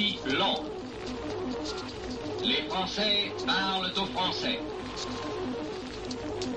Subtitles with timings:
[0.00, 0.64] dit long.
[2.42, 4.58] Les Français parlent aux Français.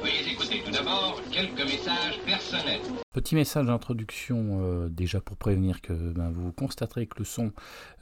[0.02, 3.03] Veuillez écouter tout d'abord quelques messages personnels.
[3.14, 7.52] Petit message d'introduction euh, déjà pour prévenir que ben, vous constaterez que le son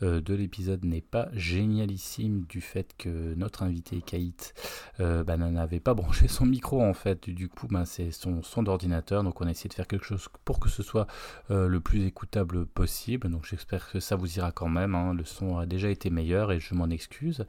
[0.04, 4.54] euh, de l'épisode n'est pas génialissime du fait que notre invité Kate
[5.02, 7.30] euh, ben, n'avait pas branché son micro en fait.
[7.30, 9.22] Du coup, ben, c'est son son d'ordinateur.
[9.26, 11.08] Donc on a essayé de faire quelque chose pour que ce soit
[11.50, 13.30] le plus écoutable possible.
[13.30, 14.96] Donc j'espère que ça vous ira quand même.
[14.96, 15.14] Hein.
[15.14, 17.46] Le son a déjà été meilleur et je m'en excuse.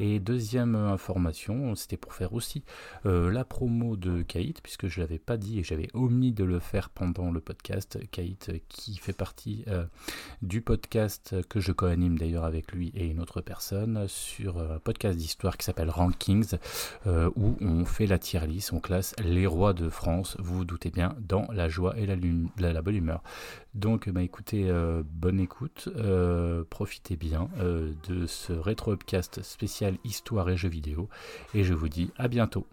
[0.00, 2.64] Et deuxième information, c'était pour faire aussi
[3.04, 6.90] la promo de Kate puisque je l'avais pas dit et j'avais omis de le faire
[6.90, 7.98] pendant dans le podcast.
[8.10, 9.84] Kate, qui fait partie euh,
[10.42, 15.16] du podcast que je co-anime d'ailleurs avec lui et une autre personne sur un podcast
[15.16, 16.56] d'histoire qui s'appelle Rankings,
[17.06, 20.64] euh, où on fait la tier list, on classe les rois de France, vous vous
[20.64, 22.16] doutez bien, dans la joie et la,
[22.72, 23.22] la, bonne humeur.
[23.74, 25.88] Donc, bah, écoutez, euh, bonne écoute,
[26.70, 27.48] profitez bien
[28.08, 31.08] de ce rétro-upcast spécial histoire et jeux vidéo,
[31.54, 32.66] et je vous dis à bientôt.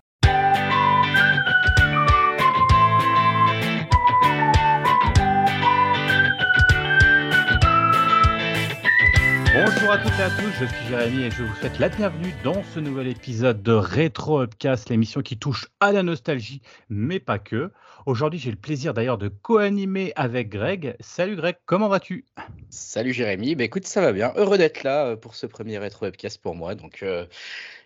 [9.53, 12.33] Bonjour à toutes et à tous, je suis Jérémy et je vous souhaite la bienvenue
[12.41, 17.37] dans ce nouvel épisode de Retro Upcast, l'émission qui touche à la nostalgie, mais pas
[17.37, 17.69] que.
[18.05, 20.95] Aujourd'hui, j'ai le plaisir d'ailleurs de co-animer avec Greg.
[21.01, 22.23] Salut Greg, comment vas-tu?
[22.69, 24.31] Salut Jérémy, bah écoute, ça va bien.
[24.37, 26.73] Heureux d'être là euh, pour ce premier Retro Upcast pour moi.
[26.73, 27.25] Donc euh,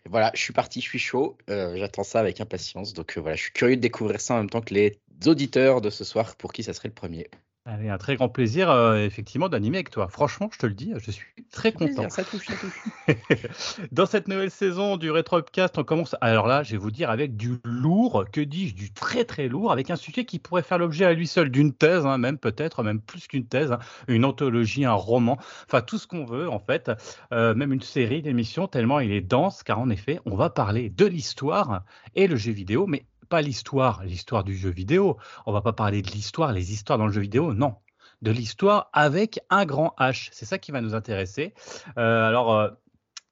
[0.08, 1.36] voilà, je suis parti, je suis chaud.
[1.50, 2.94] Euh, j'attends ça avec impatience.
[2.94, 5.90] Donc voilà, je suis curieux de découvrir ça en même temps que les auditeurs de
[5.90, 7.28] ce soir pour qui ça serait le premier.
[7.68, 10.08] Allez, un très grand plaisir, euh, effectivement, d'animer avec toi.
[10.08, 12.08] Franchement, je te le dis, je suis très content.
[12.12, 13.88] ça touche, ça touche.
[13.92, 17.10] Dans cette nouvelle saison du Retro Upcast, on commence, alors là, je vais vous dire,
[17.10, 20.78] avec du lourd, que dis-je, du très très lourd, avec un sujet qui pourrait faire
[20.78, 24.26] l'objet à lui seul d'une thèse, hein, même peut-être, même plus qu'une thèse, hein, une
[24.26, 26.92] anthologie, un roman, enfin tout ce qu'on veut, en fait,
[27.34, 30.92] euh, même une série d'émissions, tellement il est dense, car en effet, on va parler
[30.92, 35.18] de l'histoire et le jeu vidéo, mais pas l'histoire, l'histoire du jeu vidéo.
[35.46, 37.76] On va pas parler de l'histoire, les histoires dans le jeu vidéo, non.
[38.22, 40.30] De l'histoire avec un grand H.
[40.32, 41.54] C'est ça qui va nous intéresser.
[41.98, 42.70] Euh, alors, euh,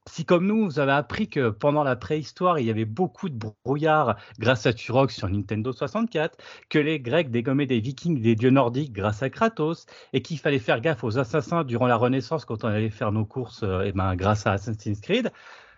[0.06, 3.38] si comme nous, vous avez appris que pendant la préhistoire, il y avait beaucoup de
[3.64, 6.36] brouillard grâce à Turok sur Nintendo 64,
[6.68, 10.58] que les Grecs dégommaient des Vikings, des dieux nordiques grâce à Kratos, et qu'il fallait
[10.58, 13.86] faire gaffe aux assassins durant la Renaissance quand on allait faire nos courses, et euh,
[13.86, 15.32] eh ben, grâce à Assassin's Creed,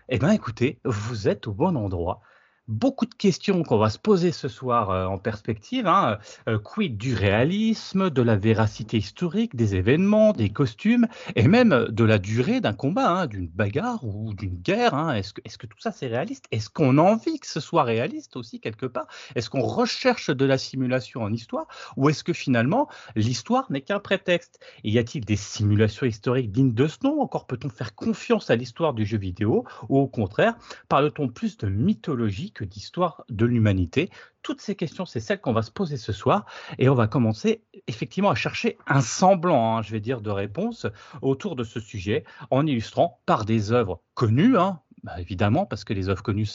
[0.08, 2.20] eh ben, écoutez, vous êtes au bon endroit
[2.68, 5.86] beaucoup de questions qu'on va se poser ce soir euh, en perspective.
[5.86, 6.18] Hein.
[6.48, 11.06] Euh, quid du réalisme, de la véracité historique, des événements, des costumes,
[11.36, 14.94] et même de la durée d'un combat, hein, d'une bagarre ou d'une guerre.
[14.94, 15.14] Hein?
[15.14, 16.46] Est-ce que, tout ça c'est réaliste?
[16.50, 19.06] Est-ce qu'on a envie que ce soit réaliste aussi quelque part?
[19.34, 21.66] Est-ce qu'on recherche de la simulation en histoire?
[21.96, 24.60] Ou est-ce que finalement l'histoire n'est qu'un prétexte?
[24.82, 27.20] Y a-t-il des simulations historiques dignes de ce nom?
[27.20, 29.64] Encore peut-on faire confiance à l'histoire du jeu vidéo?
[29.88, 30.56] Ou au contraire,
[30.88, 34.10] parle-t-on plus de mythologie d'histoire de l'humanité
[34.42, 36.46] Toutes ces questions, c'est celles qu'on va se poser ce soir
[36.78, 40.86] et on va commencer effectivement à chercher un semblant, hein, je vais dire, de réponse
[41.22, 45.92] autour de ce sujet en illustrant par des œuvres connues, hein, bah, évidemment, parce que
[45.92, 46.48] les œuvres connues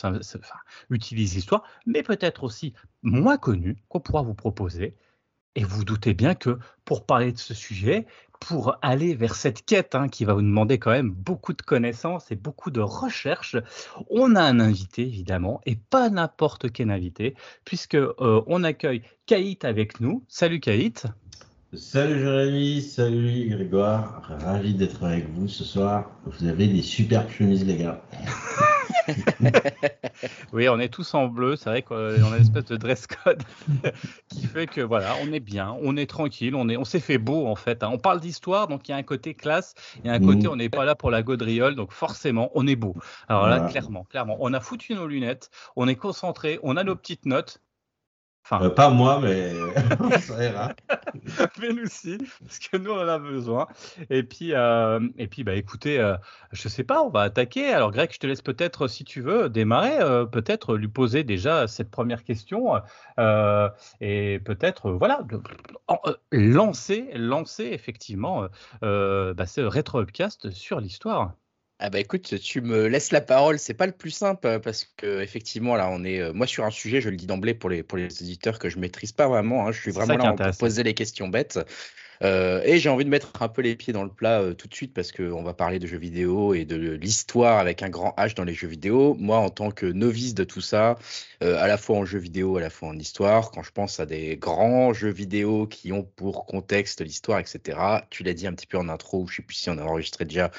[0.89, 4.95] utilisent l'histoire, mais peut-être aussi moins connues qu'on pourra vous proposer.
[5.56, 8.06] Et vous doutez bien que pour parler de ce sujet,
[8.41, 12.31] pour aller vers cette quête hein, qui va vous demander quand même beaucoup de connaissances
[12.31, 13.56] et beaucoup de recherches,
[14.09, 19.63] on a un invité évidemment et pas n'importe quel invité puisque euh, on accueille Kaït
[19.63, 20.25] avec nous.
[20.28, 21.06] Salut Kaït.
[21.74, 26.12] Salut Jérémy, salut Grégoire, ravi d'être avec vous ce soir.
[26.26, 28.02] Vous avez des superbes chemises les gars.
[30.52, 31.56] oui, on est tous en bleu.
[31.56, 33.42] C'est vrai qu'on a une espèce de dress code
[34.28, 37.18] qui fait que voilà, on est bien, on est tranquille, on est, on s'est fait
[37.18, 37.84] beau en fait.
[37.84, 37.90] Hein.
[37.94, 39.74] On parle d'histoire, donc il y a un côté classe,
[40.04, 40.52] il y a un côté mm.
[40.52, 42.98] on n'est pas là pour la gaudriole, donc forcément on est beau.
[43.30, 46.98] Alors là, clairement, clairement, on a foutu nos lunettes, on est concentré, on a nos
[46.98, 47.62] petites notes
[48.52, 49.54] euh, pas moi, mais
[50.19, 50.74] ça
[51.60, 53.68] mais nous aussi, parce que nous on en a besoin.
[54.10, 56.16] Et puis, euh, et puis bah écoutez, euh,
[56.51, 57.71] je sais pas, on va attaquer.
[57.74, 60.00] Alors Greg, je te laisse peut-être, si tu veux, démarrer,
[60.31, 62.75] peut-être lui poser déjà cette première question
[63.18, 65.21] et peut-être, voilà,
[66.31, 68.48] lancer, lancer effectivement
[68.81, 71.33] bah, ce rétro upcast sur l'histoire.
[71.83, 74.86] Ah bah écoute, tu me laisses la parole, c'est pas le plus simple euh, parce
[74.98, 77.72] que effectivement là on est euh, moi sur un sujet, je le dis d'emblée pour
[77.72, 80.57] les pour les éditeurs que je maîtrise pas vraiment, hein, je suis vraiment là pour
[80.57, 81.60] poser les questions bêtes.
[82.24, 84.68] Euh, et j'ai envie de mettre un peu les pieds dans le plat euh, tout
[84.68, 88.13] de suite parce qu'on va parler de jeux vidéo et de l'histoire avec un grand
[88.18, 89.16] H dans les jeux vidéo.
[89.19, 91.00] Moi, en tant que novice de tout ça,
[91.42, 94.00] euh, à la fois en jeux vidéo, à la fois en histoire, quand je pense
[94.00, 97.80] à des grands jeux vidéo qui ont pour contexte l'histoire, etc.,
[98.12, 100.25] tu l'as dit un petit peu en intro, je sais plus si on a enregistré
[100.25, 100.51] déjà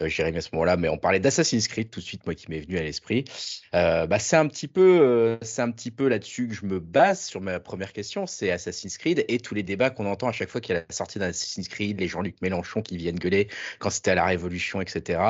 [0.00, 2.60] Jérémy à ce moment-là, mais on parlait d'Assassin's Creed tout de suite, moi qui m'est
[2.60, 3.24] venu à l'esprit.
[3.74, 6.80] Euh, bah, c'est un petit peu, euh, c'est un petit peu là-dessus que je me
[6.80, 10.32] base sur ma première question, c'est Assassin's Creed et tous les débats qu'on entend à
[10.32, 13.48] chaque fois qu'il y a la sortie d'Assassin's Creed, les Jean-Luc Mélenchon qui viennent gueuler
[13.78, 15.20] quand c'était à la Révolution, etc.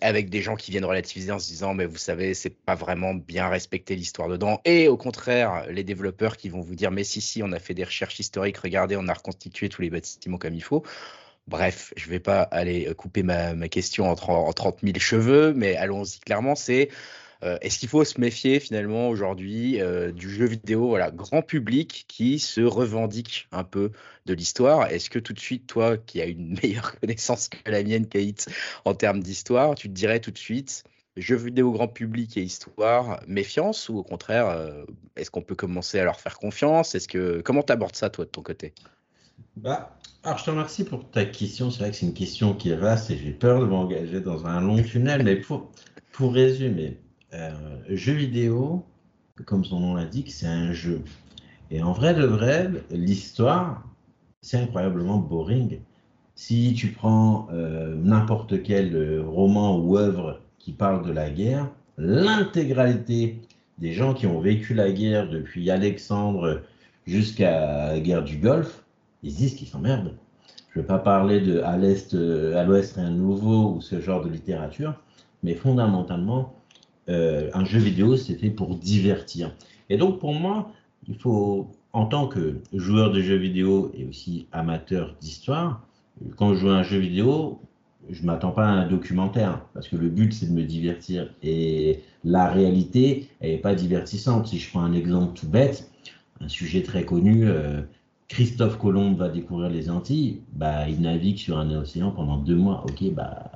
[0.00, 3.14] avec des gens qui viennent relativiser en se disant mais vous savez c'est pas vraiment
[3.14, 7.20] bien respecter l'histoire dedans et au contraire les développeurs qui vont vous dire mais si
[7.20, 10.54] si on a fait des recherches historiques, regardez on a reconstitué tous les bâtiments comme
[10.54, 10.84] il faut.
[11.50, 15.52] Bref, je ne vais pas aller euh, couper ma, question en, en, 30 000 cheveux,
[15.52, 16.20] mais allons-y.
[16.20, 16.90] Clairement, c'est
[17.42, 22.04] euh, est-ce qu'il faut se méfier finalement aujourd'hui euh, du jeu vidéo voilà, grand public
[22.06, 23.90] qui se revendique un peu
[24.26, 24.92] de l'histoire?
[24.92, 28.46] Est-ce que tout de suite, toi qui as une meilleure connaissance que la mienne, Kate,
[28.84, 30.84] en termes d'histoire, tu te dirais tout de suite
[31.16, 34.56] jeu vidéo grand public et histoire, méfiance ou au contraire,
[35.16, 36.94] est-ce qu'on peut commencer à leur faire confiance?
[36.94, 38.72] Est-ce que comment tu abordes ça toi de ton côté?
[39.56, 41.70] Bah, alors, je te remercie pour ta question.
[41.70, 44.46] C'est vrai que c'est une question qui est vaste et j'ai peur de m'engager dans
[44.46, 45.22] un long tunnel.
[45.24, 45.70] Mais pour,
[46.12, 46.98] pour résumer,
[47.32, 47.50] euh,
[47.88, 48.84] jeu vidéo,
[49.46, 51.02] comme son nom l'indique, c'est un jeu.
[51.70, 53.82] Et en vrai de vrai, l'histoire,
[54.42, 55.80] c'est incroyablement boring.
[56.34, 61.70] Si tu prends euh, n'importe quel euh, roman ou œuvre qui parle de la guerre,
[61.96, 63.40] l'intégralité
[63.78, 66.62] des gens qui ont vécu la guerre depuis Alexandre
[67.06, 68.79] jusqu'à la guerre du Golfe,
[69.22, 70.14] ils disent qu'ils s'emmerdent.
[70.72, 73.80] Je ne vais pas parler de à l'est, euh, à l'ouest rien de nouveau ou
[73.80, 74.94] ce genre de littérature,
[75.42, 76.54] mais fondamentalement,
[77.08, 79.54] euh, un jeu vidéo c'était pour divertir.
[79.88, 80.70] Et donc pour moi,
[81.08, 85.82] il faut, en tant que joueur de jeux vidéo et aussi amateur d'histoire,
[86.36, 87.60] quand je joue à un jeu vidéo,
[88.08, 92.00] je m'attends pas à un documentaire parce que le but c'est de me divertir et
[92.24, 94.46] la réalité elle n'est pas divertissante.
[94.46, 95.90] Si je prends un exemple tout bête,
[96.40, 97.82] un sujet très connu, euh,
[98.30, 102.84] Christophe Colomb va découvrir les Antilles, bah, il navigue sur un océan pendant deux mois.
[102.84, 103.50] Ok, bah,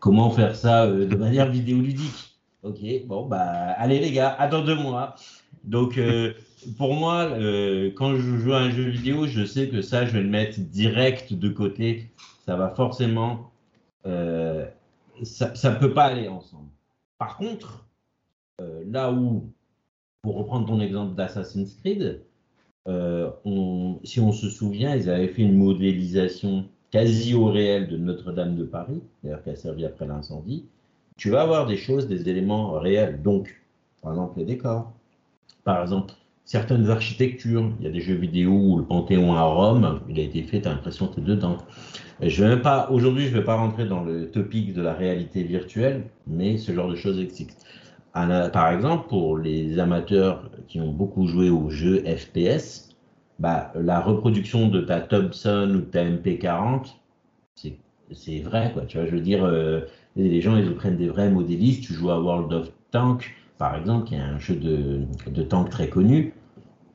[0.00, 2.36] comment faire ça euh, de manière vidéoludique?
[2.64, 3.46] Ok, bon, bah,
[3.78, 5.14] allez les gars, attends deux mois.
[5.62, 6.32] Donc, euh,
[6.76, 10.10] pour moi, euh, quand je joue à un jeu vidéo, je sais que ça, je
[10.10, 12.10] vais le mettre direct de côté.
[12.44, 13.52] Ça va forcément.
[14.04, 16.70] ça ne peut pas aller ensemble.
[17.18, 17.86] Par contre,
[18.58, 19.52] là où,
[20.22, 22.24] pour reprendre ton exemple d'Assassin's Creed,
[22.88, 23.30] euh,
[24.04, 28.64] si on se souvient, ils avaient fait une modélisation quasi au réel de Notre-Dame de
[28.64, 30.64] Paris, d'ailleurs qui a servi après l'incendie.
[31.16, 33.20] Tu vas avoir des choses, des éléments réels.
[33.22, 33.60] Donc,
[34.02, 34.92] par exemple, les décors.
[35.64, 36.14] Par exemple,
[36.48, 37.70] certaines architectures.
[37.78, 40.62] Il y a des jeux vidéo où le Panthéon à Rome, il a été fait,
[40.62, 41.58] tu as l'impression que tu es dedans.
[42.22, 45.42] je vais pas, aujourd'hui, je ne vais pas rentrer dans le topic de la réalité
[45.42, 47.18] virtuelle, mais ce genre de choses
[48.12, 52.96] Par exemple, pour les amateurs qui ont beaucoup joué aux jeux FPS,
[53.38, 56.96] bah, la reproduction de ta Thompson ou de ta MP40,
[58.12, 58.84] c'est vrai, quoi.
[58.86, 59.82] Tu vois, je veux dire, euh,
[60.16, 61.82] les gens, ils prennent des vrais modélistes.
[61.82, 65.70] Tu joues à World of Tank, par exemple, qui est un jeu de, de tank
[65.70, 66.32] très connu.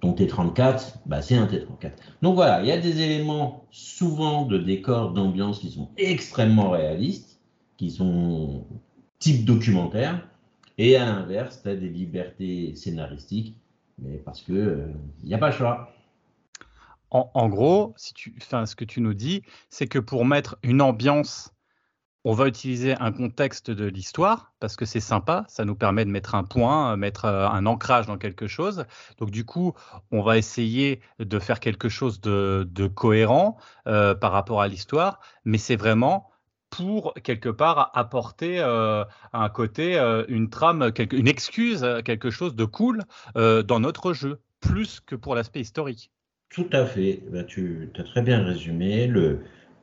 [0.02, 1.92] Ton T34, bah, c'est un T34.
[2.22, 7.40] Donc voilà, il y a des éléments souvent de décor, d'ambiance qui sont extrêmement réalistes,
[7.78, 8.66] qui sont
[9.20, 10.28] type documentaire.
[10.78, 13.58] Et à l'inverse, tu as des libertés scénaristiques,
[14.00, 14.88] mais parce que il euh,
[15.24, 15.94] n'y a pas le choix.
[17.12, 21.54] En, gros, si tu, ce que tu nous dis, c'est que pour mettre une ambiance,
[22.26, 26.10] on va utiliser un contexte de l'histoire parce que c'est sympa, ça nous permet de
[26.10, 28.86] mettre un point, mettre euh, un ancrage dans quelque chose.
[29.20, 29.74] Donc du coup,
[30.12, 35.60] on va essayer de faire quelque chose de, cohérent euh, par rapport à l'histoire, mais
[35.60, 36.32] c'est vraiment
[36.78, 42.66] pour quelque part apporter euh, un côté, euh, une trame, une excuse, quelque chose de
[42.66, 43.04] cool
[43.38, 46.10] euh, dans notre jeu, plus que pour l'aspect historique.
[46.50, 47.22] Tout à fait.
[47.32, 49.04] Bah, tu as très bien résumé.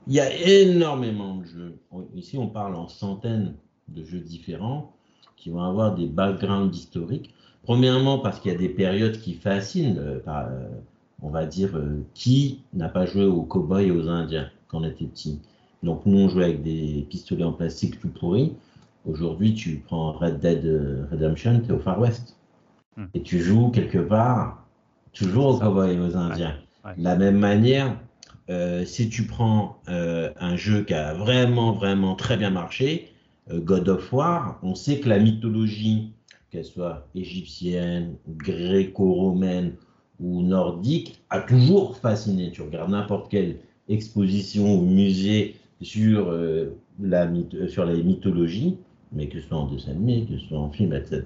[0.08, 1.78] Il y a énormément de jeux.
[2.16, 3.54] Ici, on parle en centaines
[3.86, 4.92] de jeux différents
[5.36, 7.32] qui vont avoir des backgrounds historiques.
[7.62, 10.20] Premièrement, parce qu'il y a des périodes qui fascinent.
[11.22, 11.70] on va dire,
[12.14, 15.40] qui n'a pas joué aux cowboys et aux indiens quand on était petit
[15.82, 18.52] donc nous, on jouait avec des pistolets en plastique tout pourris.
[19.06, 22.36] Aujourd'hui, tu prends Red Dead Redemption, tu es au Far West.
[22.96, 23.06] Hmm.
[23.14, 24.66] Et tu joues quelque part,
[25.12, 26.56] toujours aux cowboys et aux Indiens.
[26.96, 27.96] De la même manière,
[28.50, 33.12] euh, si tu prends euh, un jeu qui a vraiment, vraiment très bien marché,
[33.50, 36.12] euh, God of War, on sait que la mythologie,
[36.50, 39.74] qu'elle soit égyptienne, gréco-romaine
[40.18, 42.50] ou nordique, a toujours fasciné.
[42.50, 46.32] Tu regardes n'importe quel expositions au musée sur,
[47.00, 47.28] la,
[47.68, 48.78] sur les mythologies,
[49.12, 51.22] mais que ce soit en dessin animé, que ce soit en film, etc.,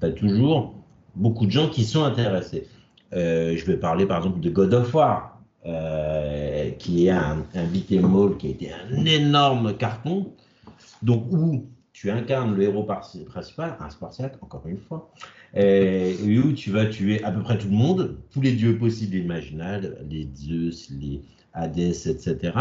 [0.00, 0.74] tu as toujours
[1.14, 2.66] beaucoup de gens qui sont intéressés.
[3.12, 5.40] je vais parler par exemple de God of War,
[6.78, 10.32] qui est un, un qui a été un énorme carton,
[11.02, 11.66] donc où
[12.02, 15.12] tu incarnes le héros principal, un Spartiate, encore une fois,
[15.54, 19.14] et, où tu vas tuer à peu près tout le monde, tous les dieux possibles
[19.14, 22.52] et imaginables, les Zeus, les Hadès, etc.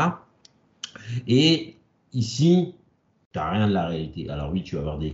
[1.27, 1.75] Et
[2.13, 2.73] ici,
[3.31, 4.29] tu n'as rien de la réalité.
[4.29, 5.13] Alors oui, tu vas avoir des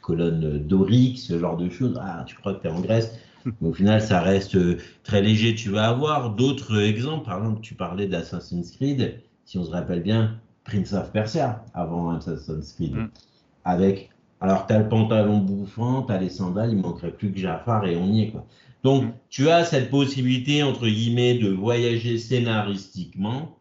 [0.00, 1.98] colonnes, doriques, ce genre de choses.
[2.00, 3.18] Ah, tu crois que tu es en Grèce?
[3.60, 4.56] Mais au final, ça reste
[5.02, 5.54] très léger.
[5.54, 7.26] Tu vas avoir d'autres exemples.
[7.26, 9.20] Par exemple, tu parlais d'Assassin's Creed.
[9.44, 12.94] Si on se rappelle bien, Prince of Persia avant Assassin's Creed.
[12.94, 13.08] Mm
[13.64, 14.10] avec.
[14.40, 17.86] Alors, tu as le pantalon bouffant, tu as les sandales, il manquerait plus que Jafar
[17.86, 18.30] et on y est.
[18.30, 18.46] Quoi.
[18.82, 19.12] Donc, mm.
[19.30, 23.56] tu as cette possibilité, entre guillemets, de voyager scénaristiquement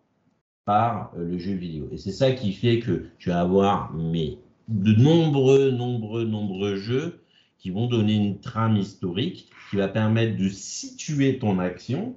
[0.66, 1.88] par euh, le jeu vidéo.
[1.92, 7.22] Et c'est ça qui fait que tu vas avoir mais, de nombreux, nombreux, nombreux jeux
[7.58, 12.16] qui vont donner une trame historique qui va permettre de situer ton action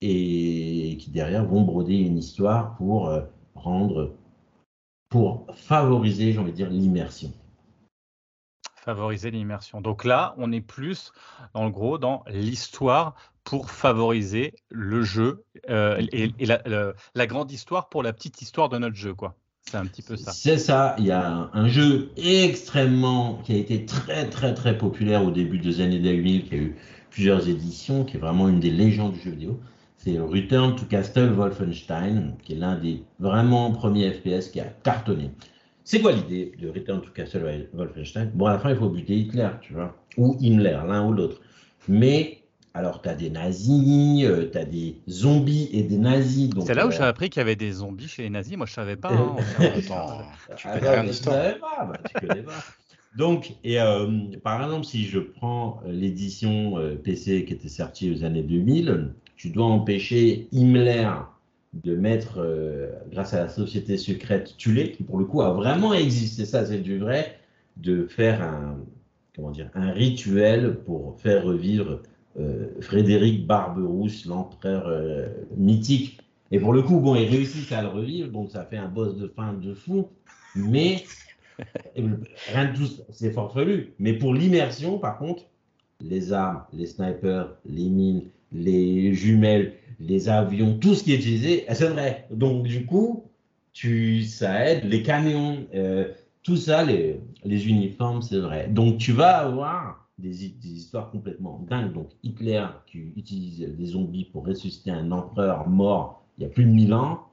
[0.00, 3.22] et qui derrière vont broder une histoire pour euh,
[3.54, 4.14] rendre
[5.08, 7.32] pour favoriser, j'ai envie de dire, l'immersion.
[8.84, 9.80] Favoriser l'immersion.
[9.80, 11.12] Donc là, on est plus,
[11.54, 18.02] dans le gros, dans l'histoire pour favoriser le jeu euh, et, la, grande histoire pour
[18.02, 19.34] la petite histoire de notre jeu, quoi.
[19.62, 20.32] C'est un petit peu ça.
[20.32, 20.94] C'est ça.
[20.98, 25.58] Il y a un jeu extrêmement qui a été très très très populaire au début
[25.58, 26.76] des années 2000, qui a eu
[27.10, 29.58] plusieurs éditions, qui est vraiment une des légendes du jeu vidéo
[30.04, 35.30] c'est Return to Castle Wolfenstein, qui est l'un des vraiment premiers FPS qui a cartonné.
[35.84, 38.30] C'est quoi l'idée de Return to Castle Wolfenstein?
[38.34, 41.42] Bon, à la fin, il faut buter Hitler, tu vois, ou Himmler, l'un ou l'autre.
[41.88, 42.38] Mais,
[42.72, 46.48] alors, tu as des nazis, euh, tu as des zombies et des nazis.
[46.64, 48.56] C'est là où euh, j'ai appris qu'il y avait des zombies chez les nazis.
[48.56, 49.12] Moi, je savais pas.
[49.12, 49.36] Hein,
[50.56, 51.36] tu connais rien l'histoire.
[51.86, 52.64] Bah, tu connais pas.
[53.18, 54.08] Donc, et, euh,
[54.42, 59.66] par exemple, si je prends l'édition PC qui était sortie aux années 2000, tu dois
[59.66, 61.10] empêcher Himmler
[61.82, 65.92] de mettre, euh, grâce à la société secrète Tulé, qui pour le coup a vraiment
[65.92, 67.38] existé, ça c'est du vrai,
[67.76, 68.78] de faire un,
[69.34, 72.00] comment dire, un rituel pour faire revivre
[72.38, 76.20] euh, Frédéric Barberousse, l'empereur euh, mythique.
[76.50, 79.16] Et pour le coup, bon, ils réussissent à le revivre, donc ça fait un boss
[79.16, 80.08] de fin de fou,
[80.54, 81.04] mais
[81.96, 83.94] rien de tout, c'est farfelu.
[83.98, 85.44] Mais pour l'immersion, par contre,
[86.00, 91.64] les armes, les snipers, les mines, les jumelles, les avions, tout ce qui est utilisé,
[91.72, 92.26] c'est vrai.
[92.30, 93.24] Donc, du coup,
[93.72, 96.08] tu, ça aide, les camions, euh,
[96.42, 98.68] tout ça, les, uniformes, c'est vrai.
[98.68, 101.92] Donc, tu vas avoir des, histoires complètement dingues.
[101.92, 106.64] Donc, Hitler qui utilise des zombies pour ressusciter un empereur mort il y a plus
[106.64, 107.28] de 1000 ans,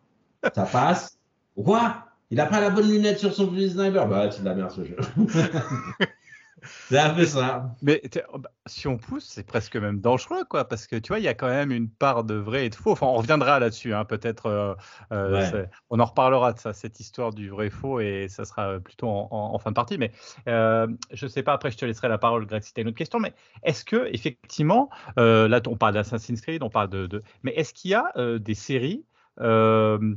[0.54, 1.18] ça passe.
[1.56, 2.06] Quoi?
[2.30, 4.08] Il a pas la bonne lunette sur son sniper?
[4.08, 4.96] Bah, c'est de la merde ce jeu.
[6.64, 7.76] C'est un peu ça.
[7.82, 8.02] Mais
[8.34, 11.24] oh, bah, si on pousse, c'est presque même dangereux, quoi, parce que tu vois, il
[11.24, 12.92] y a quand même une part de vrai et de faux.
[12.92, 14.46] Enfin, on reviendra là-dessus, hein, peut-être.
[14.48, 14.76] Euh,
[15.12, 19.58] euh, on en reparlera de ça, cette histoire du vrai-faux, et ça sera plutôt en,
[19.60, 19.98] fin de partie.
[19.98, 20.12] Mais
[20.48, 22.84] euh, je ne sais pas, après, je te laisserai la parole, Greg, si tu as
[22.84, 23.20] une autre question.
[23.20, 27.08] Mais est-ce que, effectivement, là, on parle d'Assassin's Creed, on parle de.
[27.08, 27.24] de...
[27.44, 29.06] Mais est-ce qu'il y a des séries
[29.40, 30.16] euh,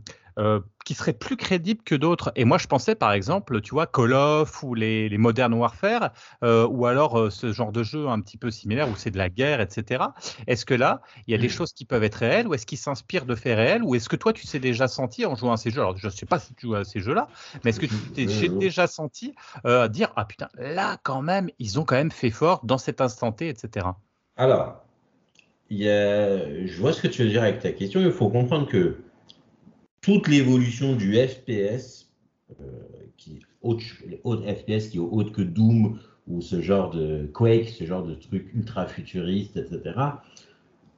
[0.84, 2.32] qui seraient plus crédibles que d'autres.
[2.36, 6.12] Et moi, je pensais par exemple, tu vois, Call of ou les, les Modern Warfare,
[6.42, 9.18] euh, ou alors euh, ce genre de jeu un petit peu similaire où c'est de
[9.18, 10.04] la guerre, etc.
[10.46, 11.50] Est-ce que là, il y a des mmh.
[11.50, 14.16] choses qui peuvent être réelles, ou est-ce qu'ils s'inspirent de faits réels, ou est-ce que
[14.16, 15.80] toi, tu sais déjà senti en jouant à ces jeux?
[15.80, 17.28] Alors, je ne sais pas si tu joues à ces jeux-là,
[17.64, 19.34] mais est-ce que tu t'es déjà senti
[19.90, 23.32] dire ah putain, là quand même, ils ont quand même fait fort dans cet instant
[23.32, 23.86] T, etc.
[24.36, 24.84] Alors,
[25.70, 26.66] il y a...
[26.66, 28.00] je vois ce que tu veux dire avec ta question.
[28.00, 29.03] Il faut comprendre que
[30.04, 32.10] toute l'évolution du FPS,
[32.60, 32.64] euh,
[33.16, 38.02] qui haute, FPS qui est haute que Doom ou ce genre de Quake, ce genre
[38.02, 39.98] de truc ultra futuriste, etc.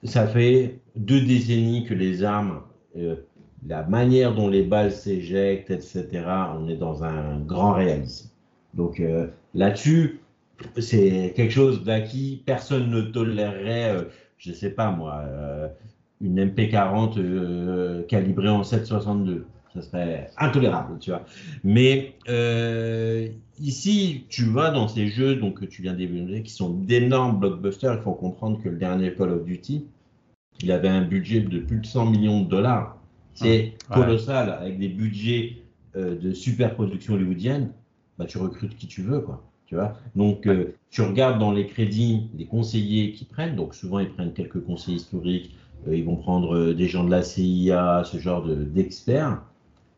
[0.03, 2.63] Ça fait deux décennies que les armes,
[2.97, 3.15] euh,
[3.65, 6.09] la manière dont les balles s'éjectent, etc.
[6.59, 8.29] On est dans un grand réalisme.
[8.75, 10.21] Donc euh, là-dessus,
[10.79, 12.43] c'est quelque chose d'acquis.
[12.45, 15.23] Personne ne tolérerait, je ne sais pas moi
[16.21, 19.43] une MP40 euh, calibrée en 7,62.
[19.75, 21.25] Ça serait intolérable, tu vois.
[21.63, 23.29] Mais euh,
[23.61, 27.95] ici, tu vas dans ces jeux donc, que tu viens d'évaluer, qui sont d'énormes blockbusters.
[27.95, 29.87] Il faut comprendre que le dernier Call of Duty,
[30.63, 32.97] il avait un budget de plus de 100 millions de dollars.
[33.35, 35.59] C'est ah, colossal, avec des budgets
[35.95, 37.71] euh, de super production hollywoodienne.
[38.19, 39.45] Bah, tu recrutes qui tu veux, quoi.
[39.67, 39.99] Tu vois?
[40.15, 40.49] Donc,
[40.91, 43.57] tu regardes dans les crédits les conseillers qui prennent.
[43.57, 45.57] Donc, souvent, ils prennent quelques conseillers historiques,
[45.91, 49.41] ils vont prendre des gens de la CIA, ce genre d'experts.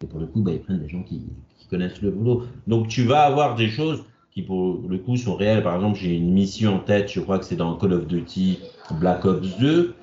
[0.03, 1.23] et pour le coup, bah, ils prennent des gens qui,
[1.59, 2.45] qui connaissent le boulot.
[2.67, 5.63] Donc tu vas avoir des choses qui pour le coup sont réelles.
[5.63, 8.61] Par exemple, j'ai une mission en tête, je crois que c'est dans Call of Duty
[9.01, 9.95] Black Ops 2,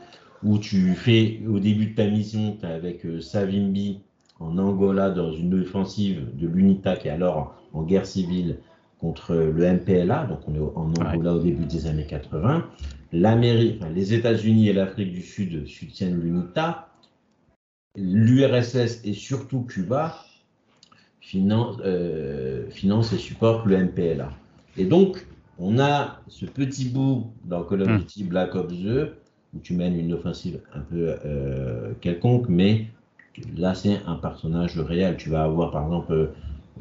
[0.44, 4.00] où tu fais au début de ta mission, tu es avec euh, Savimbi
[4.40, 8.58] en Angola dans une offensive de l'UNITA qui est alors en guerre civile
[9.00, 12.66] contre le MPLA, donc on est en Angola au début des années 80.
[13.16, 16.90] L'Amérique, les États-Unis et l'Afrique du Sud soutiennent l'UNITA.
[17.96, 20.18] L'URSS et surtout Cuba
[21.22, 24.32] finance, euh, finance et supporte le MPLA.
[24.78, 25.26] Et donc,
[25.60, 27.98] on a ce petit bout dans Call of hmm.
[28.00, 29.16] Duty Black Ops 2
[29.54, 32.88] où tu mènes une offensive un peu euh, quelconque, mais
[33.56, 35.16] là, c'est un personnage réel.
[35.16, 36.12] Tu vas avoir, par exemple,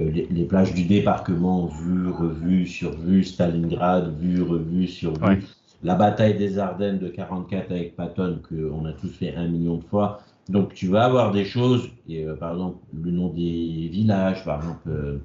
[0.00, 5.44] euh, les, plages du débarquement vues, revues, survues, Stalingrad, vues, revues, survues.
[5.84, 9.84] La bataille des Ardennes de 44 avec Patton, qu'on a tous fait un million de
[9.84, 10.22] fois.
[10.48, 14.60] Donc tu vas avoir des choses, et, euh, par exemple le nom des villages, par
[14.60, 15.18] exemple euh,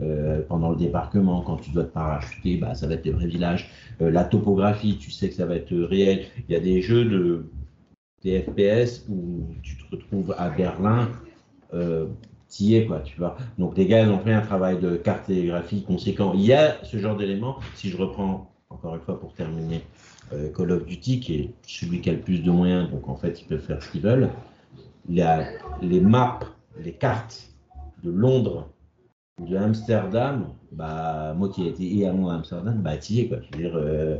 [0.00, 3.26] euh, pendant le débarquement, quand tu dois te parachuter, bah, ça va être des vrais
[3.26, 3.70] villages.
[4.00, 6.26] la topographie, tu sais que ça va être réel.
[6.48, 7.46] Il y a des jeux de
[8.22, 11.08] des FPS où tu te retrouves à Berlin,
[11.74, 12.06] euh,
[12.58, 13.36] y es quoi, tu vois.
[13.58, 16.32] Donc les gars ils ont fait un travail de cartographie conséquent.
[16.34, 17.58] Il y a ce genre d'éléments.
[17.74, 19.82] Si je reprends encore une fois pour terminer
[20.54, 23.40] Call of Duty, qui est celui qui a le plus de moyens, donc en fait
[23.40, 24.28] ils peuvent faire ce qu'ils veulent
[25.08, 26.40] les maps,
[26.78, 27.50] les cartes
[28.02, 28.68] de Londres,
[29.40, 33.38] de Amsterdam, bah, moi qui ai été à Amsterdam, bah, quoi.
[33.40, 34.18] Je veux dire, euh,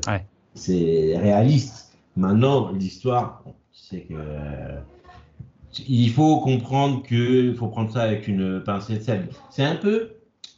[0.55, 1.97] c'est réaliste.
[2.17, 4.14] Maintenant, l'histoire, c'est que.
[4.14, 4.81] Euh,
[5.87, 9.28] il faut comprendre qu'il faut prendre ça avec une pincée de sel.
[9.50, 10.12] C'est un peu,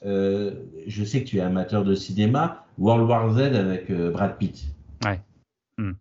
[0.05, 0.55] euh,
[0.87, 4.67] je sais que tu es amateur de cinéma, World War Z avec Brad Pitt.
[5.05, 5.21] Ouais.
[5.79, 5.93] Hmm.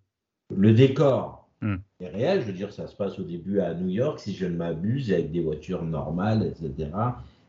[0.55, 1.75] Le décor, Hmm.
[1.99, 4.45] C'est réel, je veux dire, ça se passe au début à New York, si je
[4.45, 6.89] ne m'abuse, avec des voitures normales, etc.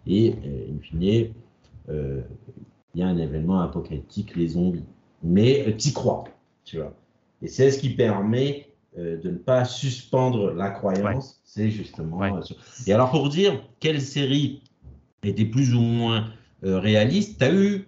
[0.07, 1.33] Et, euh, in fine,
[1.89, 2.21] euh,
[2.95, 4.85] il y a un événement apocalyptique, les zombies.
[5.23, 6.25] Mais euh, tu y crois,
[6.65, 6.93] tu vois.
[7.43, 8.67] Et c'est ce qui permet
[8.99, 12.21] de ne pas suspendre la croyance, c'est justement.
[12.89, 14.63] Et alors, pour dire quelle série
[15.23, 16.29] était plus ou moins
[16.63, 17.87] réaliste, tu as eu,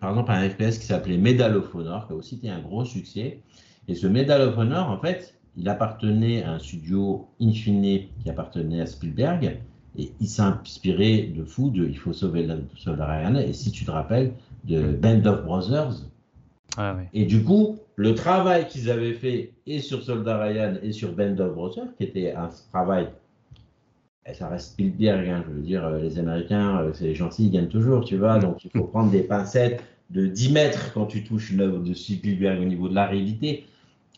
[0.00, 2.84] par exemple, un FPS qui s'appelait Medal of Honor, qui a aussi été un gros
[2.84, 3.40] succès.
[3.88, 8.80] Et ce Medal of Honor, en fait, il appartenait à un studio Infine qui appartenait
[8.80, 9.58] à Spielberg.
[9.98, 13.34] Et il s'est inspiré de fou de Il faut sauver la, sauver Ryan.
[13.36, 14.32] Et si tu te rappelles,
[14.64, 16.06] de Band of Brothers.
[16.78, 17.04] Ah, oui.
[17.12, 21.36] Et du coup, le travail qu'ils avaient fait et sur Soldat Ryan et sur Band
[21.38, 23.08] of Brothers, qui était un travail,
[24.26, 27.50] et ça reste Spielberg, hein, je veux dire, euh, les Américains, euh, c'est gentil, ils
[27.50, 31.24] gagnent toujours, tu vois, donc il faut prendre des pincettes de 10 mètres quand tu
[31.24, 33.66] touches une œuvre de Spielberg au niveau de la réalité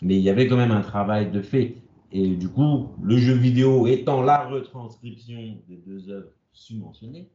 [0.02, 1.76] mais il y avait quand même un travail de fait.
[2.12, 7.28] Et du coup, le jeu vidéo étant la retranscription des deux œuvres subventionnées,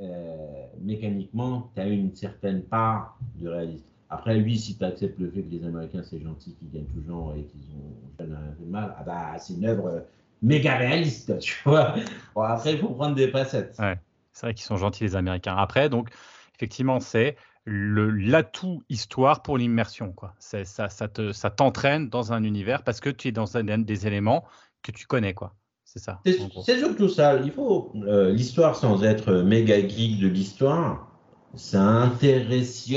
[0.00, 3.84] euh, mécaniquement, tu as une certaine part de réalisme.
[4.08, 7.34] Après, lui, si tu acceptes le fait que les Américains, c'est gentil, qu'ils gagnent toujours
[7.34, 10.04] et qu'ils ont jamais rien fait de mal, ah bah, c'est une œuvre
[10.46, 11.94] méga réaliste, tu vois.
[12.34, 13.76] Bon, après, il faut prendre des facettes.
[13.78, 13.98] Ouais,
[14.32, 15.56] c'est vrai qu'ils sont gentils, les Américains.
[15.56, 16.08] Après, donc,
[16.54, 20.12] effectivement, c'est l'atout histoire pour l'immersion.
[20.12, 20.34] Quoi.
[20.38, 24.44] Ça, ça, ça t'entraîne dans un univers parce que tu es dans un, des éléments
[24.82, 25.34] que tu connais.
[25.34, 25.54] quoi.
[25.84, 26.20] C'est ça.
[26.24, 27.40] C'est surtout ça.
[27.44, 31.10] Il faut euh, l'histoire sans être méga geek de l'histoire,
[31.54, 32.88] ça intéresse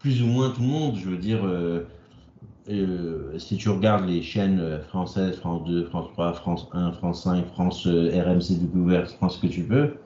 [0.00, 0.96] plus ou moins tout le monde.
[0.96, 1.86] Je veux dire, euh,
[2.70, 7.46] euh, si tu regardes les chaînes françaises, France 2, France 3, France 1, France 5,
[7.48, 9.98] France RMC Découverte, France que tu veux,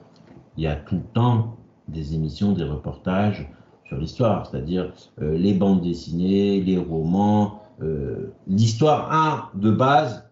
[0.57, 3.49] il y a tout le temps des émissions, des reportages
[3.85, 7.63] sur l'histoire, c'est-à-dire euh, les bandes dessinées, les romans.
[7.81, 10.29] Euh, l'histoire a de base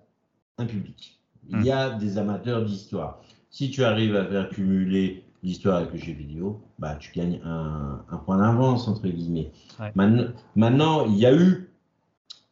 [0.57, 1.19] un public.
[1.49, 1.99] Il y a hmm.
[1.99, 3.21] des amateurs d'histoire.
[3.49, 8.17] Si tu arrives à faire cumuler l'histoire avec le jeu vidéo, bah, tu gagnes un,
[8.25, 9.51] point d'avance, entre guillemets.
[9.95, 11.66] Maintenant, il y a eu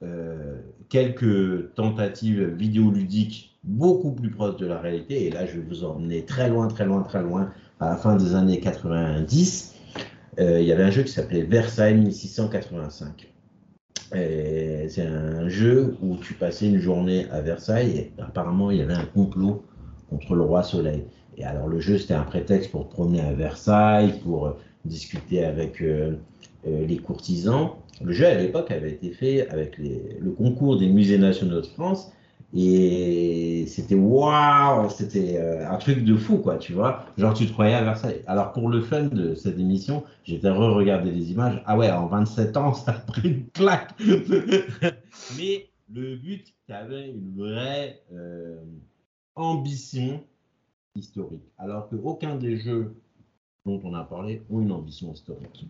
[0.04, 5.84] euh, quelques tentatives vidéoludiques beaucoup plus proches de la réalité, et là, je vais vous
[5.84, 9.76] emmener très loin, très loin, très loin, à la fin des années 90.
[10.40, 13.32] Euh, il y avait un jeu qui s'appelait Versailles 1685.
[14.12, 18.94] C'est un jeu où tu passais une journée à Versailles et apparemment il y avait
[18.94, 19.66] un complot
[20.10, 21.06] contre le roi Soleil.
[21.38, 24.52] Et alors le jeu c'était un prétexte pour te promener à Versailles, pour euh,
[24.86, 25.82] discuter avec
[26.66, 27.76] les courtisans.
[28.04, 32.12] Le jeu à l'époque avait été fait avec le concours des musées nationaux de France
[32.58, 37.06] et c'était waouh, c'était euh, un truc de fou, quoi, tu vois.
[37.18, 38.22] Genre, tu te croyais à Versailles.
[38.28, 41.62] Alors, pour le fun de cette émission, j'étais re-regarder les images.
[41.66, 43.92] Ah ouais, en 27 ans, ça a pris une claque.
[45.38, 48.64] Mais le but, tu as avait une vraie euh,
[49.36, 50.24] ambition
[50.96, 52.96] historique, alors qu'aucun des jeux
[53.66, 55.68] dont on a parlé ont une ambition historique.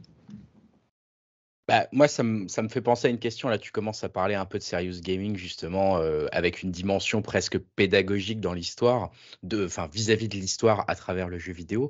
[1.68, 3.50] Bah, moi, ça me, ça me fait penser à une question.
[3.50, 7.24] Là, tu commences à parler un peu de serious gaming, justement, euh, avec une dimension
[7.24, 9.12] presque pédagogique dans l'histoire,
[9.52, 11.90] enfin, vis-à-vis de l'histoire à travers le jeu vidéo.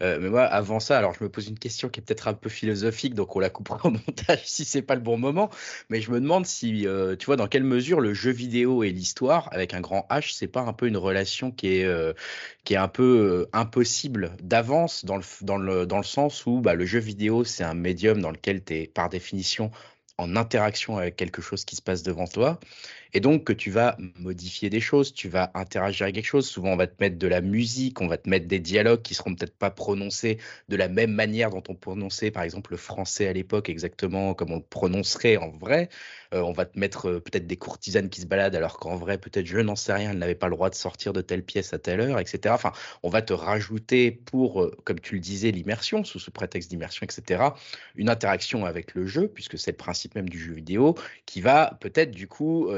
[0.00, 2.34] Euh, mais moi, avant ça, alors je me pose une question qui est peut-être un
[2.34, 5.50] peu philosophique, donc on la coupera au montage si c'est pas le bon moment.
[5.90, 8.90] Mais je me demande si, euh, tu vois, dans quelle mesure le jeu vidéo et
[8.90, 12.14] l'histoire, avec un grand H, c'est pas un peu une relation qui est,
[12.64, 16.74] qui est un peu impossible d'avance, dans le, dans, le, dans le sens où bah,
[16.74, 19.70] le jeu vidéo, c'est un médium dans lequel tu es, par définition
[20.18, 22.58] en interaction avec quelque chose qui se passe devant toi.
[23.12, 26.48] Et donc que tu vas modifier des choses, tu vas interagir avec quelque chose.
[26.48, 29.14] Souvent, on va te mettre de la musique, on va te mettre des dialogues qui
[29.14, 30.38] seront peut-être pas prononcés
[30.68, 34.52] de la même manière dont on prononçait, par exemple, le français à l'époque, exactement comme
[34.52, 35.88] on le prononcerait en vrai.
[36.34, 39.18] Euh, on va te mettre euh, peut-être des courtisanes qui se baladent, alors qu'en vrai,
[39.18, 41.72] peut-être, je n'en sais rien, elles n'avaient pas le droit de sortir de telle pièce
[41.72, 42.54] à telle heure, etc.
[42.54, 46.70] Enfin, on va te rajouter pour, euh, comme tu le disais, l'immersion, sous ce prétexte
[46.70, 47.44] d'immersion, etc.,
[47.94, 51.76] une interaction avec le jeu, puisque c'est le principe même du jeu vidéo, qui va
[51.80, 52.70] peut-être, du coup,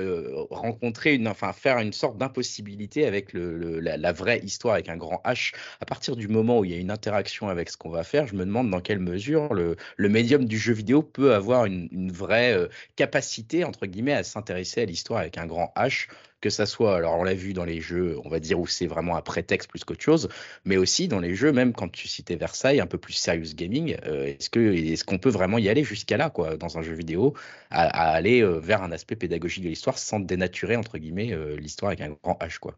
[0.50, 5.20] rencontrer une, enfin faire une sorte d'impossibilité avec le, la, vraie histoire avec un grand
[5.24, 5.54] H.
[5.80, 8.26] À partir du moment où il y a une interaction avec ce qu'on va faire,
[8.26, 12.10] je me demande dans quelle mesure le, le médium du jeu vidéo peut avoir une,
[12.12, 16.08] vraie euh, capacité entre guillemets à s'intéresser à l'histoire avec un grand H
[16.40, 18.86] que ça soit, alors on l'a vu dans les jeux, on va dire où c'est
[18.86, 20.28] vraiment un prétexte plus qu'autre chose,
[20.64, 23.96] mais aussi dans les jeux, même quand tu citais Versailles, un peu plus serious gaming,
[24.06, 26.94] euh, est-ce que est-ce qu'on peut vraiment y aller jusqu'à là, quoi, dans un jeu
[26.94, 27.34] vidéo,
[27.70, 31.90] à, aller euh, vers un aspect pédagogique de l'histoire sans dénaturer entre guillemets euh, l'histoire
[31.90, 32.74] avec un grand H, quoi?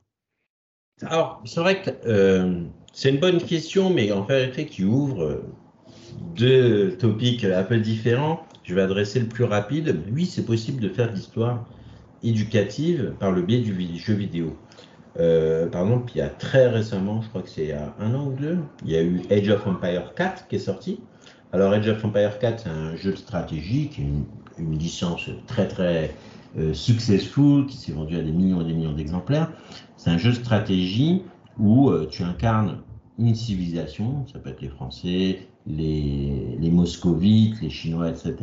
[1.03, 1.91] Alors, c'est vrai que
[2.93, 5.43] c'est une bonne question, mais en fait, qui ouvre
[6.37, 8.45] deux topics un peu différents.
[8.65, 10.03] Je vais adresser le plus rapide.
[10.13, 11.67] Oui, c'est possible de faire l'histoire
[12.23, 14.57] éducative par le biais du jeu vidéo.
[15.19, 17.95] Euh, par exemple, il y a très récemment, je crois que c'est il y a
[17.99, 21.01] un an ou deux, il y a eu Age of Empire 4 qui est sorti.
[21.53, 24.25] Alors Age of Empire 4, c'est un jeu de stratégie qui est une,
[24.79, 26.15] licence très très
[26.59, 29.51] euh, successful, qui s'est vendu à des millions et des millions d'exemplaires.
[29.97, 31.23] C'est un jeu de stratégie
[31.59, 32.83] où euh, tu incarnes
[33.19, 38.35] une civilisation, ça peut être les Français, les, les Moscovites, les Chinois, etc.,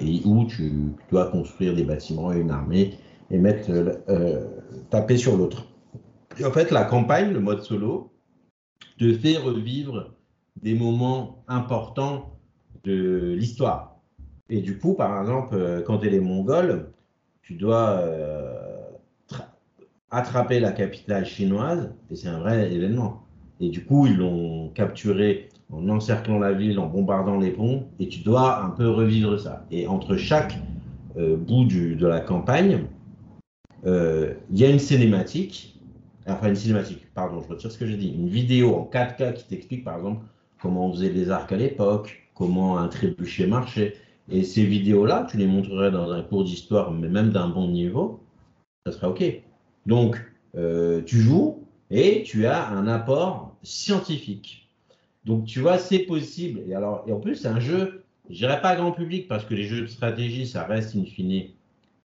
[0.00, 2.94] et où tu dois construire des bâtiments et une armée
[3.34, 3.70] et mettre
[4.08, 4.46] euh,
[4.90, 5.66] taper sur l'autre.
[6.44, 8.12] En fait, la campagne, le mode solo,
[8.98, 10.14] te fait revivre
[10.62, 12.38] des moments importants
[12.84, 13.96] de l'histoire.
[14.48, 16.92] Et du coup, par exemple, euh, quand tu es les Mongols,
[17.42, 18.54] tu dois euh,
[20.10, 23.24] attraper la capitale chinoise, et c'est un vrai événement.
[23.60, 28.08] Et du coup, ils l'ont capturé en encerclant la ville, en bombardant les ponts, et
[28.08, 29.66] tu dois un peu revivre ça.
[29.72, 30.56] Et entre chaque
[31.16, 32.80] bout de la campagne, euh,
[33.84, 35.78] il y a une cinématique,
[36.26, 39.44] enfin une cinématique, pardon, je retire ce que j'ai dit, une vidéo en 4K qui
[39.44, 40.24] t'explique par exemple
[40.60, 43.94] comment on faisait les arcs à l'époque, comment un trébuchet marchait.
[44.30, 48.20] Et ces vidéos-là, tu les montrerais dans un cours d'histoire, mais même d'un bon niveau,
[48.86, 49.22] ça serait OK.
[49.84, 50.16] Donc,
[50.56, 54.70] euh, tu joues et tu as un apport scientifique.
[55.26, 56.62] Donc, tu vois, c'est possible.
[56.66, 59.54] Et, alors, et en plus, c'est un jeu, je dirais pas grand public, parce que
[59.54, 61.50] les jeux de stratégie, ça reste in fine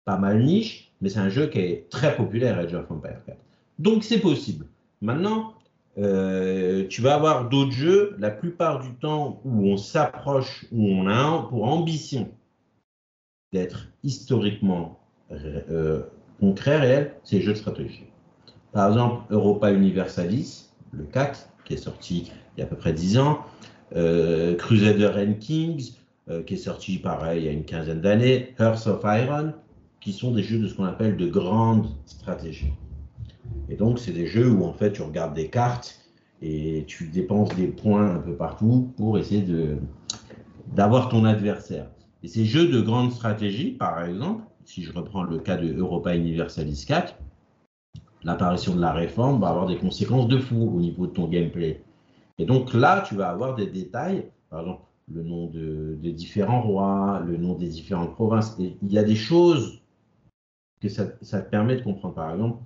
[0.06, 3.38] pas mal niche, mais c'est un jeu qui est très populaire, Age of Empires 4.
[3.78, 4.66] Donc c'est possible.
[5.02, 5.54] Maintenant,
[6.00, 11.06] euh, tu vas avoir d'autres jeux, la plupart du temps où on s'approche, où on
[11.08, 12.28] a pour ambition
[13.54, 15.00] d'être historiquement
[15.32, 16.02] euh,
[16.40, 18.06] concret, réel, c'est les jeux de stratégie.
[18.72, 22.94] Par exemple, Europa Universalis, le 4, qui est sorti il y a à peu près
[22.94, 23.46] 10 ans,
[23.96, 25.92] euh, Crusader and Kings,
[26.48, 29.54] qui est sorti pareil il y a une quinzaine d'années, Hearth of Iron,
[30.06, 32.72] qui sont des jeux de ce qu'on appelle de grande stratégie.
[33.70, 36.00] Et donc, c'est des jeux où en fait tu regardes des cartes
[36.44, 39.78] et tu dépenses des points un peu partout pour essayer de
[40.76, 41.88] d'avoir ton adversaire.
[42.22, 46.16] Et ces jeux de grande stratégie, par exemple, si je reprends le cas de Europa
[46.16, 47.16] Universalis 4,
[48.24, 51.82] l'apparition de la réforme va avoir des conséquences de fou au niveau de ton gameplay.
[52.38, 56.62] Et donc là, tu vas avoir des détails, par exemple le nom de, des différents
[56.62, 58.56] rois, le nom des différentes provinces.
[58.60, 59.82] Et il y a des choses
[60.82, 62.62] que ça, te permet de comprendre, par exemple,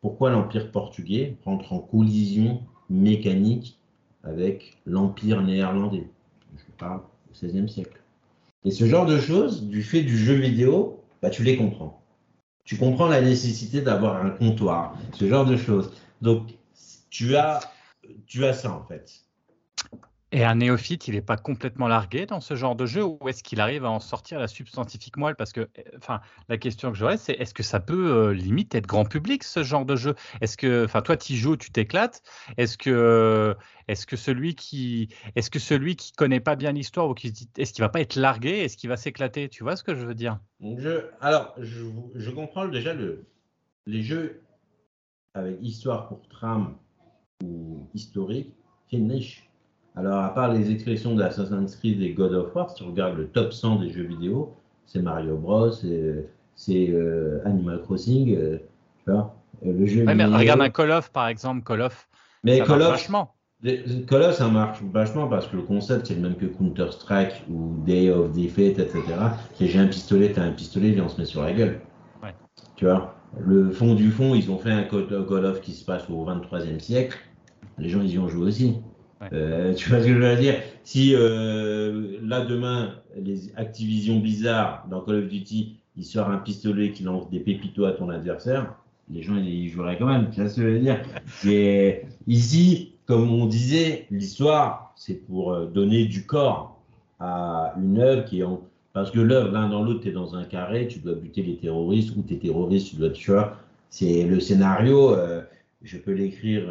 [0.00, 3.78] pourquoi l'Empire portugais rentre en collision mécanique
[4.24, 6.08] avec l'Empire néerlandais.
[6.56, 8.00] Je parle au XVIe siècle.
[8.64, 12.00] Et ce genre de choses, du fait du jeu vidéo, bah, tu les comprends.
[12.64, 15.92] Tu comprends la nécessité d'avoir un comptoir, ce genre de choses.
[16.20, 16.54] Donc,
[17.10, 17.60] tu as,
[18.26, 19.24] tu as ça en fait.
[20.34, 23.42] Et un néophyte, il n'est pas complètement largué dans ce genre de jeu ou est-ce
[23.42, 25.36] qu'il arrive à en sortir la substantifique moelle?
[25.36, 25.68] Parce que,
[25.98, 29.44] enfin, la question que j'aurais, c'est est-ce que ça peut euh, limite être grand public
[29.44, 30.14] ce genre de jeu?
[30.40, 32.22] Est-ce que, enfin, toi, tu joues, tu t'éclates.
[32.56, 33.54] Est-ce que,
[33.88, 37.34] est-ce que celui qui, est-ce que celui qui connaît pas bien l'histoire ou qui se
[37.34, 38.60] dit, est-ce qu'il va pas être largué?
[38.60, 39.50] Est-ce qu'il va s'éclater?
[39.50, 40.38] Tu vois ce que je veux dire?
[40.62, 43.26] Je, Alors, je, comprends déjà le,
[43.86, 44.40] les jeux
[45.34, 46.74] avec histoire pour trame
[47.44, 48.54] ou historique,
[48.90, 49.51] c'est une niche.
[49.94, 53.26] Alors, à part les expressions d'Assassin's Creed et God of War, si tu regardes le
[53.26, 54.54] top 100 des jeux vidéo,
[54.86, 58.58] c'est Mario Bros, c'est euh, Animal Crossing, euh,
[59.04, 59.34] tu vois,
[59.66, 60.04] euh, le jeu.
[60.04, 62.08] mais regarde un Call of, par exemple, Call of.
[62.42, 63.34] Mais ça Call marche of, vachement.
[64.08, 67.74] Call of, ça marche vachement parce que le concept, c'est le même que Counter-Strike ou
[67.84, 69.02] Day of Defeat, etc.
[69.54, 71.80] C'est j'ai un pistolet, t'as un pistolet, viens, on se met sur la gueule.
[72.22, 72.34] Ouais.
[72.76, 76.08] Tu vois, le fond du fond, ils ont fait un Call of qui se passe
[76.08, 77.18] au 23e siècle.
[77.78, 78.78] Les gens, ils y ont joué aussi.
[79.32, 80.54] Euh, tu vois ce que je veux dire?
[80.84, 86.90] Si euh, là demain, les Activision Blizzard dans Call of Duty, il sort un pistolet
[86.90, 88.74] qui lance des pépitos à ton adversaire,
[89.10, 90.30] les gens ils joueraient quand même.
[90.30, 91.00] Tu vois ce que je veux dire?
[91.46, 96.80] Et ici, comme on disait, l'histoire, c'est pour euh, donner du corps
[97.20, 98.60] à une œuvre qui est en...
[98.92, 101.56] Parce que l'œuvre, l'un dans l'autre, tu es dans un carré, tu dois buter les
[101.56, 103.42] terroristes, ou tu es terroriste, tu dois tuer.
[103.88, 105.16] C'est le scénario
[105.84, 106.64] je peux l'écrire,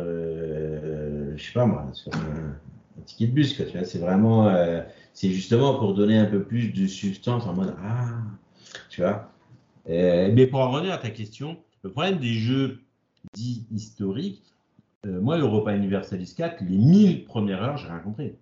[1.35, 2.57] je sais pas moi, sur un,
[3.05, 3.55] ticket de bus.
[3.55, 4.81] Quoi, tu vois, c'est vraiment, euh,
[5.13, 8.19] c'est justement pour donner un peu plus de substance en mode ah,
[8.89, 9.31] tu vois.
[9.89, 12.81] Euh, mais pour en revenir à ta question, le problème des jeux
[13.33, 14.43] dits historiques,
[15.07, 18.33] euh, moi, Europa Universalis 4, les 1000 premières heures, j'ai rien compris.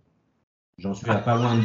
[0.77, 1.63] J'en suis à pas loin de,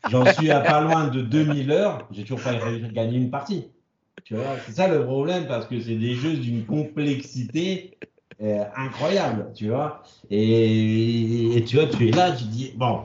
[0.10, 2.54] j'en suis à pas loin de 2000 heures, j'ai toujours pas
[2.92, 3.68] gagné une partie.
[4.24, 7.96] Tu vois, c'est ça le problème parce que c'est des jeux d'une complexité
[8.40, 10.04] euh, incroyable, tu vois.
[10.30, 13.00] Et, tu vois, tu es là, tu dis, bon,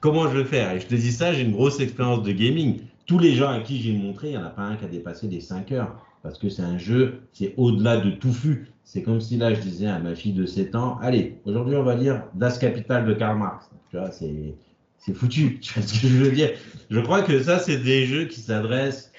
[0.00, 0.72] comment je vais faire?
[0.72, 2.80] Et je te dis ça, j'ai une grosse expérience de gaming.
[3.06, 4.88] Tous les gens à qui j'ai montré, il n'y en a pas un qui a
[4.88, 5.96] dépassé les 5 heures.
[6.22, 8.68] Parce que c'est un jeu, c'est au-delà de tout fut.
[8.84, 11.82] C'est comme si là, je disais à ma fille de 7 ans, allez, aujourd'hui, on
[11.82, 13.70] va lire Das Kapital de Karl Marx.
[13.90, 14.54] Tu vois, c'est,
[14.98, 15.58] c'est foutu.
[15.62, 16.50] Tu vois ce que je veux dire?
[16.90, 19.12] Je crois que ça, c'est des jeux qui s'adressent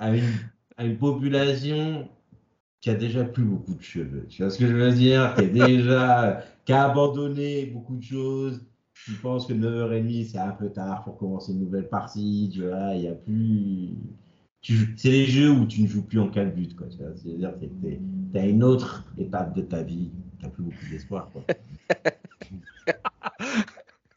[0.00, 0.10] à
[0.84, 2.08] une population
[2.84, 4.26] qui a déjà plus beaucoup de cheveux.
[4.28, 5.34] Tu vois ce que je veux dire?
[5.36, 8.60] Qui déjà, qui a abandonné beaucoup de choses,
[9.06, 12.50] qui pense que 9h30 c'est un peu tard pour commencer une nouvelle partie.
[12.52, 13.94] Tu vois, il y a plus.
[14.98, 16.88] C'est les jeux où tu ne joues plus en calbut, quoi.
[16.90, 21.30] C'est-à-dire que tu as une autre étape de ta vie, tu n'as plus beaucoup d'espoir,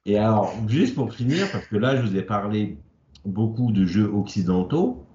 [0.06, 2.78] Et alors, juste pour finir, parce que là, je vous ai parlé
[3.24, 5.08] beaucoup de jeux occidentaux,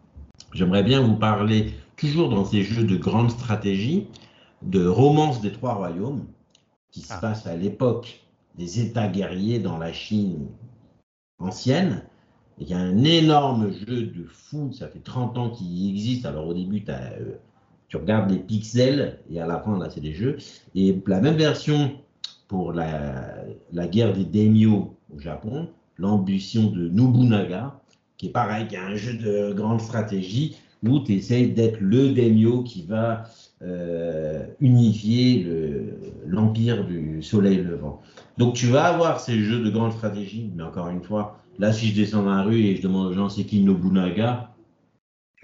[0.52, 4.08] J'aimerais bien vous parler, toujours dans ces jeux de grande stratégie,
[4.62, 6.26] de Romance des Trois Royaumes,
[6.90, 7.18] qui se ah.
[7.18, 8.24] passe à l'époque
[8.58, 10.48] des États guerriers dans la Chine
[11.38, 12.02] ancienne.
[12.58, 16.26] Il y a un énorme jeu de fou, ça fait 30 ans qu'il existe.
[16.26, 17.36] Alors au début, euh,
[17.86, 20.38] tu regardes les pixels et à la fin, là, c'est des jeux.
[20.74, 21.92] Et la même version
[22.48, 27.80] pour la, la guerre des daimyo au Japon, l'ambition de Nobunaga,
[28.16, 32.10] qui est pareil, qui est un jeu de grande stratégie où tu essayes d'être le
[32.10, 33.24] daimyo qui va
[33.62, 35.46] euh, unifier
[36.26, 38.02] l'empire du soleil levant.
[38.38, 41.88] Donc tu vas avoir ces jeux de grande stratégie, mais encore une fois, là si
[41.88, 44.48] je descends dans la rue et je demande aux gens c'est qui Nobunaga,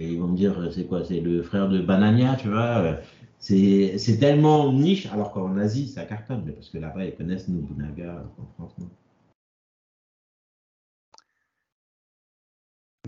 [0.01, 2.97] et ils vont me dire c'est quoi, c'est le frère de Banania, tu vois?
[3.39, 8.25] C'est tellement niche, alors qu'en Asie ça cartonne, mais parce que là-bas ils connaissent Nobunaga
[8.39, 8.75] en France.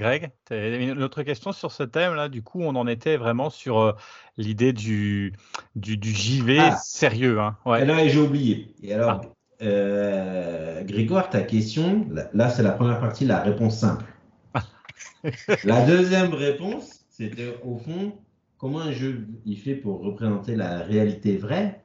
[0.00, 2.30] Greg, une autre question sur ce thème-là?
[2.30, 3.92] Du coup, on en était vraiment sur euh,
[4.38, 5.34] l'idée du,
[5.76, 6.76] du, JV ah.
[6.82, 7.38] sérieux.
[7.38, 7.58] Hein.
[7.66, 7.84] Ouais.
[7.84, 8.74] là, j'ai oublié.
[8.82, 9.62] Et alors, ah.
[9.62, 14.06] euh, Grégoire, ta question, là, c'est la première partie, la réponse simple.
[15.64, 18.14] la deuxième réponse, c'était au fond,
[18.56, 21.84] comment un jeu il fait pour représenter la réalité vraie?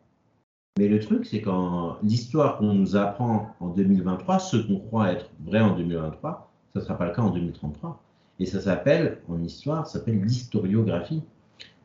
[0.80, 5.30] Mais le truc, c'est qu'en l'histoire qu'on nous apprend en 2023, ce qu'on croit être
[5.45, 8.05] vrai en 2023, ce ne sera pas le cas en 2033.
[8.39, 11.21] Et ça s'appelle, en histoire, ça s'appelle l'historiographie.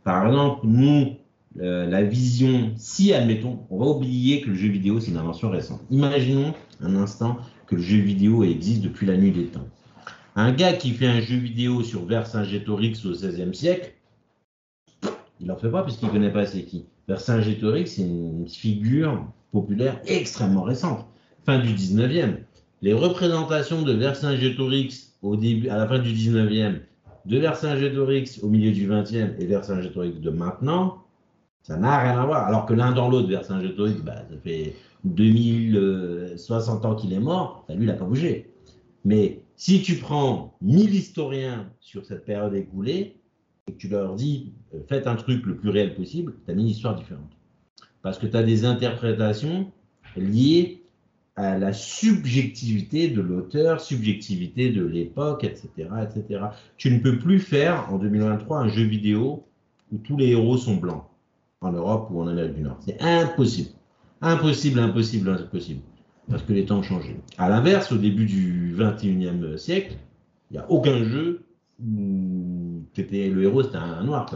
[0.03, 1.17] Par exemple, nous,
[1.61, 5.51] euh, la vision, si admettons, on va oublier que le jeu vidéo c'est une invention
[5.51, 5.81] récente.
[5.91, 9.67] Imaginons un instant que le jeu vidéo existe depuis la nuit des temps.
[10.37, 13.95] Un gars qui fait un jeu vidéo sur Vercingétorix au XVIe siècle,
[15.41, 16.85] il n'en fait pas puisqu'il ne connaît pas c'est qui.
[17.09, 21.07] Vercingétorix, c'est une figure populaire extrêmement récente,
[21.45, 22.37] fin du 19e.
[22.83, 26.81] Les représentations de Vercingétorix au début, à la fin du 19e,
[27.27, 31.05] de Vercingétorix au milieu du 20e et Vercingétorix de maintenant,
[31.63, 32.47] Ça n'a rien à voir.
[32.47, 37.75] Alors que l'un dans l'autre, Vercingétorix, bah, ça fait 2060 ans qu'il est mort, bah,
[37.75, 38.51] lui, il n'a pas bougé.
[39.05, 43.17] Mais si tu prends 1000 historiens sur cette période écoulée
[43.67, 46.55] et que tu leur dis euh, faites un truc le plus réel possible, tu as
[46.55, 47.37] une histoire différente.
[48.03, 49.71] Parce que tu as des interprétations
[50.17, 50.80] liées
[51.41, 56.45] à la subjectivité de l'auteur, subjectivité de l'époque, etc., etc.
[56.77, 59.47] Tu ne peux plus faire en 2023 un jeu vidéo
[59.91, 61.05] où tous les héros sont blancs
[61.63, 62.79] en Europe ou en Amérique du Nord.
[62.85, 63.71] C'est impossible.
[64.21, 65.81] Impossible, impossible, impossible.
[66.29, 67.17] Parce que les temps ont changé.
[67.39, 69.97] À l'inverse, au début du 21e siècle,
[70.51, 71.47] il n'y a aucun jeu
[71.83, 74.27] où le héros, c'était un, noir.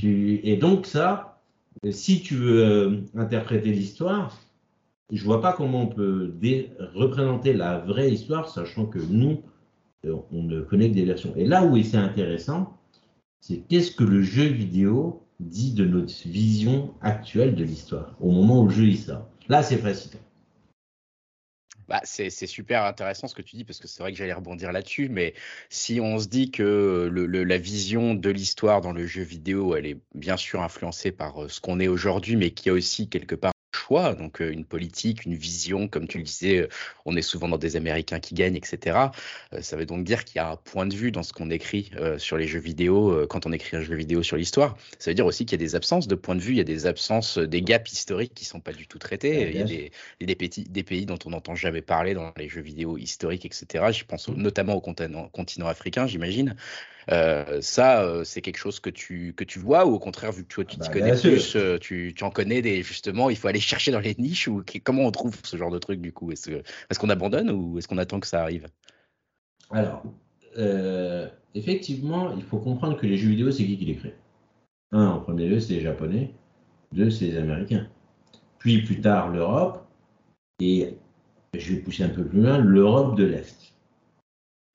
[0.00, 1.40] et donc ça,
[1.90, 4.32] si tu veux euh, interpréter l'histoire,
[5.12, 6.34] je vois pas comment on peut
[6.94, 9.42] représenter la vraie histoire, sachant que nous,
[10.04, 11.32] euh, on ne connaît que des versions.
[11.36, 12.76] Et là où c'est intéressant,
[13.40, 18.62] c'est qu'est-ce que le jeu vidéo dit de notre vision actuelle de l'histoire, au moment
[18.62, 19.28] où le jeu y sort.
[19.48, 20.18] Là, c'est facile.
[21.88, 24.72] Bah, c'est super intéressant ce que tu dis parce que c'est vrai que j'allais rebondir
[24.72, 25.34] là-dessus, mais
[25.70, 30.00] si on se dit que la vision de l'histoire dans le jeu vidéo, elle est
[30.16, 33.52] bien sûr influencée par euh, ce qu'on est aujourd'hui, mais qui a aussi quelque part
[33.90, 36.68] donc une politique, une vision, comme tu le disais,
[37.04, 38.98] on est souvent dans des Américains qui gagnent, etc.
[39.60, 41.90] ça veut donc dire qu'il y a un point de vue dans ce qu'on écrit
[42.18, 44.76] sur les jeux vidéo, quand on écrit un jeu vidéo sur l'histoire.
[44.98, 46.60] Ça veut dire aussi qu'il y a des absences de point de vue, il y
[46.60, 49.50] a des absences, des gaps historiques qui ne sont pas du tout traités.
[49.50, 52.48] il y a des, des, pays, des pays dont on n'entend jamais parler dans les
[52.48, 53.92] jeux vidéo historiques, etc.
[53.92, 54.34] Je pense mmh.
[54.34, 56.56] notamment au continent, continent africain, j'imagine.
[57.10, 60.42] Euh, ça, euh, c'est quelque chose que tu, que tu vois ou au contraire, vu
[60.42, 63.30] que toi, tu ah t'y bah, connais plus, euh, tu, tu, en connais des, justement,
[63.30, 66.00] il faut aller chercher dans les niches ou comment on trouve ce genre de truc
[66.00, 66.32] du coup?
[66.32, 68.66] Est-ce est qu'on abandonne ou est-ce qu'on attend que ça arrive?
[69.70, 70.02] Alors,
[71.54, 74.14] effectivement, il faut comprendre que les jeux vidéo, c'est qui qui les crée?
[74.92, 76.34] Un, en premier lieu, c'est les Japonais.
[76.92, 77.88] Deux, c'est les Américains.
[78.58, 79.86] Puis plus tard, l'Europe.
[80.60, 80.96] Et
[81.54, 83.74] je vais pousser un peu plus loin, l'Europe de l'Est.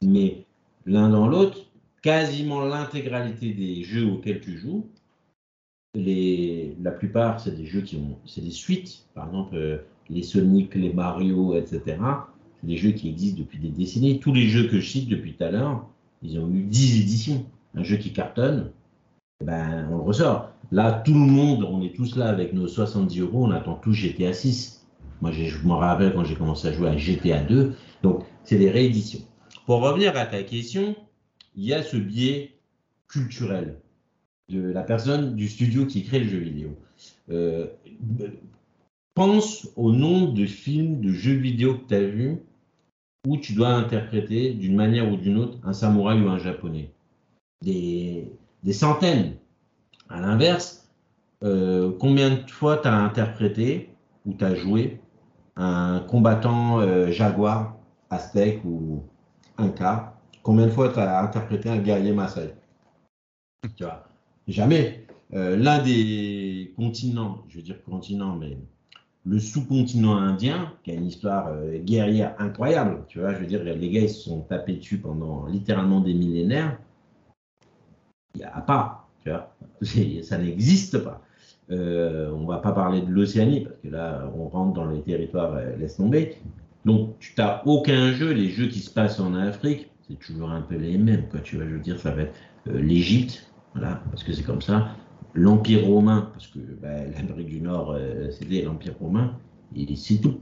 [0.04, 0.46] Mais
[0.86, 1.61] l'un dans l'autre,
[2.02, 4.88] quasiment l'intégralité des jeux auxquels tu joues,
[5.96, 9.78] la plupart, c'est des jeux qui ont, c'est des suites, par exemple euh,
[10.10, 11.82] les Sonic, les Mario, etc.
[12.60, 14.20] C'est des jeux qui existent depuis des décennies.
[14.20, 15.86] Tous les jeux que je cite depuis tout à l'heure,
[16.22, 17.46] ils ont eu 10 éditions.
[17.76, 18.72] Un jeu qui cartonne,
[19.42, 20.52] eh ben, on le ressort.
[20.72, 23.94] Là, tout le monde, on est tous là avec nos 70 euros, on attend tous
[23.94, 24.86] GTA 6.
[25.22, 27.74] Moi, je me rappelle quand j'ai commencé à jouer à GTA 2.
[28.04, 29.20] Donc, c'est des rééditions.
[29.66, 30.96] Pour revenir à ta question,
[31.56, 32.56] il y a ce biais
[33.08, 33.78] culturel
[34.50, 36.78] de la personne du studio qui crée le jeu vidéo.
[37.30, 37.68] Euh,
[39.14, 42.38] pense au nombre de films, de jeux vidéo que tu as vus
[43.28, 46.92] où tu dois interpréter d'une manière ou d'une autre un samouraï ou un japonais.
[47.62, 48.32] Des,
[48.72, 49.36] centaines.
[50.10, 50.90] À l'inverse,
[51.44, 53.90] euh, combien de fois tu as interprété
[54.26, 55.00] ou tu as joué
[55.56, 57.78] un combattant euh, jaguar,
[58.10, 59.04] aztèque ou
[59.58, 60.11] inca
[60.44, 62.54] Combien de fois tu as interprété un guerrier Maasai?
[63.76, 64.08] Tu vois,
[64.48, 65.06] jamais.
[65.34, 68.58] Euh, l'un des continents, je veux dire continent, mais
[69.24, 73.64] le sous-continent indien, qui a une histoire euh, guerrière incroyable, tu vois, je veux dire,
[73.64, 76.80] les gars, ils se sont tapés dessus pendant littéralement des millénaires.
[78.34, 79.54] Il n'y a pas, tu vois,
[80.24, 81.22] ça n'existe pas.
[81.70, 85.56] Euh, on va pas parler de l'Océanie, parce que là, on rentre dans les territoires,
[85.78, 86.36] laisse tomber.
[86.84, 90.62] Donc, tu n'as aucun jeu, les jeux qui se passent en Afrique, c'est toujours un
[90.62, 91.28] peu les mêmes.
[91.30, 91.40] Quoi.
[91.40, 92.36] Tu vois, je dire, ça va être
[92.68, 94.96] euh, l'Égypte, voilà, parce que c'est comme ça.
[95.34, 99.38] L'Empire romain, parce que bah, l'Amérique du Nord, euh, c'était l'Empire romain,
[99.76, 100.40] et c'est tout.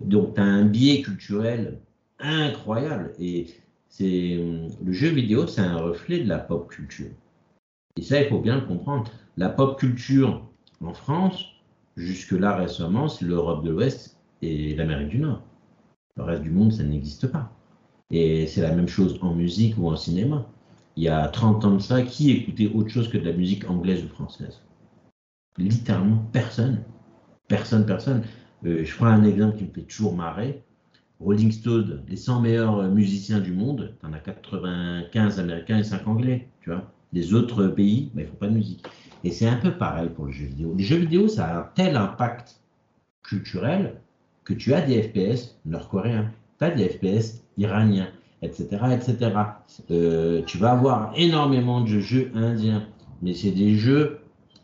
[0.00, 1.78] Donc, tu as un biais culturel
[2.18, 3.12] incroyable.
[3.20, 3.46] Et
[3.88, 4.40] c'est
[4.84, 7.10] le jeu vidéo, c'est un reflet de la pop culture.
[7.96, 9.10] Et ça, il faut bien le comprendre.
[9.36, 10.44] La pop culture
[10.82, 11.44] en France,
[11.96, 15.42] jusque-là récemment, c'est l'Europe de l'Ouest et l'Amérique du Nord.
[16.16, 17.52] Le reste du monde, ça n'existe pas.
[18.12, 20.46] Et c'est la même chose en musique ou en cinéma.
[20.96, 23.68] Il y a 30 ans de ça, qui écoutait autre chose que de la musique
[23.68, 24.60] anglaise ou française?
[25.56, 26.82] Littéralement personne.
[27.48, 28.22] Personne, personne.
[28.66, 30.62] Euh, je prends un exemple qui me fait toujours marrer.
[31.20, 36.06] Rolling Stone, les 100 meilleurs musiciens du monde, tu en as 95 américains et 5
[36.06, 36.92] anglais, tu vois.
[37.14, 38.84] Les autres pays, ben, ils font pas de musique.
[39.24, 40.74] Et c'est un peu pareil pour le jeu vidéo.
[40.76, 42.60] Les jeux vidéo, ça a un tel impact
[43.22, 44.00] culturel
[44.44, 48.08] que tu as des FPS nord-coréens, tu as des FPS iranien,
[48.42, 48.66] etc.
[48.92, 49.32] etc.
[49.90, 52.86] Euh, tu vas avoir énormément de jeux indiens,
[53.22, 54.20] mais c'est des jeux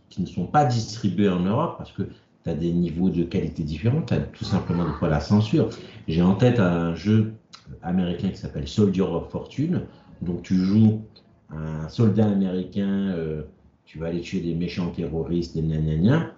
[0.08, 2.02] qui ne sont pas distribués en Europe parce que
[2.44, 5.68] tu as des niveaux de qualité différents, tu as tout simplement de quoi la censure.
[6.06, 7.34] J'ai en tête un jeu
[7.82, 9.82] américain qui s'appelle Soldier of Fortune,
[10.22, 11.02] donc tu joues
[11.50, 13.42] un soldat américain euh,
[13.88, 16.34] tu vas aller tuer des méchants terroristes, des gna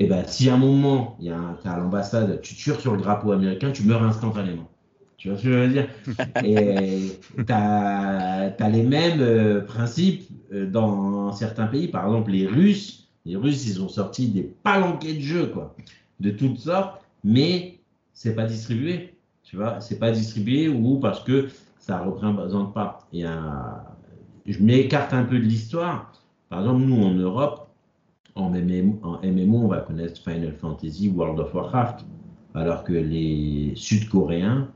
[0.00, 3.30] Et ben, si à un moment, il y à l'ambassade, tu tires sur le drapeau
[3.30, 4.68] américain, tu meurs instantanément.
[5.22, 5.88] Tu vois ce que je veux dire?
[6.44, 11.86] Et tu as, les mêmes euh, principes euh, dans certains pays.
[11.86, 15.76] Par exemple, les Russes, les Russes, ils ont sorti des palanquets de jeux, quoi,
[16.18, 17.78] de toutes sortes, mais
[18.12, 19.14] c'est pas distribué.
[19.44, 21.46] Tu vois, c'est pas distribué ou parce que
[21.78, 23.06] ça représente pas.
[23.12, 26.10] Et je m'écarte un peu de l'histoire.
[26.48, 27.68] Par exemple, nous en Europe,
[28.34, 32.04] en MMO, en MMO, on va connaître Final Fantasy, World of Warcraft,
[32.54, 34.68] alors que les Sud-Coréens,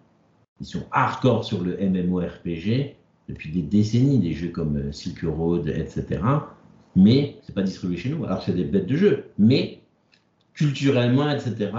[0.61, 2.97] ils sont hardcore sur le MMORPG
[3.29, 6.21] depuis des décennies, des jeux comme euh, Silk Road, etc.
[6.95, 8.25] Mais c'est pas distribué chez nous.
[8.25, 9.81] Alors c'est des bêtes de jeu, mais
[10.55, 11.71] culturellement, etc.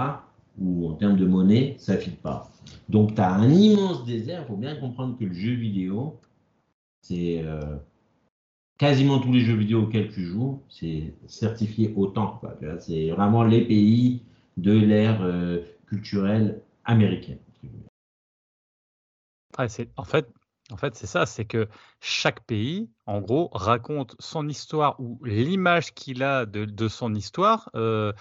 [0.58, 2.50] ou en termes de monnaie, ça ne file pas.
[2.88, 4.44] Donc tu as un immense désert.
[4.44, 6.20] Il faut bien comprendre que le jeu vidéo,
[7.02, 7.76] c'est euh,
[8.76, 12.40] quasiment tous les jeux vidéo auxquels tu joues, c'est certifié autant.
[12.78, 14.22] C'est vraiment les pays
[14.56, 17.38] de l'ère euh, culturelle américaine
[19.96, 20.28] en fait,
[20.70, 21.68] en fait c'est ça, c'est que
[22.00, 28.12] chaque pays, en gros, raconte son histoire ou l'image qu'il a de, son histoire, euh,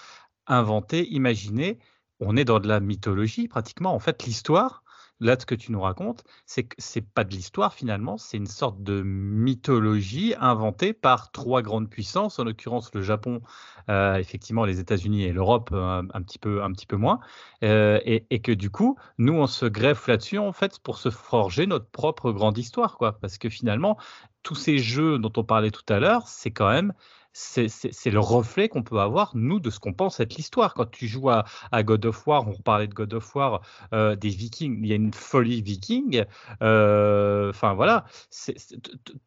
[0.48, 1.80] inventée, imaginée.
[2.20, 3.94] On est dans de la mythologie pratiquement.
[3.94, 4.84] En fait, l'histoire,
[5.20, 8.48] là, ce que tu nous racontes, c'est que c'est pas de l'histoire finalement, c'est une
[8.48, 13.42] sorte de mythologie inventée par trois grandes puissances, en l'occurrence le Japon,
[13.90, 17.20] euh, effectivement les États-Unis et l'Europe euh, un, petit peu, un petit peu moins,
[17.64, 21.10] euh, et, et, que du coup, nous on se greffe là-dessus en fait pour se
[21.10, 23.98] forger notre propre grande histoire, quoi, parce que finalement
[24.44, 26.94] tous ces jeux dont on parlait tout à l'heure, c'est quand même
[27.40, 30.74] c'est le reflet qu'on peut avoir, nous, de ce qu'on pense être l'histoire.
[30.74, 31.46] Quand tu joues à,
[31.84, 33.62] God of War, on parlait de God of War,
[33.94, 36.26] euh, des Vikings, il y a une folie viking.
[36.64, 38.06] Euh, enfin, voilà,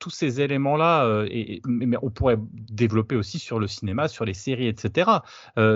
[0.01, 1.29] tous ces éléments-là, euh,
[1.67, 5.11] mais on pourrait développer aussi sur le cinéma, sur les séries, etc.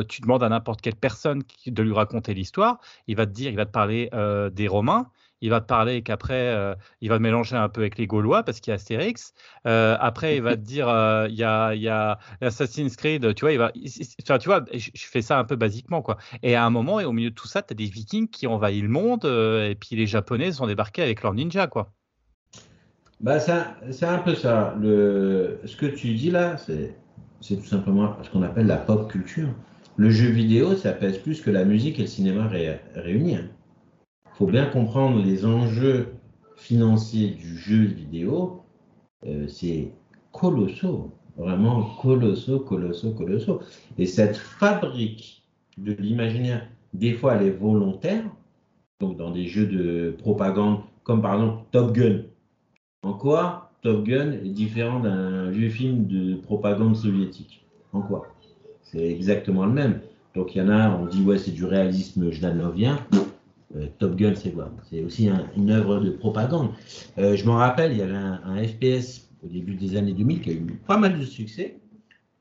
[0.09, 3.57] tu demandes à n'importe quelle personne de lui raconter l'histoire, il va te dire, il
[3.57, 4.11] va te parler
[4.53, 5.09] des Romains
[5.45, 8.61] il va te parler qu'après, euh, il va mélanger un peu avec les Gaulois parce
[8.61, 9.35] qu'il y a Astérix.
[9.67, 13.43] Euh, après, il va te dire, euh, il, y a, y a Assassin's Creed, tu
[13.43, 13.71] vois, il va,
[14.23, 16.17] enfin, tu vois, je, fais ça un peu basiquement, quoi.
[16.43, 18.47] Et à un moment, et au milieu de tout ça, tu as des Vikings qui
[18.47, 21.93] envahissent le monde, et puis les Japonais sont débarqués avec leurs ninjas, quoi.
[23.21, 24.75] Bah, c'est un peu ça.
[24.81, 26.97] Ce que tu dis là, c'est
[27.43, 29.49] tout simplement ce qu'on appelle la pop culture.
[29.97, 32.49] Le jeu vidéo, ça pèse plus que la musique et le cinéma
[32.95, 33.37] réunis.
[33.37, 33.51] Hein
[34.35, 36.09] faut bien comprendre les enjeux
[36.57, 38.63] financiers du jeu vidéo.
[39.27, 39.93] Euh, c'est
[40.33, 43.61] colossaux, vraiment colossaux, colossaux, colossaux.
[43.97, 45.45] Et cette fabrique
[45.79, 48.25] de l'imaginaire, des fois, elle est volontaire.
[49.01, 52.23] Donc, dans des jeux de propagande, comme par exemple Top Gun.
[53.03, 57.65] En quoi Top Gun est différent d'un vieux film de propagande soviétique?
[57.93, 58.27] En quoi?
[58.83, 60.01] C'est exactement le même.
[60.35, 62.99] Donc, il y en a, on dit, ouais, c'est du réalisme jdanovien.
[63.77, 64.71] Euh, Top Gun, c'est quoi?
[64.89, 66.71] C'est aussi une œuvre de propagande.
[67.19, 70.51] Euh, je m'en rappelle, il y avait un, FPS au début des années 2000 qui
[70.51, 71.79] a eu pas mal de succès.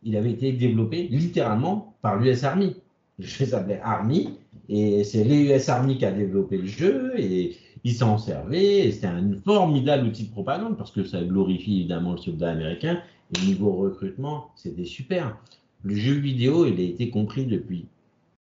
[0.04, 2.76] Il avait été développé littéralement par l'US Army.
[3.20, 4.38] Le jeu s'appelait Army
[4.70, 8.92] et c'est l'US Army qui a développé le jeu et ils s'en servaient.
[8.92, 13.02] C'était un formidable outil de propagande parce que ça glorifie évidemment le soldat américain
[13.36, 15.38] et niveau recrutement, c'était super.
[15.84, 17.86] Le jeu vidéo, il a été compris depuis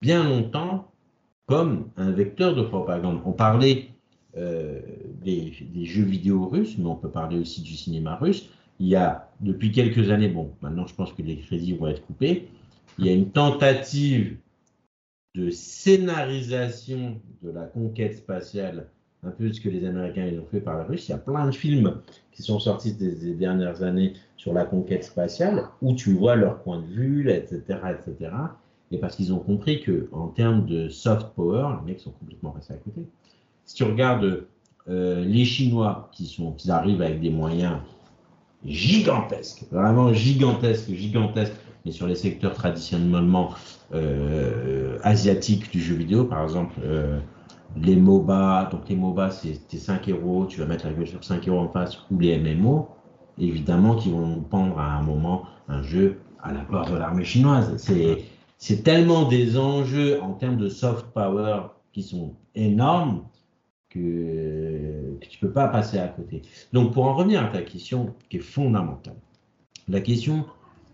[0.02, 0.90] bien longtemps
[1.46, 3.20] comme un vecteur de propagande.
[3.24, 3.88] On parlait
[4.36, 4.80] euh,
[5.22, 5.52] des,
[5.84, 8.48] jeux vidéo russes, mais on peut parler aussi du cinéma russe.
[8.80, 12.04] Il y a, depuis quelques années, bon, maintenant je pense que les crédits vont être
[12.04, 12.48] coupés,
[12.98, 14.36] il y a une tentative
[15.34, 18.88] de scénarisation de la conquête spatiale,
[19.22, 21.06] un peu ce que les Américains ont fait par la Russie.
[21.08, 22.00] Il y a plein de films
[22.32, 26.80] qui sont sortis des, dernières années sur la conquête spatiale, où tu vois leur point
[26.80, 27.62] de vue, etc.,
[27.98, 28.30] etc
[28.94, 32.52] et parce qu'ils ont compris que en termes de soft power, les mecs sont complètement
[32.52, 33.02] restés à côté.
[33.64, 34.46] Si tu regardes
[34.88, 37.78] euh, les Chinois qui, sont, qui arrivent avec des moyens
[38.64, 43.50] gigantesques, vraiment gigantesques, gigantesques, mais sur les secteurs traditionnellement
[43.92, 47.18] euh, asiatiques du jeu vidéo, par exemple, euh,
[47.76, 51.48] les MOBA, donc les MOBA, c'est 5 euros, tu vas mettre la gueule sur 5
[51.48, 52.88] euros en face, ou les MMO,
[53.38, 57.74] évidemment, qui vont pendre à un moment un jeu à la porte de l'armée chinoise.
[57.78, 58.18] C'est
[58.58, 63.24] c'est tellement des enjeux en termes de soft power qui sont énormes
[63.88, 66.42] que, tu ne peux pas passer à côté.
[66.72, 69.16] Donc, pour en revenir à ta question qui est fondamentale,
[69.88, 70.46] la question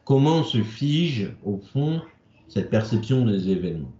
[0.04, 2.02] comment se fige au fond
[2.48, 3.92] cette perception des événements,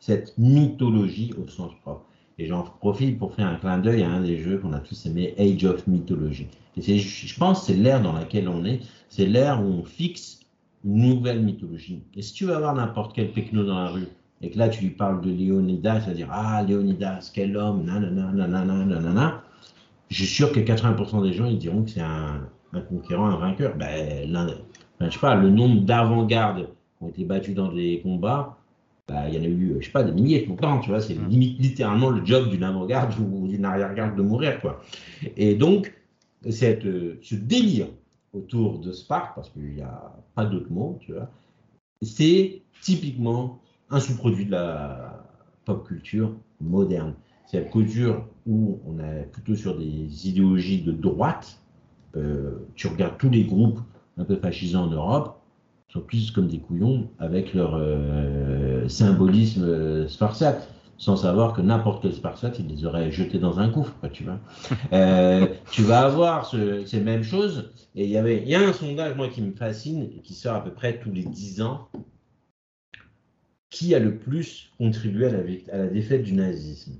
[0.00, 2.04] cette mythologie au sens propre?
[2.38, 5.06] Et j'en profite pour faire un clin d'œil à un des jeux qu'on a tous
[5.06, 6.48] aimé, Age of Mythology.
[6.76, 10.39] Et je pense que c'est l'ère dans laquelle on est, c'est l'ère où on fixe
[10.84, 12.02] une nouvelle mythologie.
[12.16, 14.06] Et si tu vas voir n'importe quel techno dans la rue,
[14.42, 18.32] et que là tu lui parles de Léonidas, vas dire Ah, Léonidas, quel homme, nanana,
[18.32, 19.42] nanana, nanana.
[20.08, 22.40] Je suis sûr que 80% des gens ils diront que c'est un,
[22.72, 23.76] un conquérant, un vainqueur.
[23.76, 24.46] Ben, l'un-
[24.98, 26.66] ben, je sais pas, le nombre d'avant-gardes
[26.98, 28.56] qui ont été battus dans des combats,
[29.06, 30.88] ben, il y en a eu, je sais pas, des milliers tout le temps, tu
[30.90, 31.00] vois.
[31.00, 31.28] C'est Mm.
[31.28, 34.80] limite littéralement le job d'une avant-garde ou d'une arrière-garde de mourir, quoi.
[35.36, 35.92] Et donc,
[36.48, 37.86] cette, euh, ce délire
[38.32, 41.28] autour de Spark, parce qu'il n'y a pas d'autre mot, tu vois,
[42.02, 43.60] c'est typiquement
[43.90, 45.24] un sous-produit de la
[45.64, 47.14] pop culture moderne.
[47.46, 51.58] C'est la culture où on est plutôt sur des idéologies de droite.
[52.16, 53.80] Euh, tu regardes tous les groupes
[54.16, 55.40] un peu fascisants en Europe,
[55.88, 60.08] sont plus comme des couillons avec leur euh, symbolisme euh,
[61.00, 64.22] sans savoir que n'importe quel spartiate, ils les auraient jetés dans un gouffre, quoi, tu
[64.24, 64.38] vois.
[64.92, 67.70] Euh, tu vas avoir ce- ces mêmes choses.
[67.96, 70.34] Et il y avait, il y a un sondage, moi, qui me fascine, et qui
[70.34, 71.88] sort à peu près tous les 10 ans.
[73.70, 76.92] Qui a le plus contribué à la, vict- à la défaite du nazisme?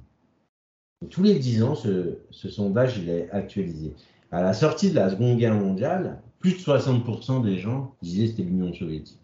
[1.04, 3.92] Et Tous les 10 ans, ce, ce sondage, il est actualisé.
[4.32, 8.30] À la sortie de la Seconde Guerre mondiale, plus de 60% des gens disaient que
[8.30, 9.19] c'était l'Union soviétique.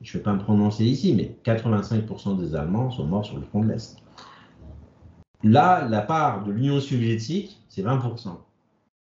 [0.00, 3.42] Je ne vais pas me prononcer ici, mais 85% des Allemands sont morts sur le
[3.42, 3.96] front de l'Est.
[5.42, 8.36] Là, la part de l'Union soviétique, c'est 20%.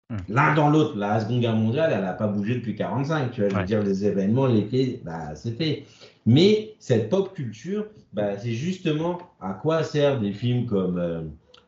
[0.10, 0.18] Hmm.
[0.30, 3.32] L'un dans l'autre, la Seconde Guerre mondiale, elle n'a pas bougé depuis 45.
[3.32, 5.86] Tu vois, je veux dire, les événements, les faits, bah, c'est fait.
[6.26, 11.22] Mais cette pop culture, bah, c'est justement à quoi servent des films comme euh,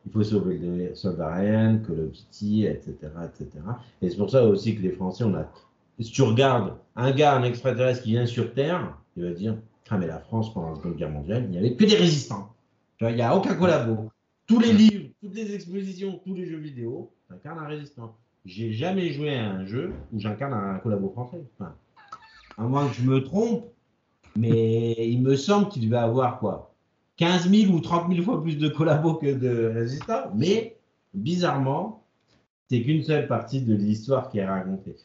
[0.06, 2.94] Il faut sauver le soldat Ryan, Call of Duty, etc.,
[3.24, 3.50] etc.
[4.02, 5.50] Et c'est pour ça aussi que les Français, on a.
[6.00, 9.56] Si tu regardes un gars, un extraterrestre qui vient sur Terre, il va dire
[9.90, 12.54] Ah, mais la France, pendant la Seconde Guerre mondiale, il n'y avait que des résistants.
[13.00, 14.10] Il n'y a aucun collabo.
[14.46, 18.16] Tous les livres, toutes les expositions, tous les jeux vidéo, t'incarnes un résistant.
[18.44, 21.42] J'ai jamais joué à un jeu où j'incarne un collabo français.
[21.58, 21.74] Enfin,
[22.56, 23.64] à moins que je me trompe,
[24.36, 26.74] mais il me semble qu'il devait avoir quoi
[27.16, 30.30] 15 000 ou 30 000 fois plus de collabos que de résistants.
[30.34, 30.76] Mais
[31.14, 32.04] bizarrement,
[32.68, 34.96] c'est qu'une seule partie de l'histoire qui est racontée.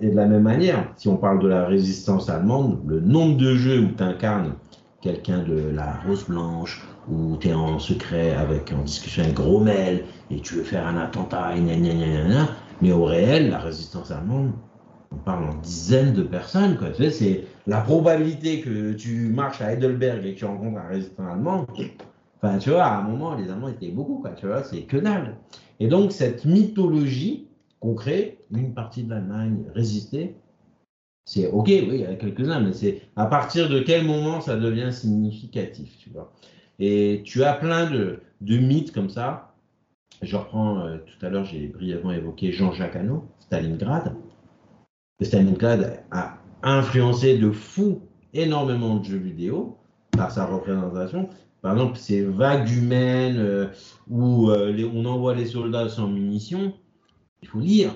[0.00, 3.54] Et de la même manière, si on parle de la résistance allemande, le nombre de
[3.54, 4.54] jeux où tu incarnes
[5.00, 10.04] quelqu'un de la Rose Blanche, où tu es en secret avec, en discussion avec Rommel,
[10.30, 11.60] et tu veux faire un attentat, et
[12.80, 14.52] mais au réel, la résistance allemande,
[15.12, 16.76] on parle en dizaines de personnes.
[16.76, 16.88] Quoi.
[16.90, 20.88] Tu sais, c'est la probabilité que tu marches à Heidelberg et que tu rencontres un
[20.88, 21.66] résistant allemand.
[22.42, 24.30] Enfin, tu vois, à un moment, les Allemands étaient beaucoup, quoi.
[24.30, 25.36] Tu vois, c'est que dalle.
[25.80, 27.48] Et donc, cette mythologie
[27.84, 30.36] qu'on crée, une partie de l'Allemagne résistait,
[31.26, 34.56] c'est ok, oui, il y a quelques-uns, mais c'est à partir de quel moment ça
[34.56, 36.32] devient significatif, tu vois.
[36.78, 39.54] Et tu as plein de, de mythes comme ça.
[40.22, 44.14] Je reprends, euh, tout à l'heure, j'ai brièvement évoqué Jean-Jacques Hano, Stalingrad.
[45.20, 48.00] Stalingrad a influencé de fou
[48.32, 49.76] énormément de jeux vidéo
[50.12, 51.28] par sa représentation.
[51.60, 53.66] Par exemple, ces vagues humaines euh,
[54.08, 56.72] où euh, on envoie les soldats sans munitions,
[57.44, 57.94] il faut lire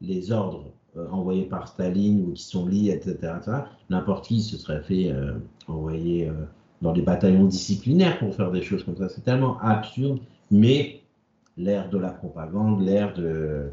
[0.00, 3.34] les ordres euh, envoyés par Staline ou qui sont liés, etc.
[3.36, 3.58] etc.
[3.90, 5.34] N'importe qui se serait fait euh,
[5.68, 6.32] envoyer euh,
[6.82, 9.08] dans des bataillons disciplinaires pour faire des choses comme ça.
[9.08, 10.18] C'est tellement absurde,
[10.50, 11.02] mais
[11.56, 13.70] l'ère de la propagande, l'ère de,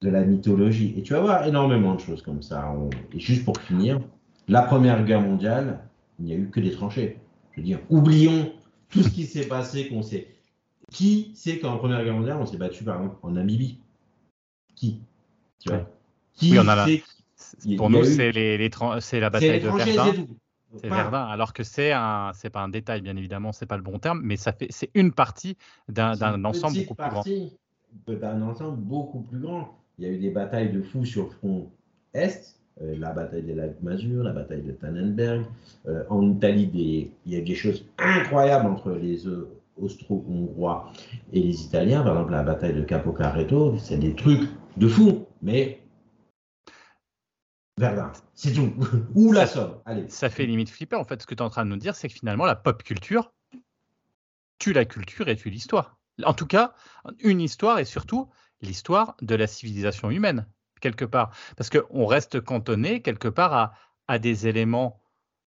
[0.00, 0.94] la mythologie.
[0.96, 2.74] Et tu vas voir énormément de choses comme ça.
[3.12, 4.00] Et juste pour finir,
[4.48, 5.80] la Première Guerre mondiale,
[6.18, 7.18] il n'y a eu que des tranchées.
[7.52, 8.50] Je veux dire, oublions
[8.88, 10.28] tout ce qui s'est passé, qu'on sait.
[10.90, 13.80] Qui sait qu'en Première Guerre mondiale, on s'est battu par exemple en Namibie
[14.80, 14.98] Qui
[15.58, 15.84] Tu vois Ouais.
[16.34, 16.86] Qui Oui, on a la-
[17.76, 20.14] Pour nous, eu- c'est les, les tran- c'est la bataille de Verdun.
[20.76, 23.82] c'est Verdun, alors que c'est un, c'est pas un détail, bien évidemment, c'est pas le
[23.82, 25.56] bon terme, mais ça fait, c'est une partie
[25.88, 27.24] d'un ensemble beaucoup plus grand.
[28.06, 29.76] D'un ensemble beaucoup plus grand.
[29.98, 31.70] Il y a eu des batailles de fous sur le front
[32.14, 35.44] Est, euh, la bataille des lacs Mazur, la bataille de Tannenberg.
[35.88, 40.90] Euh, en Italie, des- il y a des choses incroyables entre les euh, Austro-Hongrois
[41.32, 42.02] et les Italiens.
[42.02, 45.80] Par exemple, la bataille de Capo Caretto, c'est des trucs de fous, mais
[47.80, 48.74] Verdun, c'est tout.
[49.14, 49.80] Ou la Somme.
[49.86, 50.08] Allez.
[50.10, 51.22] Ça fait limite flipper, en fait.
[51.22, 53.32] Ce que tu es en train de nous dire, c'est que finalement, la pop culture
[54.58, 55.96] tue la culture et tue l'histoire.
[56.22, 56.74] En tout cas,
[57.20, 58.28] une histoire et surtout
[58.60, 60.46] l'histoire de la civilisation humaine,
[60.82, 61.30] quelque part.
[61.56, 63.72] Parce qu'on reste cantonné, quelque part, à,
[64.08, 64.99] à des éléments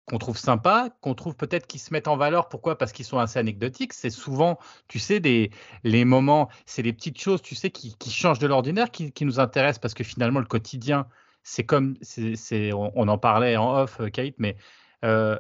[0.06, 2.50] qu'on trouve sympas, qu'on trouve peut-être qui se mettent en valeur.
[2.50, 2.78] Pourquoi?
[2.78, 3.94] Parce qu'ils sont assez anecdotiques.
[3.94, 5.52] C'est souvent, tu sais, des,
[5.84, 9.26] les moments, c'est les petites choses, tu sais, qui, qui changent de l'ordinaire, qui, qui
[9.26, 11.08] nous intéressent, parce que finalement, le quotidien,
[11.44, 14.58] c'est comme, c'est, on en parlait en off, euh, Kate, mais
[15.04, 15.38] euh,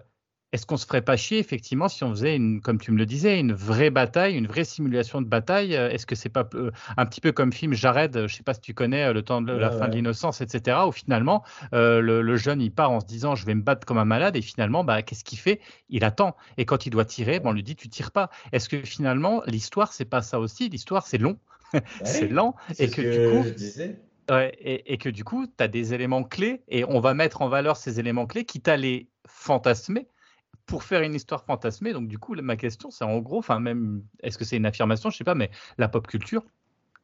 [0.52, 3.06] est-ce qu'on se ferait pas chier effectivement si on faisait une, comme tu me le
[3.06, 5.76] disais, une vraie bataille, une vraie simulation de bataille?
[5.78, 8.54] Euh, Est-ce que c'est pas euh, un petit peu comme film Jared Je sais pas
[8.54, 10.80] si tu connais euh, le temps de la fin de l'innocence, etc.
[10.88, 14.06] Où finalement le, jeune il part en se disant je vais me battre comme un
[14.06, 15.62] malade et finalement bah qu'est-ce qu'il fait?
[15.90, 18.30] Il attend et quand il doit tirer, bon, on lui dit tu tires pas.
[18.52, 20.68] Est-ce que finalement l'histoire c'est pas ça aussi?
[20.68, 21.38] L'histoire c'est long,
[22.04, 24.34] c'est lent et que, du coup.
[24.34, 27.48] et, et, que du coup, tu as des éléments clés et on va mettre en
[27.48, 30.08] valeur ces éléments clés, quitte à les fantasmer,
[30.72, 31.92] pour faire une histoire fantasmée.
[31.92, 35.10] Donc, du coup, ma question, c'est en gros, enfin, même, est-ce que c'est une affirmation
[35.10, 36.44] Je sais pas, mais la pop culture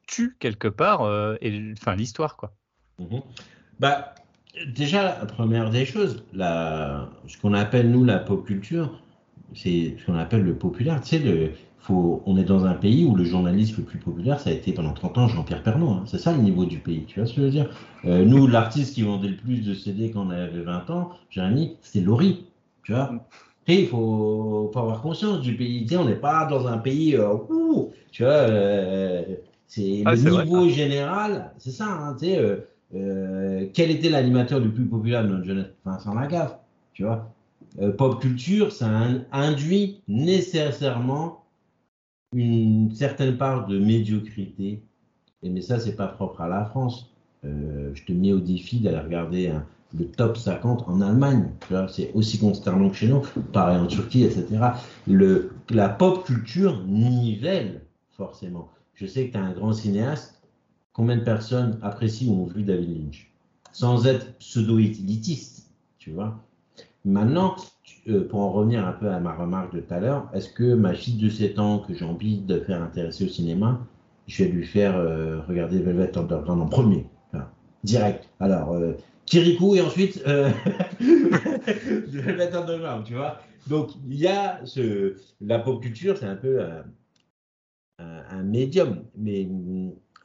[0.06, 2.54] tue quelque part euh, et, enfin, l'histoire, quoi.
[2.98, 3.20] Mhm.
[3.78, 4.14] Bah,
[4.74, 9.02] déjà, la première des choses, la, ce qu'on appelle, nous, la pop culture,
[9.54, 10.98] c'est ce qu'on appelle le populaire.
[11.02, 14.40] Tu sais, le, faut, on est dans un pays où le journaliste le plus populaire,
[14.40, 15.90] ça a été pendant 30 ans Jean-Pierre Pernaut.
[15.90, 16.04] Hein.
[16.06, 17.68] C'est ça le niveau du pays, tu vois ce que je veux dire?
[18.06, 21.76] Euh, Nous, l'artiste qui vendait le plus de CD quand on avait 20 ans, Jérémy,
[21.82, 22.46] c'était Laurie.
[22.84, 23.28] Tu vois?
[23.74, 25.86] Il faut, avoir conscience du pays.
[25.96, 29.22] on n'est pas dans un pays euh, où, tu vois, euh,
[29.66, 32.38] c'est ah, le niveau général, c'est ça, hein, tu sais,
[32.94, 35.66] euh, quel était l'animateur le plus populaire de notre jeunesse?
[35.84, 36.56] Vincent Lagaffe,
[36.94, 37.30] tu vois.
[37.98, 38.88] pop culture, ça
[39.32, 41.44] induit nécessairement
[42.34, 44.80] une certaine part de médiocrité.
[45.42, 47.10] Et, mais ça, c'est pas propre à la France.
[47.44, 49.66] je te mets au défi d'aller regarder un,
[49.96, 51.50] le top 50 en Allemagne.
[51.88, 53.22] C'est aussi consternant que chez nous,
[53.52, 54.46] pareil en Turquie, etc.
[55.06, 57.82] Le, la pop culture nivelle
[58.18, 58.68] forcément.
[58.94, 60.42] Je sais que tu es un grand cinéaste.
[60.92, 63.32] Combien de personnes apprécient ou ont vu David Lynch?
[63.72, 66.42] Sans être pseudo-élitiste, tu vois.
[67.04, 67.54] Maintenant,
[68.08, 70.74] euh, pour en revenir un peu à ma remarque de tout à l'heure, est-ce que
[70.74, 73.80] ma fille de 7 ans que j'ai envie de faire intéresser au cinéma,
[74.26, 77.06] je vais lui faire euh, regarder Velvet Underground en premier
[77.84, 78.28] Direct.
[78.40, 78.94] Alors, euh,
[79.28, 80.50] Kirikou et ensuite euh,
[81.00, 83.40] vais mettre underground, tu vois.
[83.66, 86.60] Donc il y a ce, la pop culture, c'est un peu
[87.98, 89.48] un, médium, mais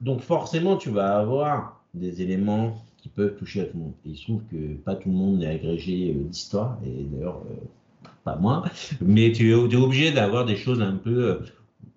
[0.02, 3.94] donc forcément tu vas avoir des éléments qui peuvent toucher à tout le monde.
[4.06, 8.08] Il se trouve que pas tout le monde est agrégé euh, d'histoire, et d'ailleurs euh,
[8.24, 8.64] pas moi,
[9.02, 11.40] mais tu es, obligé d'avoir des choses un peu euh,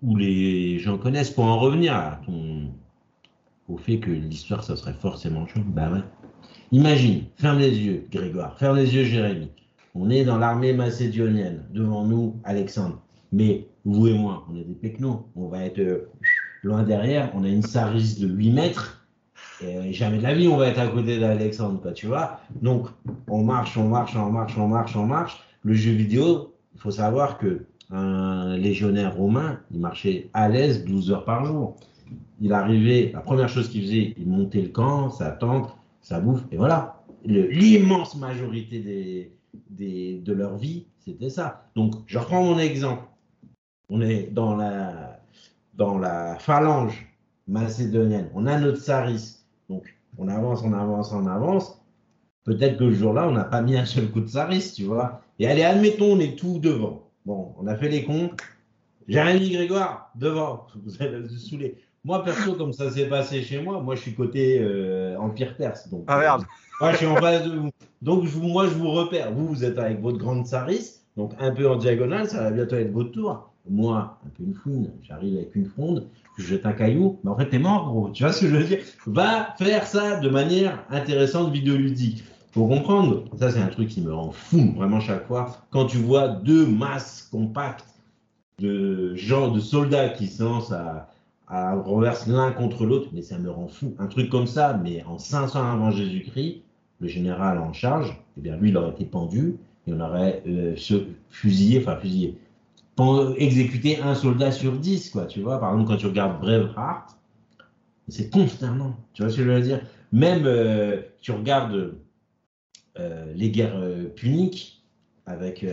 [0.03, 2.19] où les gens connaissent pour en revenir
[3.69, 5.61] au fait que l'histoire ça serait forcément chaud.
[5.65, 6.01] Bah ouais.
[6.73, 9.51] Imagine, ferme les yeux, Grégoire, ferme les yeux, Jérémy.
[9.95, 11.63] On est dans l'armée macédonienne.
[11.71, 13.01] Devant nous, Alexandre.
[13.33, 15.27] Mais vous et moi, on est des pecnos.
[15.37, 16.11] On va être euh,
[16.65, 17.31] loin derrière.
[17.35, 19.07] On a une sarisse de 8 mètres.
[19.63, 22.41] Et euh, jamais de la vie, on va être à côté d'Alexandre, tu vois.
[22.61, 22.89] Donc,
[23.29, 25.41] on marche, on marche, on marche, on marche, on marche.
[25.63, 31.13] Le jeu vidéo, il faut savoir que un légionnaire romain, il marchait à l'aise 12
[31.13, 31.77] heures par jour.
[32.41, 35.77] Il arrivait, la première chose qu'il faisait, il montait le camp, sa tente,
[36.07, 36.45] ça bouffe.
[36.53, 39.33] Et voilà, l'immense majorité
[39.71, 41.69] des, de leur vie, c'était ça.
[41.75, 43.03] Donc, je reprends mon exemple.
[43.89, 45.21] On est dans la,
[45.75, 47.13] dans la phalange
[47.49, 48.31] macédonienne.
[48.35, 49.39] On a notre saris.
[49.69, 51.83] Donc, on avance, on avance, on avance.
[52.45, 55.23] Peut-être que le jour-là, on n'a pas mis un seul coup de saris, tu vois.
[55.41, 57.11] Et allez, admettons, on est tout devant.
[57.25, 58.31] Bon, on a fait les cons.
[59.09, 60.69] Jérémy Grégoire, devant.
[60.85, 61.75] Vous allez se saouler.
[62.07, 65.89] Moi, perso, comme ça s'est passé chez moi, moi, je suis côté euh, Empire Perse.
[65.89, 66.43] Donc, ah merde.
[66.43, 66.45] Euh,
[66.81, 67.71] moi, je suis en face de vous.
[68.01, 69.33] Donc, moi, je vous repère.
[69.33, 72.77] Vous, vous êtes avec votre grande saris, donc un peu en diagonale, ça va bientôt
[72.77, 73.51] être votre tour.
[73.69, 76.07] Moi, un peu une fouine, j'arrive avec une fronde,
[76.39, 78.11] je jette un caillou, mais en fait, t'es mort, gros.
[78.11, 78.79] Tu vois ce que je veux dire?
[79.09, 82.23] Va faire ça de manière intéressante, vidéoludique.
[82.53, 85.57] Pour comprendre, ça, c'est un truc qui me rend fou, vraiment, chaque fois.
[85.73, 87.97] Quand tu vois deux masses compactes
[88.61, 91.09] de gens, de soldats qui se lancent à
[91.49, 91.77] à
[92.27, 93.95] l'un contre l'autre, mais ça me rend fou.
[93.99, 96.63] Un truc comme ça, mais en 500 avant Jésus-Christ,
[97.01, 100.75] le général en charge, eh bien lui, il aurait été pendu et on aurait euh,
[101.31, 102.37] fusillé, enfin fusillé,
[103.37, 105.27] exécuté un soldat sur dix, quoi.
[105.27, 107.17] Tu vois, par exemple, quand tu regardes Braveheart,
[108.09, 108.97] c'est consternant.
[109.13, 109.81] Tu vois ce que je veux dire
[110.13, 111.95] Même euh, tu regardes
[112.99, 113.79] euh, les guerres
[114.17, 114.83] puniques
[115.27, 115.67] avec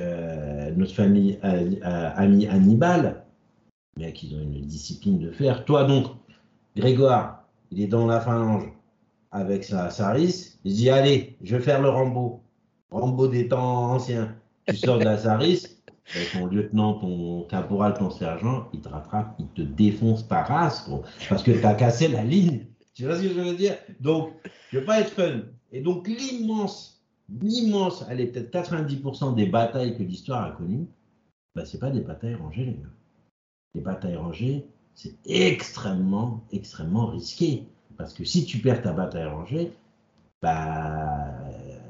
[0.75, 3.22] notre famille ami Hannibal
[3.97, 5.65] mecs, ils ont une discipline de fer.
[5.65, 6.07] Toi, donc,
[6.75, 8.71] Grégoire, il est dans la phalange
[9.31, 10.57] avec sa Saris.
[10.63, 12.41] Il dit Allez, je vais faire le Rambo.
[12.89, 14.35] Rambo des temps anciens.
[14.67, 15.67] Tu sors de la Saris,
[16.31, 20.89] ton lieutenant, ton caporal, ton sergent, il te rattrape, il te défonce ta race,
[21.27, 22.65] parce que tu as cassé la ligne.
[22.93, 23.75] Tu vois ce que je veux dire?
[23.99, 24.31] Donc,
[24.71, 25.41] je vais pas être fun.
[25.71, 27.03] Et donc, l'immense,
[27.41, 30.87] l'immense, allez, peut-être 90% des batailles que l'histoire a connues,
[31.55, 32.89] bah, ce pas des batailles rangées, les gars
[33.73, 34.65] les batailles rangées,
[34.95, 37.63] c'est extrêmement, extrêmement risqué.
[37.97, 39.71] Parce que si tu perds ta bataille rangée,
[40.41, 41.33] bah,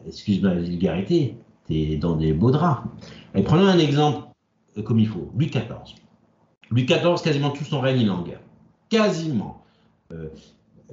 [0.05, 1.35] excuse-moi la vulgarité,
[1.69, 2.87] es dans des beaux draps.
[3.35, 4.27] Et prenons un exemple
[4.77, 5.31] euh, comme il faut.
[5.35, 5.95] Louis XIV.
[6.69, 8.41] Louis XIV, quasiment tout son règne, il est en guerre.
[8.89, 9.63] Quasiment.
[10.11, 10.29] Euh,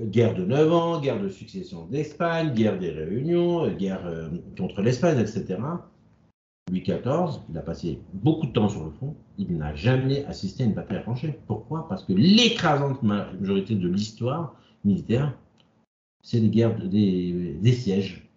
[0.00, 4.02] guerre de 9 ans, guerre de succession d'Espagne, guerre des Réunions, euh, guerre
[4.56, 5.58] contre l'Espagne, etc.
[6.70, 10.62] Louis XIV, il a passé beaucoup de temps sur le front, il n'a jamais assisté
[10.62, 11.38] à une bataille tranchée.
[11.46, 11.88] Pourquoi?
[11.88, 14.54] Parce que l'écrasante majorité de l'histoire
[14.84, 15.36] militaire,
[16.22, 18.28] c'est des guerres, de- des, des sièges.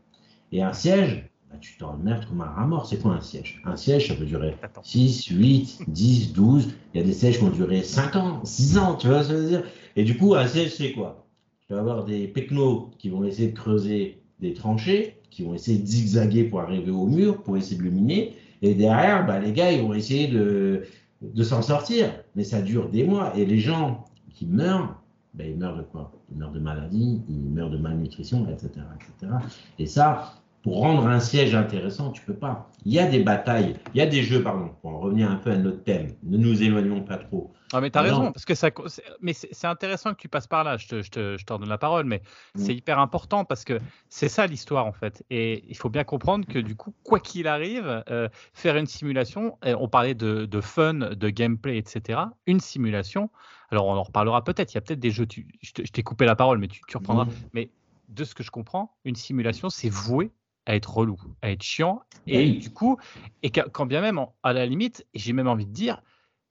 [0.52, 2.86] Et un siège, bah, tu t'emmerdes comme un rat mort.
[2.88, 3.62] C'est quoi un siège?
[3.66, 4.82] Un siège, ça peut durer Attends.
[4.84, 6.70] 6, 8, 10, 12.
[6.94, 9.30] Il y a des sièges qui vont durer 5 ans, 6 ans, tu vois ce
[9.30, 9.64] que je veux dire?
[9.96, 11.28] Et du coup, un siège, c'est quoi?
[11.68, 15.80] Tu vas avoir des pecnos qui vont essayer de creuser des tranchées, qui vont essayer
[15.80, 18.36] de zigzaguer pour arriver au mur, pour essayer de le miner.
[18.62, 20.84] Et derrière, bah, les gars, ils vont essayer de,
[21.22, 22.12] de s'en sortir.
[22.36, 23.34] Mais ça dure des mois.
[23.36, 25.02] Et les gens qui meurent,
[25.34, 26.12] ben, ils meurent de quoi?
[26.32, 29.34] Ils meurent de maladie, ils meurent de malnutrition, etc., etc.
[29.80, 32.70] Et ça, pour rendre un siège intéressant, tu peux pas.
[32.86, 35.36] Il y a des batailles, il y a des jeux, pardon, pour en revenir un
[35.38, 36.10] peu à notre thème.
[36.24, 37.52] Ne nous éloignons pas trop.
[37.74, 38.10] Ah, mais t'as Non.
[38.10, 40.78] raison, parce que ça, c'est- mais c'est c'est intéressant que tu passes par là.
[40.78, 42.22] Je te, je te, je te redonne la parole, mais
[42.56, 42.78] c'est Mm.
[42.78, 45.26] hyper important parce que c'est ça l'histoire en fait.
[45.30, 49.58] Et il faut bien comprendre que du coup, quoi qu'il arrive, euh, faire une simulation,
[49.64, 52.20] on parlait de, de fun, de gameplay, etc.
[52.46, 53.30] Une simulation.
[53.72, 54.72] Alors on en reparlera peut-être.
[54.74, 55.26] Il y a peut-être des jeux.
[55.26, 57.26] Tu, je t'ai coupé la parole, mais tu, tu reprendras.
[57.26, 57.32] Mm.
[57.54, 57.72] Mais
[58.10, 60.32] de ce que je comprends, une simulation, c'est voué
[60.66, 62.04] à être relou, à être chiant.
[62.28, 62.58] Et Oui.
[62.60, 62.98] du coup,
[63.42, 66.02] et quand bien même, à la limite, j'ai même envie de dire,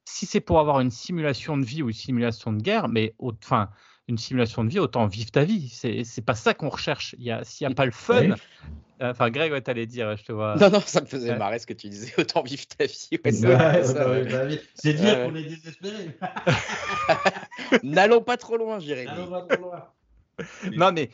[0.05, 3.71] si c'est pour avoir une simulation de vie ou une simulation de guerre, mais enfin,
[4.09, 5.69] une simulation de vie, autant vivre ta vie.
[5.69, 7.15] C'est pas ça qu'on recherche.
[7.19, 8.33] Il y a- S'il n'y a pas le fun, Oui.
[9.01, 10.57] euh, enfin, Greg, ouais, t'allais dire, je te vois.
[10.57, 11.39] Non, non, ça me faisait Ouais.
[11.39, 12.13] marrer ce que tu disais.
[12.19, 13.09] Autant vivre ta vie.
[13.25, 14.61] Ouais, c'est Ouais, ouais.
[14.75, 16.19] C'est dire qu'on est désespéré.
[17.83, 19.09] N'allons pas trop loin, Jérémy.
[19.11, 19.85] Allons pas trop loin.
[20.77, 21.11] Non, mais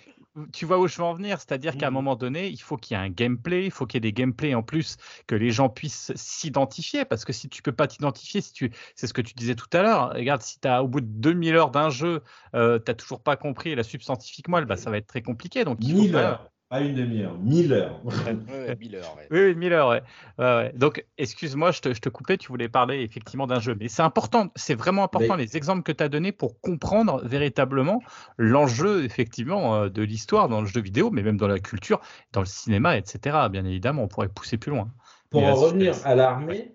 [0.52, 1.94] tu vois où je veux en venir, c'est-à-dire qu'à un Mhm.
[1.94, 4.12] moment donné, il faut qu'il y ait un gameplay, il faut qu'il y ait des
[4.12, 8.40] gameplays en plus que les gens puissent s'identifier, parce que si tu peux pas t'identifier,
[8.40, 10.10] si tu, c'est ce que tu disais tout à l'heure.
[10.14, 12.22] Regarde, si tu as au bout de 2000 heures d'un jeu,
[12.54, 15.64] euh, tu toujours pas compris la substantifique moelle, bah, ça va être très compliqué.
[15.64, 18.04] Donc il faut 1000 quand même- heures, pas une demi-heure, 1000 heures.
[18.04, 18.76] Ouais, ouais.
[19.30, 20.02] Oui, oui, 1000 heures, ouais.
[20.38, 20.72] Ouais, ouais.
[20.74, 23.74] Donc, excuse-moi, je te, je te coupais, tu voulais parler effectivement d'un jeu.
[23.78, 27.22] Mais c'est important, c'est vraiment important Mais- les exemples que tu as donnés pour comprendre
[27.24, 28.02] véritablement
[28.36, 32.00] l'enjeu, effectivement, euh, de l'histoire dans le jeu vidéo, mais même dans la culture,
[32.32, 33.48] dans le cinéma, etc.
[33.50, 34.90] Bien évidemment, on pourrait pousser plus loin.
[35.30, 36.74] Pour Mais en là, revenir à l'armée,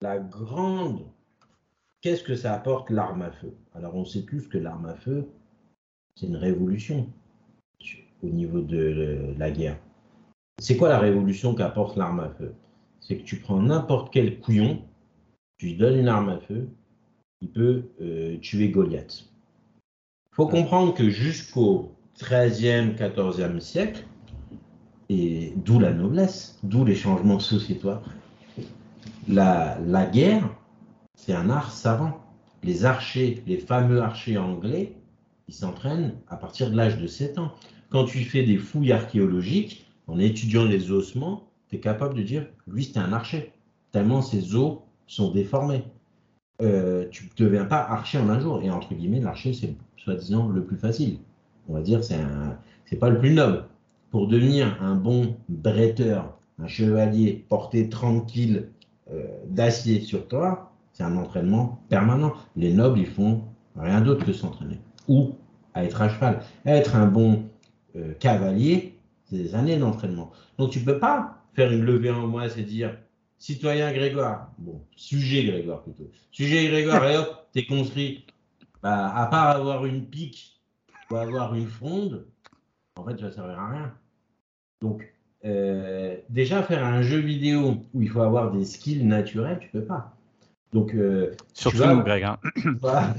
[0.00, 1.04] la grande.
[2.00, 3.54] Qu'est-ce que ça apporte l'arme à feu?
[3.74, 5.28] Alors, on sait tous que l'arme à feu,
[6.14, 7.12] c'est une révolution
[8.22, 9.78] au niveau de euh, la guerre.
[10.58, 12.54] C'est quoi la révolution qu'apporte l'arme à feu?
[13.00, 14.82] C'est que tu prends n'importe quel couillon,
[15.58, 16.68] tu lui donnes une arme à feu,
[17.40, 19.24] il peut euh, tuer Goliath.
[20.32, 24.04] Il faut comprendre que jusqu'au 13e, 14e siècle,
[25.08, 27.94] et d'où la noblesse, d'où les changements sociétaux.
[29.26, 30.48] La, la guerre,
[31.16, 32.20] c'est un art savant.
[32.62, 34.94] Les archers, les fameux archers anglais,
[35.48, 37.52] ils s'entraînent à partir de l'âge de 7 ans.
[37.90, 42.46] Quand tu fais des fouilles archéologiques, en étudiant les ossements, tu es capable de dire,
[42.66, 43.52] lui, c'était un archer,
[43.92, 45.84] tellement ses os sont déformés.
[46.62, 48.60] Euh, tu ne deviens pas archer en un jour.
[48.62, 51.18] Et entre guillemets, l'archer, c'est soi-disant le plus facile.
[51.68, 53.64] On va dire, c'est un, c'est pas le plus noble
[54.10, 58.68] pour devenir un bon bretteur, un chevalier porté tranquille
[59.12, 62.34] euh, d'acier sur toi, c'est un entraînement permanent.
[62.56, 63.42] Les nobles, ils font
[63.76, 64.80] rien d'autre que s'entraîner.
[65.08, 65.32] Ou
[65.74, 66.40] à être à cheval.
[66.66, 67.44] Être un bon
[67.96, 70.32] euh, cavalier, c'est des années d'entraînement.
[70.58, 72.96] Donc tu peux pas faire une levée en main et dire
[73.38, 76.10] citoyen Grégoire, bon, sujet Grégoire plutôt.
[76.30, 78.24] Sujet Grégoire, et hop, t'es construit.
[78.82, 80.60] Bah, à part avoir une pique
[81.10, 82.26] ou avoir une fronde,
[82.96, 83.94] en fait, ça ne servir à rien.
[84.80, 85.12] Donc,
[85.44, 89.84] euh, déjà, faire un jeu vidéo où il faut avoir des skills naturels, tu peux
[89.84, 90.16] pas.
[90.72, 92.24] Donc, euh, Surtout vas- nous, Greg.
[92.24, 92.38] hein.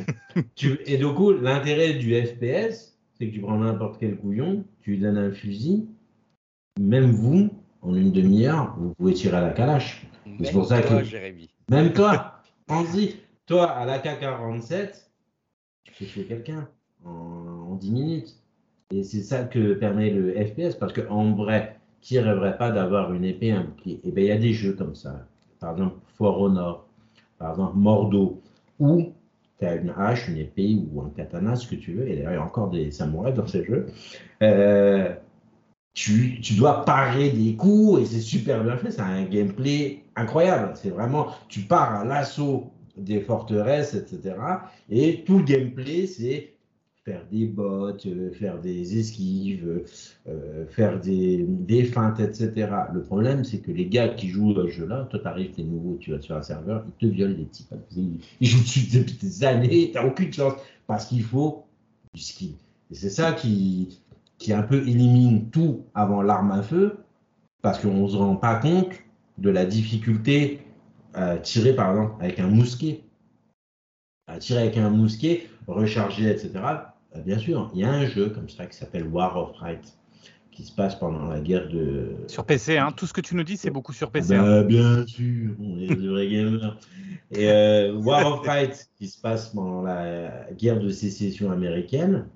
[0.56, 4.92] Tu- et du coup, l'intérêt du FPS, c'est que tu prends n'importe quel couillon, tu
[4.92, 5.88] lui donnes un fusil,
[6.80, 7.52] même vous,
[7.84, 10.08] en une demi-heure, vous pouvez tirer à la calache.
[10.44, 11.50] C'est pour Même ça toi, que- Jérémy.
[11.70, 15.08] Même toi, pense-y, toi, à l'AK-47,
[15.84, 16.68] tu peux tuer quelqu'un
[17.06, 18.36] en, en 10 minutes.
[18.92, 23.24] Et c'est ça que permet le FPS, parce qu'en vrai, qui rêverait pas d'avoir une
[23.24, 25.28] épée, un bouclier Et bien, il y a des jeux comme ça.
[25.60, 26.88] Par exemple, For Honor,
[27.38, 28.42] par exemple, Mordo,
[28.80, 29.14] où
[29.62, 32.08] tu as une hache, une épée ou un katana, ce que tu veux.
[32.08, 33.88] Et d'ailleurs, il y a encore des samouraïs dans ces jeux.
[34.42, 35.14] Euh,
[35.94, 38.92] tu, tu dois parer des coups et c'est super bien fait.
[38.92, 40.72] C'est un gameplay incroyable.
[40.76, 44.36] C'est vraiment, tu pars à l'assaut des forteresses, etc.
[44.90, 46.54] Et tout le gameplay, c'est
[47.04, 49.84] faire des bottes, euh, faire des esquives,
[50.28, 52.70] euh, faire des, des feintes, etc.
[52.94, 55.98] Le problème, c'est que les gars qui jouent à ce jeu-là, toi, t'arrives, t'es nouveau,
[56.00, 57.74] tu vas sur un serveur, ils te violent les types.
[57.96, 60.54] Ils, jouent dessus depuis des années, t'as aucune chance,
[60.86, 61.66] parce qu'il faut
[62.14, 62.56] du skill.
[62.92, 64.00] C'est ça qui,
[64.38, 66.98] qui un peu élimine tout avant l'arme à feu,
[67.62, 68.92] parce qu'on ne se rend pas compte
[69.38, 70.60] de la difficulté
[71.14, 73.02] à tirer, par exemple, avec un mousquet.
[74.28, 76.52] À tirer avec un mousquet, recharger, etc.
[77.16, 79.98] Euh, bien sûr, il y a un jeu comme ça qui s'appelle War of Right,
[80.52, 82.16] qui se passe pendant la guerre de.
[82.28, 82.92] Sur PC, hein.
[82.96, 84.36] tout ce que tu nous dis, c'est beaucoup sur PC.
[84.36, 84.64] Bah, hein.
[84.64, 86.78] Bien sûr, on est des vrais gamers.
[87.32, 92.28] Et euh, War of Right, qui se passe pendant la guerre de sécession américaine,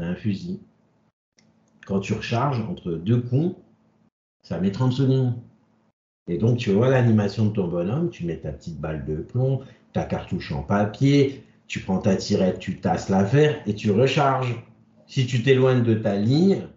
[0.00, 0.60] un fusil.
[1.86, 3.56] Quand tu recharges entre deux coups,
[4.42, 5.34] ça met 30 secondes.
[6.26, 9.60] Et donc, tu vois l'animation de ton bonhomme, tu mets ta petite balle de plomb,
[9.92, 11.44] ta cartouche en papier,
[11.74, 14.62] tu prends ta tirette, tu tasses l'affaire et tu recharges.
[15.08, 16.68] Si tu t'éloignes de ta ligne,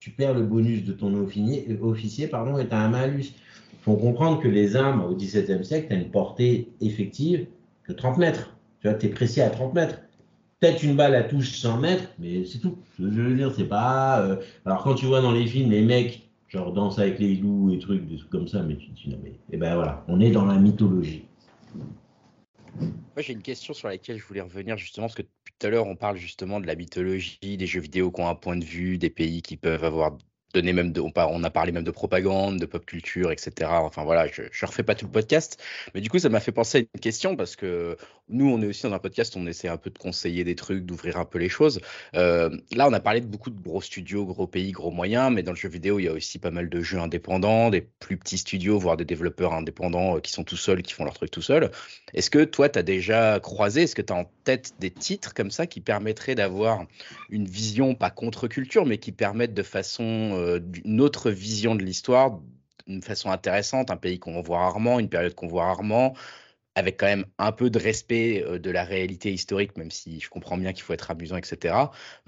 [0.00, 3.34] tu perds le bonus de ton officier, pardon, et tu as un malus.
[3.74, 7.46] Il faut comprendre que les armes au XVIIe siècle, tu as une portée effective
[7.86, 8.56] de 30 mètres.
[8.80, 9.98] Tu vois, tu précis à 30 mètres.
[10.60, 12.78] Peut-être une balle à touche 100 mètres, mais c'est tout.
[12.98, 14.22] Je veux dire, c'est pas.
[14.22, 17.70] euh, Alors, quand tu vois dans les films les mecs, genre Danse avec les loups
[17.70, 19.34] et trucs, des trucs comme ça, mais tu te dis, non, mais.
[19.50, 21.26] Et ben voilà, on est dans la mythologie.
[23.22, 25.96] J'ai une question sur laquelle je voulais revenir justement, parce que tout à l'heure, on
[25.96, 29.10] parle justement de la mythologie, des jeux vidéo qui ont un point de vue, des
[29.10, 30.18] pays qui peuvent avoir
[30.52, 33.70] donné même de, on a parlé même de propagande, de pop culture, etc.
[33.70, 35.62] Enfin voilà, je, je refais pas tout le podcast,
[35.94, 37.96] mais du coup, ça m'a fait penser à une question parce que
[38.32, 40.84] nous, on est aussi dans un podcast, on essaie un peu de conseiller des trucs,
[40.84, 41.80] d'ouvrir un peu les choses.
[42.14, 45.42] Euh, là, on a parlé de beaucoup de gros studios, gros pays, gros moyens, mais
[45.42, 48.16] dans le jeu vidéo, il y a aussi pas mal de jeux indépendants, des plus
[48.16, 51.30] petits studios, voire des développeurs indépendants euh, qui sont tout seuls, qui font leur truc
[51.30, 51.70] tout seuls.
[52.14, 55.34] Est-ce que toi, tu as déjà croisé, est-ce que tu as en tête des titres
[55.34, 56.86] comme ça qui permettraient d'avoir
[57.30, 62.40] une vision, pas contre-culture, mais qui permettent de façon, euh, d'une autre vision de l'histoire,
[62.86, 66.14] d'une façon intéressante, un pays qu'on voit rarement, une période qu'on voit rarement,
[66.74, 70.28] avec quand même un peu de respect euh, de la réalité historique, même si je
[70.28, 71.74] comprends bien qu'il faut être amusant, etc.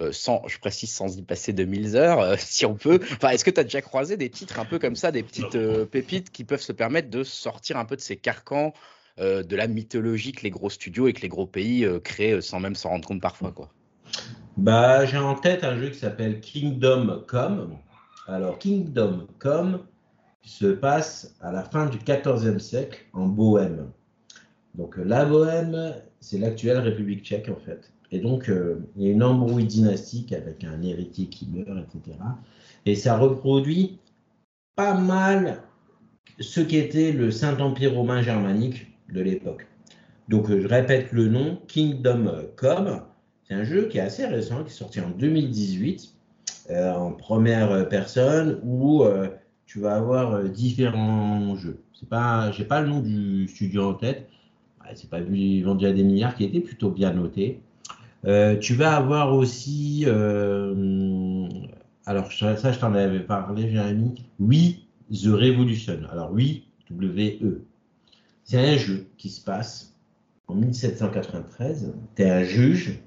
[0.00, 3.00] Euh, sans, je précise, sans y passer 2000 heures, euh, si on peut.
[3.12, 5.54] Enfin, est-ce que tu as déjà croisé des titres un peu comme ça, des petites
[5.54, 8.72] euh, pépites qui peuvent se permettre de sortir un peu de ces carcans
[9.16, 12.74] de la mythologie que les gros studios et que les gros pays créent sans même
[12.74, 13.70] s'en rendre compte parfois, quoi?
[14.56, 17.78] Bah, j'ai en tête un jeu qui s'appelle Kingdom Come.
[18.26, 19.86] Alors, Kingdom Come
[20.42, 23.90] se passe à la fin du XIVe siècle en Bohème.
[24.74, 27.92] Donc, euh, la Bohème, c'est l'actuelle République tchèque, en fait.
[28.14, 32.16] Et donc, euh, il y a une embrouille dynastique avec un héritier qui meurt, etc.
[32.86, 33.98] Et ça reproduit
[34.76, 35.62] pas mal
[36.38, 39.66] ce qu'était le Saint-Empire romain germanique de l'époque.
[40.28, 43.02] Donc, euh, je répète le nom, Kingdom Come.
[43.48, 46.14] C'est un jeu qui est assez récent, qui est sorti en 2018,
[46.70, 49.02] euh, en première personne, où
[49.66, 51.82] tu vas avoir différents jeux.
[51.98, 54.28] C'est pas, j'ai pas le nom du studio en tête.
[54.94, 57.60] C'est pas vendu à des milliards, qui était plutôt bien noté.
[58.26, 61.46] Euh, tu vas avoir aussi, euh,
[62.06, 64.14] alors ça, ça, je t'en avais parlé, Jérémy.
[64.40, 65.98] Oui, The Revolution.
[66.10, 67.62] Alors oui, W-E.
[68.44, 69.94] C'est un jeu qui se passe
[70.48, 71.92] en 1793.
[72.16, 72.98] Tu es un juge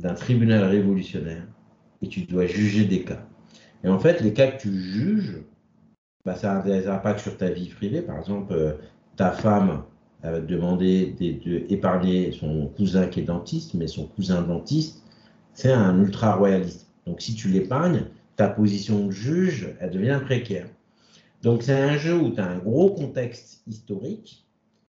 [0.00, 1.46] d'un tribunal révolutionnaire
[2.02, 3.22] et tu dois juger des cas.
[3.84, 5.38] Et en fait, les cas que tu juges,
[6.24, 8.02] bah, ça a des impacts sur ta vie privée.
[8.02, 8.74] Par exemple, euh,
[9.16, 9.82] ta femme
[10.22, 11.14] te demander
[11.68, 15.02] d'épargner son cousin qui est dentiste, mais son cousin dentiste,
[15.54, 16.86] c'est un ultra-royaliste.
[17.06, 18.04] Donc si tu l'épargnes,
[18.36, 20.66] ta position de juge, elle devient précaire.
[21.42, 24.44] Donc c'est un jeu où tu as un gros contexte historique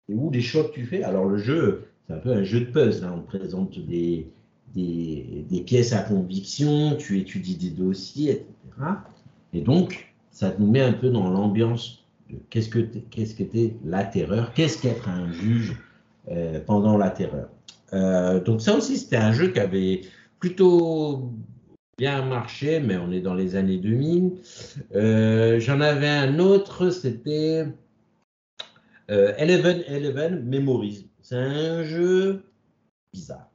[0.07, 2.61] et où les choix que tu fais, alors le jeu, c'est un peu un jeu
[2.61, 3.13] de puzzle, hein.
[3.17, 4.31] on te présente des,
[4.73, 8.47] des, des, pièces à conviction, tu étudies des dossiers, etc.
[9.53, 11.98] Et donc, ça nous met un peu dans l'ambiance
[12.49, 15.75] qu'est-ce que qu'est-ce qu'était la terreur, qu'est-ce qu'être un juge
[16.29, 17.49] euh, pendant la terreur?
[17.93, 20.01] Euh, donc ça aussi, c'était un jeu qui avait
[20.39, 21.31] plutôt
[21.97, 24.33] bien marché, mais on est dans les années 2000.
[24.95, 27.65] Euh, J'en avais un autre, c'était
[29.07, 31.09] Eleven Eleven Memories.
[31.21, 32.43] C'est un jeu
[33.11, 33.49] bizarre.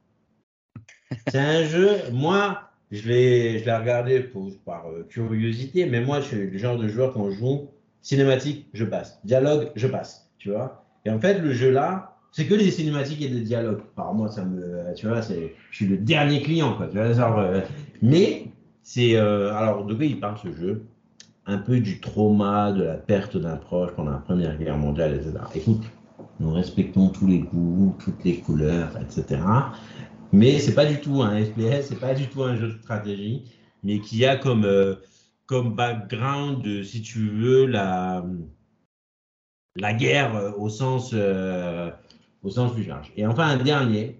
[1.27, 4.29] C'est un jeu, moi, je l'ai regardé
[4.65, 7.69] par curiosité, mais moi, je suis le genre de joueur je joue
[8.05, 9.19] cinématique, je passe.
[9.23, 10.29] Dialogue, je passe.
[10.37, 10.85] Tu vois?
[11.05, 13.81] Et en fait, le jeu là, c'est que des cinématiques et des dialogues.
[13.95, 14.93] Par moi, ça me.
[14.95, 16.87] Tu vois, je suis le dernier client, quoi.
[16.87, 17.61] Tu vois, genre, euh,
[18.01, 18.45] mais
[18.83, 19.15] c'est.
[19.15, 20.85] Euh, alors, de quoi il parle ce jeu?
[21.47, 25.33] Un peu du trauma, de la perte d'un proche pendant la Première Guerre mondiale, etc.
[25.55, 25.83] Écoute,
[26.39, 29.41] nous respectons tous les goûts, toutes les couleurs, etc.
[30.31, 33.43] mais c'est pas du tout un FPS, c'est pas du tout un jeu de stratégie,
[33.83, 34.95] mais qui a comme, euh,
[35.45, 38.25] comme background, euh, si tu veux, la,
[39.75, 41.91] la guerre euh, au sens, euh,
[42.43, 43.11] au sens plus large.
[43.15, 44.19] Et enfin, un dernier,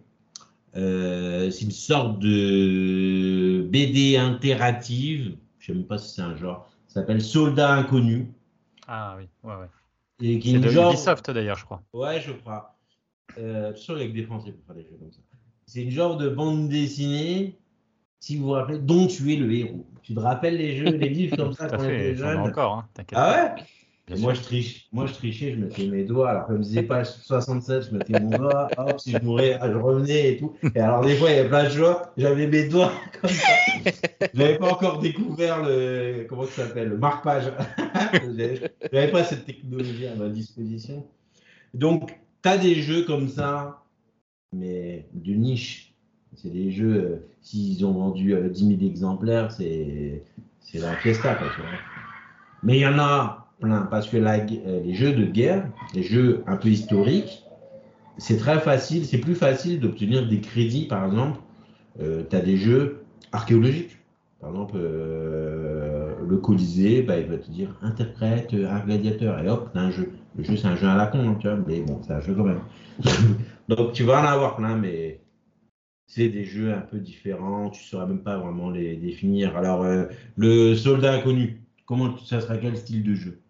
[0.76, 6.69] euh, c'est une sorte de BD interactive, je sais même pas si c'est un genre,
[6.88, 8.32] ça s'appelle Soldat Inconnu.
[8.88, 9.69] Ah oui, ouais, ouais.
[10.21, 11.82] Et qui est C'est une de genre- Ubisoft d'ailleurs, je crois.
[11.93, 12.76] Ouais, je crois.
[13.38, 15.19] Euh, toujours avec des Français pour faire des jeux comme ça.
[15.65, 17.57] C'est une genre de bande dessinée,
[18.26, 19.86] si vous vous rappelez, dont tu es le héros.
[20.01, 23.03] Tu te rappelles les jeux, les livres comme ça quand on était jeune encore, hein.
[23.13, 23.63] Ah ouais
[24.19, 27.89] moi je, triche, moi je trichais, je mettais mes doigts, alors comme disait page 67,
[27.89, 30.55] je mettais mon doigt, hop, si je mourais, je revenais et tout.
[30.76, 33.47] Et alors des fois il y avait plein de joueurs, j'avais mes doigts comme ça.
[34.36, 37.51] J'avais pas encore découvert le, comment ça s'appelle, le marque-page.
[38.13, 41.07] J'avais j'avais pas cette technologie à ma disposition.
[41.73, 42.11] Donc,
[42.43, 43.84] tu as des jeux comme ça,
[44.53, 45.95] mais de niche.
[46.36, 50.21] C'est des jeux, euh, s'ils ont vendu euh, 10 000 exemplaires, c'est
[50.73, 51.38] la fiesta.
[52.63, 56.43] Mais il y en a plein, parce que euh, les jeux de guerre, les jeux
[56.47, 57.43] un peu historiques,
[58.17, 61.39] c'est très facile, c'est plus facile d'obtenir des crédits, par exemple.
[61.99, 63.97] tu as des jeux archéologiques.
[64.45, 69.49] Par exemple, euh, le Colisée, bah, il va te dire interprète euh, un gladiateur, et
[69.49, 70.11] hop, t'as un jeu.
[70.38, 72.43] Le jeu, c'est un jeu à la con, hein, mais bon, c'est un jeu quand
[72.43, 72.59] même.
[73.69, 75.19] Donc, tu vas en avoir plein, mais
[76.08, 79.56] c'est des jeux un peu différents, tu ne sauras même pas vraiment les définir.
[79.58, 83.45] Alors, euh, le soldat inconnu, comment ça sera quel style de jeu?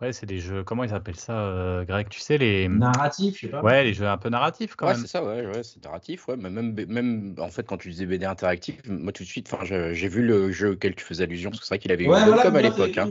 [0.00, 0.62] Ouais, c'est des jeux.
[0.62, 2.68] Comment ils appellent ça, euh, Greg Tu sais, les.
[2.68, 3.62] Narratif, je sais pas.
[3.62, 5.00] Ouais, les jeux un peu narratifs quand Ouais, même.
[5.02, 6.36] c'est ça, ouais, ouais, c'est narratif, ouais.
[6.36, 10.08] Mais même, même, en fait, quand tu disais BD interactif, moi tout de suite, j'ai
[10.08, 12.24] vu le jeu auquel tu faisais allusion, parce que c'est vrai qu'il avait eu Ouais,
[12.24, 12.96] voilà, comme à l'époque.
[12.96, 13.10] hein.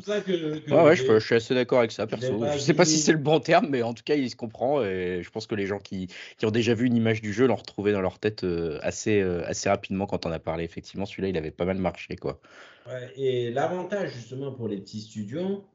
[0.71, 2.41] Ouais, ouais, je, suis assez d'accord avec ça, perso.
[2.53, 4.81] Je sais pas si c'est le bon terme, mais en tout cas, il se comprend.
[4.81, 6.07] Et je pense que les gens qui,
[6.37, 9.19] qui ont déjà vu une image du jeu l'ont retrouvé dans leur tête euh, assez,
[9.19, 10.63] euh, assez rapidement quand on a parlé.
[10.63, 12.39] Effectivement, celui-là, il avait pas mal marché, quoi.
[12.87, 15.65] Ouais, et l'avantage justement pour les petits studios,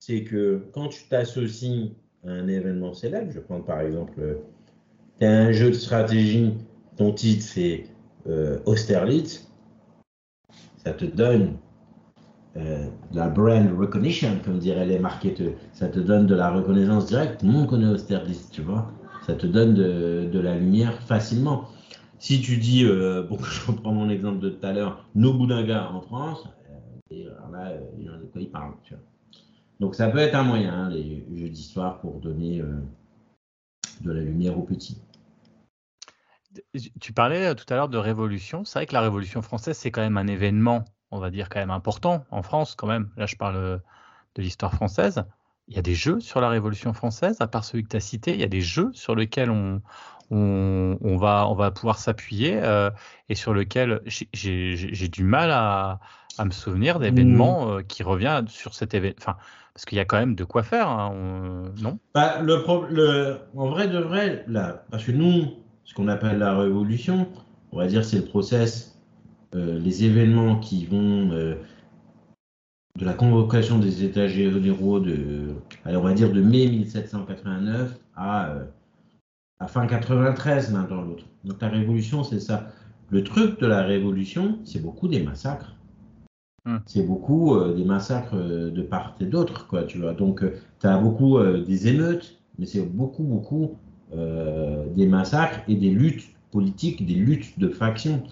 [0.00, 1.92] c'est que quand tu t'associes
[2.26, 4.38] à un événement célèbre, je prends par exemple,
[5.18, 6.54] tu as un jeu de stratégie,
[6.96, 7.84] ton titre c'est
[8.26, 9.50] euh, Austerlitz,
[10.84, 11.56] ça te donne
[12.56, 15.54] euh, de la brand recognition, comme diraient les marketeurs.
[15.72, 17.40] Ça te donne de la reconnaissance directe.
[17.40, 18.92] Tout le monde connaît Austerlitz, tu vois.
[19.26, 21.64] Ça te donne de, la lumière facilement.
[22.18, 26.00] Si tu dis, euh, bon, je reprends mon exemple de tout à l'heure, Nobunaga en
[26.02, 28.74] France, euh, et là, euh, il y en a de quoi il parle.
[28.82, 29.02] Tu vois.
[29.80, 32.80] Donc ça peut être un moyen, hein, les jeux d'histoire, pour donner euh,
[34.02, 35.00] de la lumière aux petits.
[37.00, 38.64] Tu parlais euh, tout à l'heure de Révolution.
[38.64, 41.58] C'est vrai que la Révolution française, c'est quand même un événement, on va dire, quand
[41.58, 43.10] même important en France, quand même.
[43.16, 43.78] Là, je parle euh,
[44.36, 45.24] de l'histoire française.
[45.66, 48.00] Il y a des jeux sur la Révolution française, à part celui que tu as
[48.00, 48.34] cité.
[48.34, 49.80] Il y a des jeux sur lesquels on,
[50.34, 52.90] on, on va, on va pouvoir s'appuyer euh,
[53.28, 56.00] et sur lesquels j'ai- du mal à,
[56.38, 59.16] à me souvenir d'événements euh, qui reviennent sur cet événement.
[59.20, 59.36] Enfin,
[59.74, 61.98] parce qu'il y a quand même de quoi faire, hein, on- non?
[62.14, 65.46] Bah, le, pro- le, en vrai de vrai, là, parce que nous,
[65.84, 67.28] ce qu'on appelle la révolution,
[67.72, 69.00] on va dire c'est le process,
[69.54, 71.54] euh, les événements qui vont euh,
[72.98, 75.54] de la convocation des États généraux de,
[75.84, 78.54] allez, on va dire de mai 1789 à,
[79.60, 81.24] à fin 93 l'un dans l'autre.
[81.44, 82.68] Donc la révolution, c'est ça.
[83.10, 85.76] Le truc de la révolution, c'est beaucoup des massacres.
[86.64, 86.78] Hmm.
[86.86, 90.14] C'est beaucoup euh, des massacres euh, de part et d'autre, quoi, tu vois.
[90.14, 90.42] Donc,
[90.80, 93.76] tu as beaucoup euh, des émeutes, mais c'est beaucoup, beaucoup
[94.12, 98.22] euh, des massacres et des luttes politiques, des luttes de factions.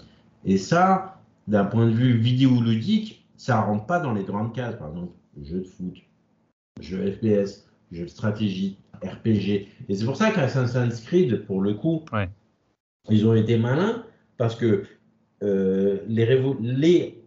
[0.45, 4.77] Et ça, d'un point de vue vidéoludique, ça rentre pas dans les grandes cases.
[4.77, 5.11] Par exemple,
[5.41, 5.95] jeux de foot,
[6.79, 9.67] jeux FPS, jeux de stratégie, RPG.
[9.89, 12.29] Et c'est pour ça qu'Assassin's Creed, pour le coup, Ouais.
[13.09, 14.03] ils ont été malins
[14.37, 14.83] parce que
[15.43, 16.25] euh, les,
[16.61, 17.23] les,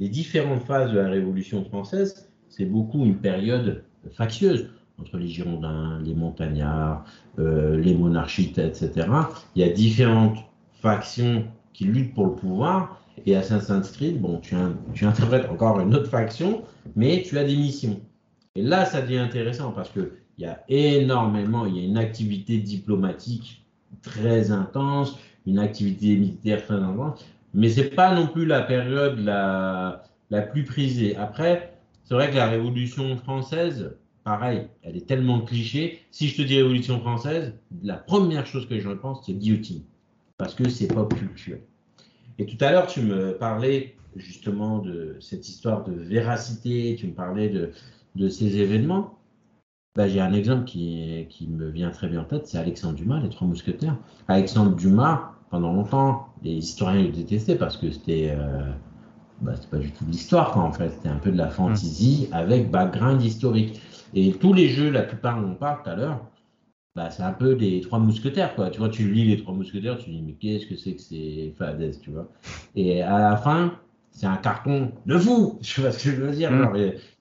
[0.00, 6.00] les différentes phases de la Révolution française, c'est beaucoup une période factieuse entre les Girondins,
[6.04, 7.04] les Montagnards,
[7.38, 9.06] euh, les monarchites, etc.
[9.54, 10.38] Il y a différentes
[10.80, 13.00] factions qui luttent pour le pouvoir.
[13.26, 14.54] Et Assassin's Creed, bon, tu,
[14.94, 16.62] tu interprètes encore une autre faction,
[16.96, 18.00] mais tu as des missions.
[18.54, 21.98] Et là, ça devient intéressant parce que il y a énormément, il y a une
[21.98, 23.64] activité diplomatique
[24.02, 27.24] très intense, une activité militaire très intense,
[27.54, 31.16] mais c'est pas non plus la période la, la plus prisée.
[31.16, 31.74] Après,
[32.04, 36.00] c'est vrai que la Révolution française, pareil, elle est tellement cliché.
[36.10, 39.82] Si je te dis Révolution française, la première chose que je pense, c'est guillotine,
[40.36, 41.58] parce que c'est pop culture.
[42.38, 47.12] Et tout à l'heure, tu me parlais justement de cette histoire de véracité, tu me
[47.12, 47.72] parlais de,
[48.14, 49.17] de ces événements.
[49.98, 53.18] Bah, J'ai un exemple qui, qui me vient très bien en tête, c'est Alexandre Dumas,
[53.18, 53.96] Les Trois Mousquetaires.
[54.28, 58.62] Alexandre Dumas, pendant longtemps, les historiens le détestaient parce que c'était euh,
[59.56, 60.90] c'était pas du tout de l'histoire, en fait.
[60.90, 63.80] C'était un peu de la fantasy avec background historique.
[64.14, 66.20] Et tous les jeux, la plupart, on en parle tout à l'heure,
[66.94, 68.70] bah, c'est un peu les trois mousquetaires, quoi.
[68.70, 71.52] Tu vois, tu lis les trois mousquetaires, tu dis, mais qu'est-ce que c'est que c'est
[71.58, 72.28] Fadès, tu vois?
[72.76, 73.72] Et à la fin,
[74.12, 76.52] c'est un carton de fou, tu vois ce que je veux dire?
[76.52, 76.62] Mm.
[76.62, 76.76] Genre,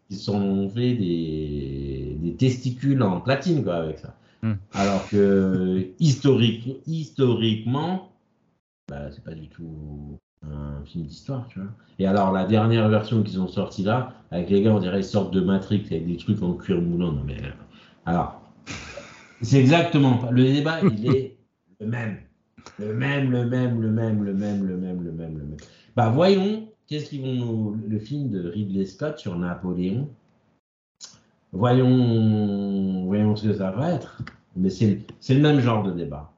[0.09, 4.15] ils- sont fait des, des testicules en platine, quoi, avec ça.
[4.41, 4.53] Mm.
[4.73, 8.11] Alors que historique, historiquement,
[8.89, 11.69] bah, c'est pas du tout un film d'histoire, tu vois.
[11.99, 15.03] Et alors, la dernière version qu'ils ont sortie là, avec les gars, on dirait ils
[15.03, 17.11] sortent de Matrix avec des trucs en cuir moulant.
[17.11, 17.37] Non, mais.
[18.05, 18.41] Alors,
[19.41, 20.31] c'est exactement pas.
[20.31, 21.37] Le débat, il est
[21.79, 22.17] le même.
[22.79, 25.57] Le même, le même, le même, le même, le même, le même, le même.
[25.95, 27.81] Bah, voyons, qu'est-ce qu'ils vont nous.
[27.87, 30.09] Le film de Ridley Scott sur Napoléon?
[31.51, 34.21] Voyons, voyons ce que ça va être.
[34.55, 36.33] Mais c'est le même genre de débat.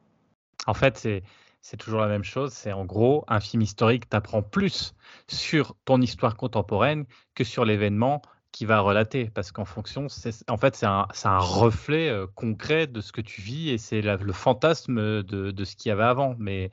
[0.68, 1.24] En fait, c'est
[1.62, 2.54] c'est toujours la même chose.
[2.54, 4.94] C'est en gros un film historique t'apprend plus
[5.28, 8.22] sur ton histoire contemporaine que sur l'événement
[8.60, 10.08] qui va relater, parce qu'en fonction,
[10.50, 11.08] en fait c'est un,
[11.38, 15.78] reflet euh, concret de ce que tu vis et c'est le fantasme de, de ce
[15.78, 16.36] qu'il y avait avant.
[16.40, 16.70] Mais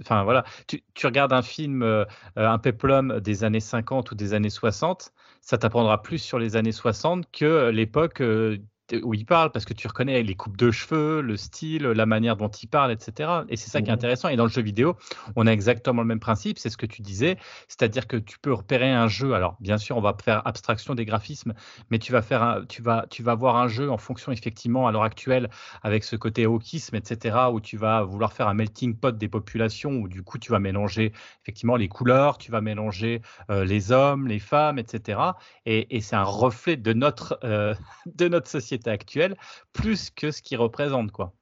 [0.00, 2.06] enfin voilà, tu, regardes un film, euh,
[2.38, 5.12] euh, un péplum des années 50 ou des années 60,
[5.42, 8.56] ça t'apprendra plus sur les années 60 que l'époque euh,
[9.02, 12.36] où il parle, parce que tu reconnais les coupes de cheveux, le style, la manière
[12.36, 13.44] dont il parle, etc.
[13.48, 13.94] Et c'est ça qui est Mhm.
[13.94, 14.28] intéressant.
[14.28, 14.96] Et dans le jeu vidéo,
[15.36, 17.36] on a exactement le même principe, c'est ce que tu disais,
[17.68, 19.34] c'est-à-dire que tu peux repérer un jeu.
[19.34, 21.54] Alors, bien sûr, on va faire abstraction des graphismes,
[21.90, 24.86] mais tu vas faire, un, tu vas, tu vas voir un jeu en fonction effectivement
[24.86, 25.48] à l'heure actuelle
[25.82, 29.92] avec ce côté hawkisme, etc., où tu vas vouloir faire un melting pot des populations,
[29.92, 31.12] où du coup tu vas mélanger
[31.42, 33.20] effectivement les couleurs, tu vas mélanger
[33.50, 35.36] euh, les hommes, les femmes, etc.
[35.64, 37.74] Et, et c'est un reflet de notre, euh,
[38.06, 39.36] de notre société actuelle,
[39.72, 41.32] plus que ce qu'il représente, quoi.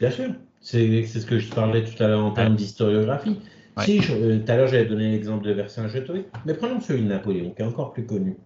[0.00, 0.30] Bien sûr,
[0.60, 3.38] c'est ce que je parlais tout à l'heure en termes d'historiographie.
[3.76, 3.84] Ouais.
[3.84, 7.08] Si, je- euh, tout à l'heure j'avais donné l'exemple de Vercingétorix, mais prenons celui de
[7.08, 8.36] Napoléon, qui est encore plus connu.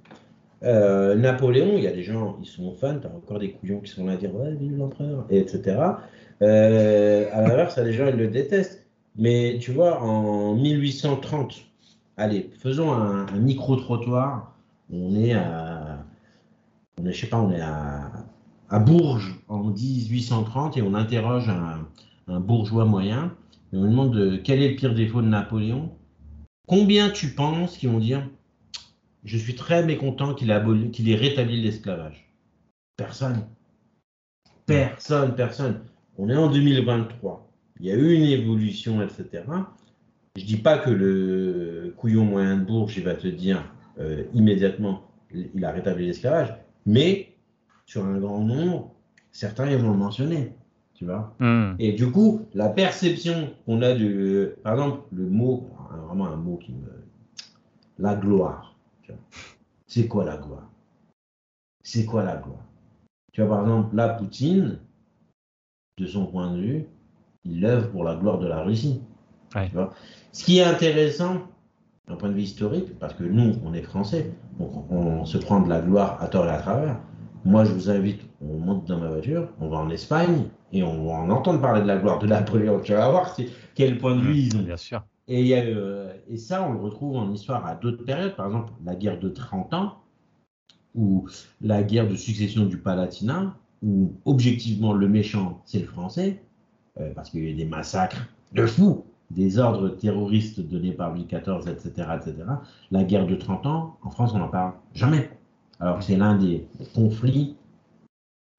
[0.62, 3.90] Euh, Napoléon, il y a des gens, ils sont fans, t'as encore des couillons qui
[3.90, 5.76] sont là à dire ouais, vive l'empereur, et etc.
[6.42, 8.86] Euh, à l'inverse, il y a des gens, ils le détestent.
[9.16, 11.54] Mais tu vois, en 1830,
[12.16, 14.56] allez, faisons un, un micro-trottoir.
[14.92, 16.04] On est à,
[17.00, 18.10] on est, je sais pas, on est à,
[18.68, 23.34] à Bourges en 1830 et on interroge un, bourgeois moyen
[23.72, 25.92] et on lui demande de, quel est le pire défaut de Napoléon?
[26.66, 28.26] Combien tu penses qu'ils vont dire
[29.24, 32.30] Je suis très mécontent qu'il ait, rétabli l'esclavage?
[32.96, 33.46] Personne.
[34.66, 35.80] Personne, personne.
[36.16, 37.50] On est en 2023.
[37.80, 39.42] Il y a eu une évolution, etc.
[40.36, 43.64] Je dis pas que le couillon moyen de Bourges, il va te dire
[43.98, 45.02] euh, immédiatement,
[45.32, 46.54] il a rétabli l'esclavage,
[46.86, 47.33] mais
[47.86, 48.92] sur un grand nombre,
[49.32, 50.54] certains ils vont le mentionner,
[50.94, 51.34] tu vois.
[51.38, 51.74] Hmm.
[51.78, 55.68] Et du coup, la perception qu'on a de, par exemple, le mot,
[56.06, 56.88] vraiment un mot qui me,
[57.98, 58.74] la gloire.
[59.86, 60.68] C'est quoi la gloire?
[61.82, 62.64] C'est quoi la gloire?
[63.32, 64.78] Tu vois, par exemple, là, Poutine,
[65.98, 66.86] de son point de vue,
[67.44, 69.02] il œuvre pour la gloire de la Russie.
[69.54, 69.68] Ouais.
[69.68, 69.92] Tu vois
[70.32, 71.42] Ce qui est intéressant,
[72.08, 75.60] d'un point de vue historique, parce que nous, on est français, donc on se prend
[75.60, 76.98] de la gloire à tort et à travers.
[77.44, 81.06] Moi, je vous invite, on monte dans ma voiture, on va en Espagne et on
[81.06, 82.80] va en entendre parler de la gloire de Napoléon.
[82.80, 83.36] Tu vas voir
[83.74, 84.62] quel point de vue ils ont.
[84.62, 85.04] Bien sûr.
[85.28, 88.34] Et, il y a, euh, et ça, on le retrouve en histoire à d'autres périodes,
[88.34, 89.98] par exemple la guerre de 30 ans,
[90.94, 91.26] ou
[91.60, 96.42] la guerre de succession du Palatinat, où objectivement le méchant, c'est le français,
[96.98, 101.12] euh, parce qu'il y a eu des massacres de fous, des ordres terroristes donnés par
[101.12, 102.36] Louis XIV, etc., etc.
[102.90, 105.28] La guerre de 30 ans, en France, on n'en parle jamais.
[105.80, 107.56] Alors que c'est l'un des conflits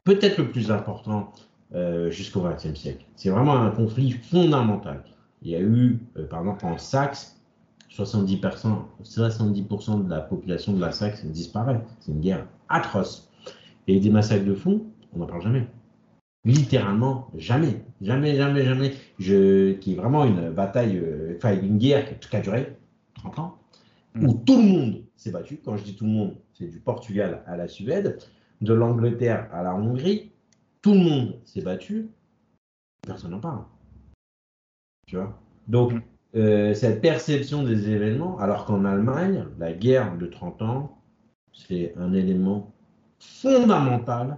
[0.03, 1.31] peut-être le plus important
[1.73, 3.05] euh, jusqu'au XXe siècle.
[3.15, 5.03] C'est vraiment un conflit fondamental.
[5.41, 7.41] Il y a eu, euh, par exemple, en Saxe,
[7.89, 11.81] 70%, 70% de la population de la Saxe disparaît.
[11.99, 13.29] C'est une guerre atroce.
[13.87, 14.81] Et des massacres de fond,
[15.13, 15.67] on n'en parle jamais.
[16.43, 17.83] Littéralement, jamais.
[18.01, 18.93] Jamais, jamais, jamais.
[19.19, 22.77] Je, qui est vraiment une bataille, euh, enfin une guerre qui- qui a duré
[23.15, 23.57] 30 ans,
[24.21, 25.59] où tout le monde s'est battu.
[25.63, 28.17] Quand je dis tout le monde, c'est du Portugal à la Suède,
[28.61, 30.31] de l'Angleterre à la Hongrie.
[30.81, 32.09] Tout le monde s'est battu.
[33.05, 33.63] Personne n'en parle.
[35.07, 35.37] Tu vois?
[35.67, 36.01] Donc, Mm.
[36.35, 40.97] euh, cette perception des événements, alors qu'en Allemagne, la guerre de 30 ans,
[41.53, 42.71] c'est un élément
[43.19, 44.37] fondamental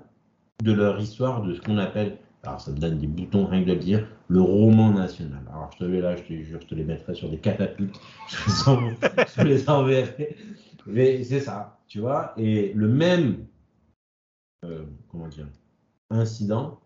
[0.64, 3.69] de leur histoire, de ce qu'on appelle, alors ça me donne des boutons rien que
[3.69, 5.41] de le dire, le roman national.
[5.52, 7.99] Alors je te vais là, je te jure, je te les mettrai sur des catapultes,
[8.30, 8.89] je les, en-
[9.38, 10.35] je les enverrai.
[10.85, 13.45] Mais c'est ça, tu vois, et le même,
[14.65, 15.47] euh, comment dire,
[16.09, 16.80] incident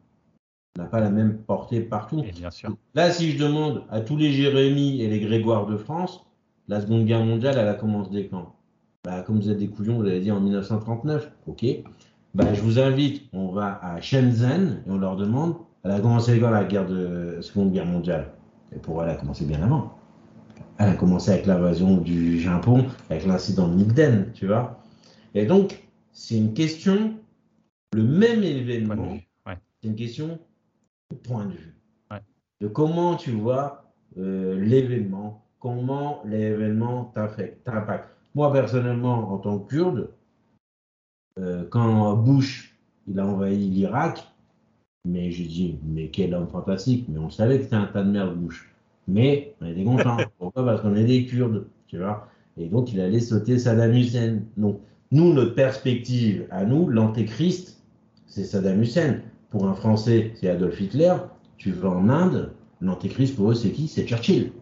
[0.77, 2.23] n'a pas la même portée partout.
[2.25, 2.75] Et bien sûr.
[2.95, 6.25] Là, si je demande à tous les Jérémy et les Grégoire de France,
[6.67, 8.55] la Seconde Guerre mondiale, elle a commencé quand?
[9.03, 11.31] Bah, Comme vous êtes des couillons, vous l'avez dit en 1939.
[11.47, 11.65] Ok.
[12.33, 16.39] Bah, je vous invite, on va à Shenzhen et on leur demande, elle a commencé
[16.39, 18.31] quand la guerre de Seconde Guerre mondiale?
[18.73, 19.97] Et pour elle, elle a commencé bien avant.
[20.77, 24.80] Elle a commencé avec l'invasion du Japon, avec l'incident de Nigden, tu vois?
[25.33, 27.15] Et donc, c'est une question,
[27.93, 29.17] le même événement.
[29.45, 29.57] Ouais.
[29.81, 30.39] c'est une question
[31.11, 31.75] de point de vue.
[32.09, 32.21] Ouais.
[32.59, 38.09] De comment tu vois euh, l'événement, comment l'événement t'affecte, t'impacte.
[38.35, 40.11] Moi, personnellement, en tant que kurde,
[41.39, 42.71] euh, quand Bush
[43.07, 44.27] il a envahi l'Irak,
[45.05, 48.11] mais j'ai dit, mais quel homme fantastique, mais on savait que c'était un tas de
[48.11, 48.71] merde, Bush.
[49.07, 50.17] Mais on était contents.
[50.37, 50.63] Pourquoi?
[50.63, 52.27] Parce qu'on est des Kurdes, tu vois?
[52.57, 54.41] Et donc, il allait sauter Saddam Hussein.
[54.57, 54.79] Donc,
[55.11, 57.81] nous, notre perspective à nous, l'antéchrist,
[58.27, 59.19] c'est Saddam Hussein.
[59.49, 61.13] Pour un Français, c'est Adolf Hitler.
[61.57, 63.89] Tu vas en Inde, l'antéchrist pour eux, c'est qui?
[63.89, 64.53] C'est Churchill.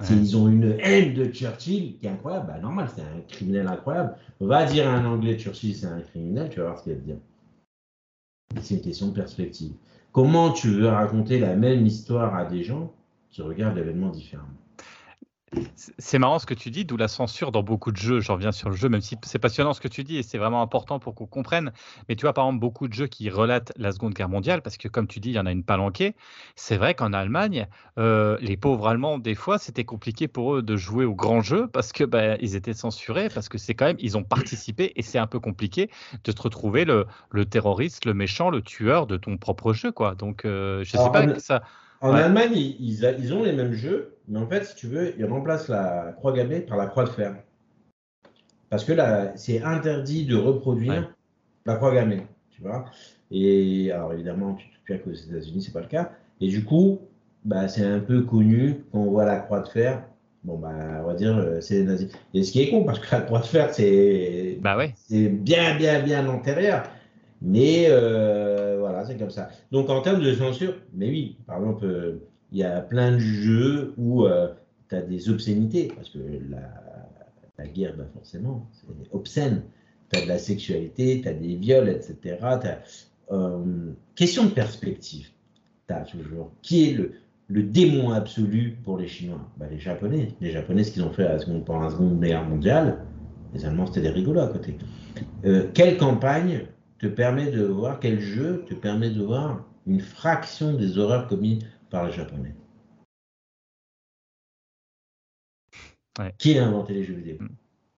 [0.00, 0.06] Ouais.
[0.10, 2.48] Ils ont une haine de Churchill qui est incroyable.
[2.48, 4.16] Bah, normal, c'est un criminel incroyable.
[4.40, 6.98] Va dire à un Anglais Churchill, c'est un criminel, tu vas voir ce qu'il va
[6.98, 7.16] te dire.
[8.60, 9.72] C'est une question de perspective.
[10.12, 12.92] Comment tu veux raconter la même histoire à des gens
[13.30, 14.48] qui regardent l'événement différemment?
[15.76, 18.20] C'est- marrant ce que tu dis, d'où la censure dans beaucoup de jeux.
[18.20, 20.38] Je reviens sur le jeu, même si c'est passionnant ce que tu dis et c'est
[20.38, 21.72] vraiment important pour qu'on comprenne.
[22.08, 24.76] Mais tu vois, par exemple, beaucoup de jeux qui relatent la Seconde Guerre mondiale, parce
[24.76, 26.14] que comme tu dis, il y en a une palanquée.
[26.56, 27.66] C'est vrai qu'en Allemagne,
[27.98, 31.66] euh, les pauvres Allemands, des fois, c'était compliqué pour eux de jouer au grand jeu
[31.68, 35.02] parce que ben, ils étaient censurés, parce que c'est quand même, ils ont participé et
[35.02, 35.90] c'est un peu compliqué
[36.24, 40.14] de te retrouver le, le terroriste, le méchant, le tueur de ton propre jeu, quoi.
[40.14, 41.62] Donc, euh, je sais Alors, pas en- que ça.
[42.04, 42.20] En Ouais.
[42.20, 45.14] Allemagne, ils, ils a- ils ont les mêmes jeux, mais en fait, si tu veux,
[45.18, 47.34] ils remplacent la croix gammée par la croix de fer.
[48.68, 51.08] Parce que là, c'est interdit de reproduire Ouais.
[51.64, 52.84] la croix gammée, tu vois.
[53.30, 56.12] Et alors, évidemment, tu te qu'aux États-Unis, c'est pas le cas.
[56.42, 57.00] Et du coup,
[57.42, 60.02] bah, c'est un peu connu quand on voit la croix de fer.
[60.42, 62.12] Bon, bah, on va dire, euh, c'est les nazis.
[62.34, 64.92] Et ce qui est con, parce que la croix de fer, c'est Bah ouais.
[65.10, 66.82] bien, bien, bien antérieur.
[67.40, 68.63] Mais euh,
[69.04, 69.48] c'est comme ça.
[69.72, 72.22] Donc en termes de censure, mais oui, par exemple, euh,
[72.52, 74.26] il y a plein de jeux où
[74.88, 76.18] tu as des obscénités, parce que
[76.50, 79.62] la, guerre, bah, forcément, c'est obscène.
[80.12, 82.36] Tu as de la sexualité, tu as des viols, etc.
[83.32, 85.28] Euh, question de perspective,
[85.88, 86.52] tu as toujours.
[86.62, 87.12] Qui est le,
[87.48, 89.40] le démon absolu pour les Chinois?
[89.56, 90.28] Bah, Les Japonais.
[90.40, 92.98] Les Japonais, ce qu'ils ont fait à la seconde, pendant la Seconde Guerre mondiale,
[93.54, 94.76] les Allemands, c'était des rigolos à côté.
[95.44, 96.66] Euh, quelle campagne
[97.04, 101.62] te permet de voir, quel jeu te permet de voir une fraction des horreurs commises
[101.90, 102.54] par les Japonais
[106.18, 106.32] Ouais.
[106.38, 107.36] Qui a inventé les jeux vidéo?
[107.40, 107.48] Mm.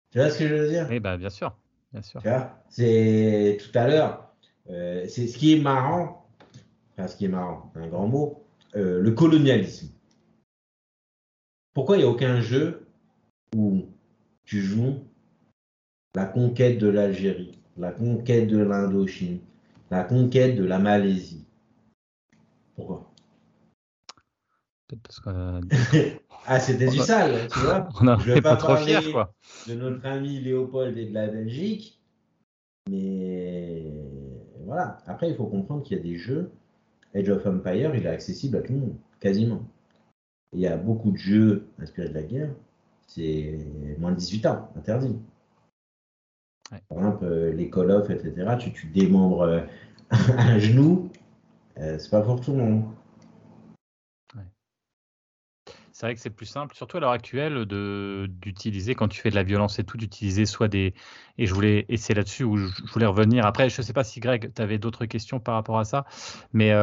[0.10, 0.88] Tu vois ce que je veux dire?
[0.90, 1.56] Eh ben, bien sûr.
[1.92, 2.22] Bien sûr.
[2.70, 4.34] C'est tout à l'heure.
[4.70, 6.28] euh, c'est ce qui est marrant.
[6.94, 8.42] Enfin, ce qui est marrant, un grand mot.
[8.76, 9.90] euh, le colonialisme.
[11.74, 12.88] Pourquoi il n'y a aucun jeu
[13.56, 13.86] où
[14.46, 15.04] tu joues
[16.16, 19.40] la conquête de l'Algérie, la conquête de l'Indochine,
[19.92, 21.46] la conquête de la Malaisie
[22.76, 23.12] Pourquoi?
[24.88, 25.62] Peut-être parce qu'on
[26.48, 29.34] Ah, c'était du sale, tu vois on Je vais pas pas trop parler quoi.
[29.68, 32.00] de notre ami Léopold et de la Belgique.
[32.88, 33.92] Mais
[34.64, 34.98] voilà.
[35.08, 36.52] Après, il faut comprendre qu'il y a des jeux.
[37.16, 39.64] Age of Empire, il est accessible à tout le monde, quasiment.
[40.54, 42.54] Il y a beaucoup de jeux inspirés de la guerre.
[43.08, 43.58] C'est
[43.98, 45.18] moins de 18 ans, interdit.
[46.72, 46.82] Ouais.
[46.90, 48.58] Par exemple, euh, les Call of, etc.
[48.58, 49.62] Tu, tu démembres euh,
[50.12, 51.10] un genou.
[51.78, 52.84] euh, c'est pas pour tout le monde.
[55.92, 59.30] C'est vrai que c'est plus simple, surtout à l'heure actuelle, de d'utiliser quand tu fais
[59.30, 60.94] de la violence et tout, d'utiliser soit des
[61.38, 63.46] et je voulais et c'est là-dessus où je je voulais revenir.
[63.46, 66.06] Après, je ne sais pas si Greg, tu avais d'autres questions par rapport à ça,
[66.52, 66.74] mais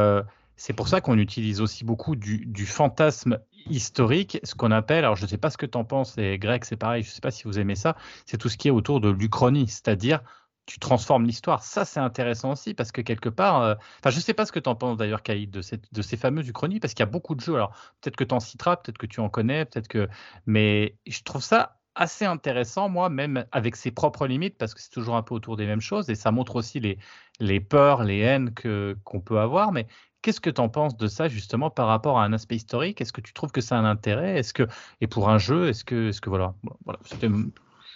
[0.62, 5.24] c'est pour ça qu'on utilise aussi beaucoup du, fantasme historique, ce qu'on appelle, alors je
[5.24, 7.20] ne sais pas ce que tu en penses, et Greg, c'est pareil, je ne sais
[7.20, 10.20] pas si vous aimez ça, c'est tout ce qui est autour de l'Uchronie, c'est-à-dire
[10.66, 11.64] tu transformes l'histoire.
[11.64, 14.52] Ça, c'est intéressant aussi parce que quelque part, euh, enfin, je ne sais pas ce
[14.52, 15.62] que tu en penses d'ailleurs, Caïd, de,
[16.02, 17.56] ces fameux Uchronies, parce qu'il y a beaucoup de jeux.
[17.56, 20.08] Alors, peut-être que tu en citeras, peut-être que tu en connais, peut-être que.
[20.46, 24.90] Mais je trouve ça assez intéressant, moi, même avec ses propres limites, parce que c'est
[24.90, 26.98] toujours un peu autour des mêmes choses, et ça montre aussi les,
[27.40, 29.72] les peurs, les haines qu'on peut avoir.
[29.72, 29.88] Mais
[30.22, 33.00] qu'est-ce que tu en penses de ça, justement, par rapport à un aspect historique?
[33.00, 34.38] Est-ce que tu trouves que ça a un intérêt?
[34.38, 34.66] Est-ce que,
[35.00, 36.54] Et pour un jeu, est-ce que, est-ce que voilà,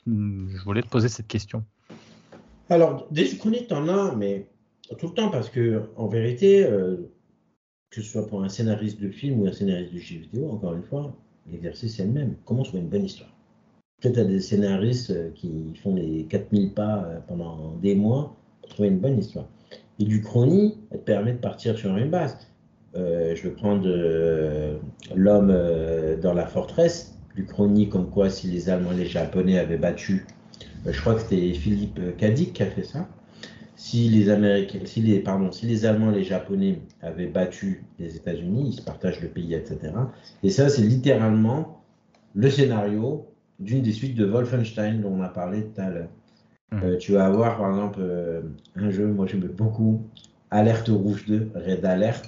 [0.07, 1.65] je voulais te poser cette question.
[2.69, 4.47] Alors, des chroniques, t'en as, mais
[4.99, 6.97] tout le temps, parce que en vérité, euh,
[7.91, 10.75] que ce soit pour un scénariste de film ou un scénariste de jeu vidéo, encore
[10.75, 11.15] une fois,
[11.51, 12.37] l'exercice est le même.
[12.45, 13.31] Comment trouver une bonne histoire?
[14.01, 18.71] Peut-être à des scénaristes euh, qui font les 4000 pas euh, pendant des mois pour
[18.71, 19.47] trouver une bonne histoire.
[19.99, 22.37] Et l'Uchronie, elle permet de partir sur une base.
[22.97, 24.79] Euh, je vais prendre euh,
[25.15, 29.77] l'homme euh, dans la forteresse, l'Uchronie, comme quoi si les Allemands et les Japonais avaient
[29.77, 30.27] battu,
[30.87, 33.09] je crois que c'était Philippe Cadic qui a fait ça.
[33.75, 38.17] Si les Américains, si les, pardon, si les Allemands et les Japonais avaient battu les
[38.17, 39.93] États-Unis, ils se partagent le pays, etc.
[40.43, 41.83] Et ça, c'est littéralement
[42.35, 43.27] le scénario
[43.59, 46.09] d'une des suites de Wolfenstein dont on a parlé tout à l'heure.
[46.73, 46.81] Mhm.
[46.83, 48.43] Euh, tu vas avoir par exemple euh,
[48.75, 50.03] un jeu, moi j'aime beaucoup,
[50.51, 52.27] Alerte Rouge 2, Red Alert,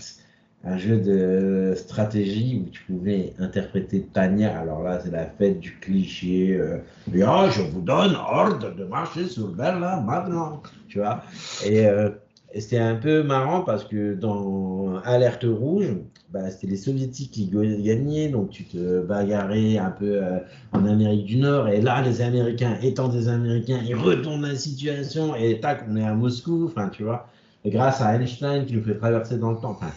[0.64, 4.58] un jeu de stratégie où tu pouvais interpréter Tania.
[4.58, 6.56] Alors là, c'est la fête du cliché.
[6.56, 6.78] Euh,
[7.24, 10.62] Ah, je vous donne ordre de marcher sur Berlin maintenant.
[10.88, 11.22] Tu vois
[11.66, 12.10] euh,
[12.54, 15.96] c'était un peu marrant parce que dans Alerte Rouge,
[16.30, 20.38] bah, c'était les soviétiques qui ga- gagnaient, donc tu te bagarrais un peu euh,
[20.72, 25.34] en Amérique du Nord, et là, les Américains, étant des Américains, ils retournent la situation,
[25.36, 27.28] et tac, on est à Moscou, enfin, tu vois,
[27.66, 29.78] grâce à Einstein qui nous fait traverser dans le temps.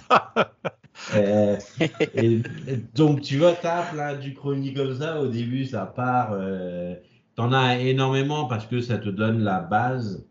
[1.13, 1.57] Euh,
[2.13, 2.41] et
[2.95, 6.95] donc, tu vois, t'as plein du chronique comme ça, au début, ça part, euh,
[7.35, 10.25] t'en as énormément parce que ça te donne la base.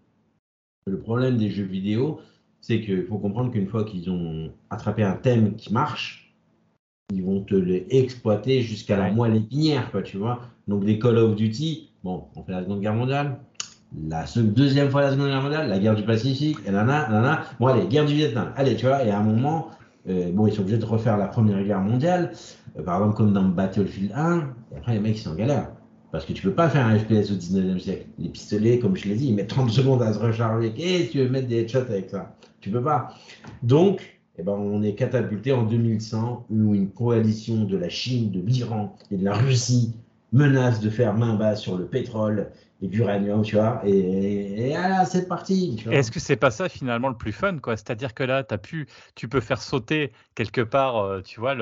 [0.86, 2.20] Le problème des jeux vidéo,
[2.60, 6.34] c'est qu'il faut comprendre qu'une fois qu'ils ont attrapé un thème qui marche,
[7.12, 10.40] ils vont te l'exploiter jusqu'à la moelle épinière, quoi, tu vois.
[10.68, 13.40] Donc, les Call of Duty, bon, on fait la Seconde Guerre mondiale,
[14.08, 17.66] la deuxième fois la Seconde Guerre mondiale, la guerre du Pacifique, et nana, nana, bon,
[17.66, 19.68] allez, guerre du Vietnam, allez, tu vois, et à un moment,
[20.08, 22.32] euh, bon, ils sont obligés de refaire la Première Guerre mondiale,
[22.78, 24.38] euh, par exemple, comme dans Battlefield 1,
[24.72, 25.70] et après, les mecs, ils sont en galère.
[26.12, 28.06] Parce que tu peux pas faire un FPS au 19e siècle.
[28.18, 30.72] Les pistolets, comme je l'ai dit, ils mettent 30 secondes à se recharger.
[30.72, 32.34] Que tu veux mettre des headshots avec ça?
[32.60, 33.14] Tu peux pas.
[33.62, 38.40] Donc, eh ben, on est catapulté en 2100 où une coalition de la Chine, de
[38.40, 39.94] l'Iran et de la Russie
[40.32, 42.50] menace de faire main basse sur le pétrole
[42.82, 43.82] et l'uranium, tu vois.
[43.84, 45.82] Et, et c'est parti.
[45.90, 49.28] Est-ce que c'est pas ça finalement le plus fun C'est-à-dire que là, as pu, tu
[49.28, 51.54] peux faire sauter quelque part, euh, tu vois,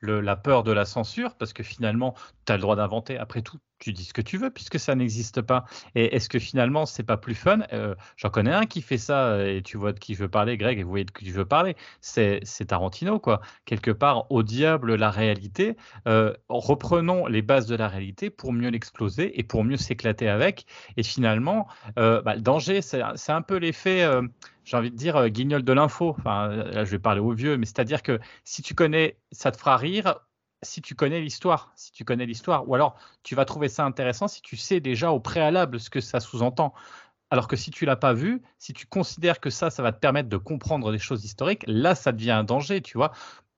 [0.00, 2.14] la peur de la censure, parce que finalement,
[2.46, 3.18] tu as le droit d'inventer.
[3.18, 5.66] Après tout, tu dis ce que tu veux puisque ça n'existe pas.
[5.94, 7.60] Et est-ce que finalement, c'est pas plus fun?
[7.72, 10.56] Euh, J'en connais un qui fait ça, et tu vois de qui je veux parler,
[10.56, 11.76] Greg, et vous voyez de qui je veux parler.
[12.00, 13.40] C'est Tarantino, quoi.
[13.66, 15.76] Quelque part, au diable la réalité.
[16.08, 20.66] Euh, reprenons les bases de la réalité pour mieux l'exploser et pour mieux s'éclater avec.
[20.96, 21.66] Et finalement,
[21.98, 24.22] euh, bah, le danger, c'est un peu l'effet, euh,
[24.64, 26.14] j'ai envie de dire, euh, guignol de l'info.
[26.18, 29.50] Enfin, euh, là, je vais parler aux vieux, mais c'est-à-dire que si tu connais, ça
[29.50, 30.20] te fera rire
[30.64, 31.72] si tu connais l'histoire.
[31.76, 32.68] Si tu connais l'histoire.
[32.68, 36.00] Ou alors, tu vas trouver ça intéressant si tu sais déjà au préalable ce que
[36.00, 36.74] ça sous-entend.
[37.30, 39.98] Alors que si tu l'as pas vu, si tu considères que ça, ça va te
[39.98, 43.12] permettre de comprendre des choses historiques, là, ça devient un danger, tu vois.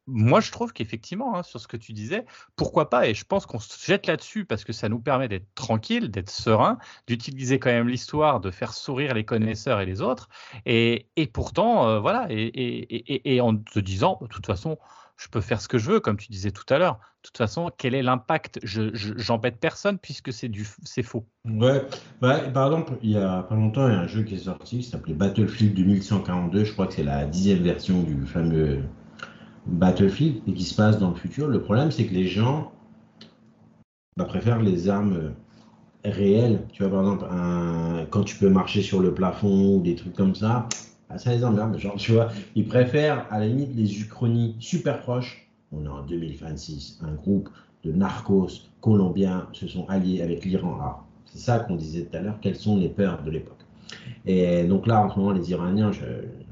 [0.08, 2.24] Moi, je trouve qu'effectivement, hein, sur ce que tu disais,
[2.54, 5.52] pourquoi pas Et je pense qu'on se jette là-dessus parce que ça nous permet d'être
[5.56, 6.78] tranquille, d'être serein,
[7.08, 10.28] d'utiliser quand même l'histoire, de faire sourire les connaisseurs et les autres.
[10.64, 14.78] Et, pourtant, euh, voilà, et- et en te disant, de toute façon,
[15.16, 16.94] je peux faire ce que je veux, comme tu disais tout à l'heure.
[16.96, 18.60] De toute façon, quel est l'impact?
[18.62, 21.26] Je je- J'embête personne puisque c'est du, c'est faux.
[21.48, 21.86] Ouais,
[22.20, 24.38] bah, par exemple, il y a pas longtemps, il y a un jeu qui est
[24.38, 26.64] sorti qui s'appelait Battlefield 2142.
[26.64, 28.82] Je crois que c'est la dixième version du fameux
[29.66, 31.48] Battlefield et qui se passe dans le futur.
[31.48, 32.72] Le problème, c'est que les gens
[34.16, 35.34] bah, préfèrent les armes
[36.04, 36.66] réelles.
[36.72, 40.14] Tu vois, par exemple, un- quand tu peux marcher sur le plafond ou des trucs
[40.14, 40.68] comme ça,
[41.18, 41.78] ça les emmerde.
[41.78, 45.48] Genre, tu vois, ils préfèrent à la limite les uchronies super proches.
[45.72, 47.48] On est en 2026, un groupe
[47.84, 50.76] de narcos colombiens se sont alliés avec l'Iran.
[50.80, 53.54] Alors, c'est ça qu'on disait tout à l'heure, quelles sont les peurs de l'époque.
[54.24, 56.04] Et donc là, en ce moment, les Iraniens, je,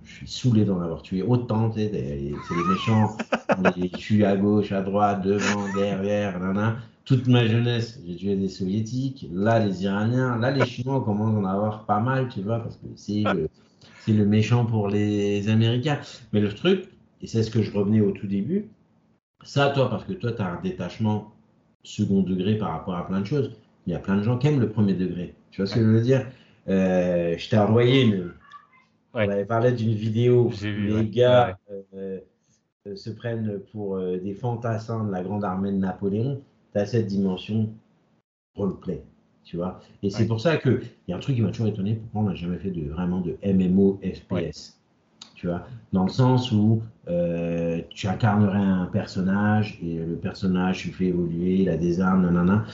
[0.05, 1.73] je suis saoulé d'en avoir tué autant.
[1.73, 2.33] C'est les
[2.69, 3.17] méchants,
[3.59, 6.77] on les tue à gauche, à droite, devant, derrière, nanana.
[7.05, 9.29] Toute ma jeunesse, j'ai tué des soviétiques.
[9.33, 12.77] Là, les Iraniens, là, les Chinois commencent à en avoir pas mal, tu vois, parce
[12.77, 13.49] que c'est le,
[14.05, 16.01] c'est le méchant pour les Américains.
[16.33, 16.89] Mais le truc,
[17.23, 18.69] et c'est ce que je revenais au tout début,
[19.43, 21.33] ça, toi, parce que toi, tu as un détachement
[21.83, 23.57] second degré par rapport à plein de choses.
[23.87, 25.35] Il y a plein de gens qui aiment le premier degré.
[25.51, 26.27] Tu vois ce que je veux dire?
[26.69, 28.33] Euh, Je t'ai envoyé une.
[29.15, 29.27] Ouais.
[29.27, 31.07] On avait parlé d'une vidéo où vu, les ouais.
[31.07, 32.21] gars euh,
[32.87, 36.43] euh, se prennent pour des fantassins de la grande armée de Napoléon.
[36.73, 37.71] Tu as cette dimension
[38.57, 39.03] roleplay.
[39.45, 40.27] Tu vois Et c'est Ouais.
[40.27, 41.95] pour ça qu'il y a un truc qui m'a toujours étonné.
[41.95, 44.79] Pourquoi on n'a jamais fait de, vraiment de MMO FPS
[45.35, 50.89] Tu vois Dans le sens où euh, tu incarnerais un personnage et le personnage, tu
[50.89, 52.65] fais évoluer, il a des armes, nanana.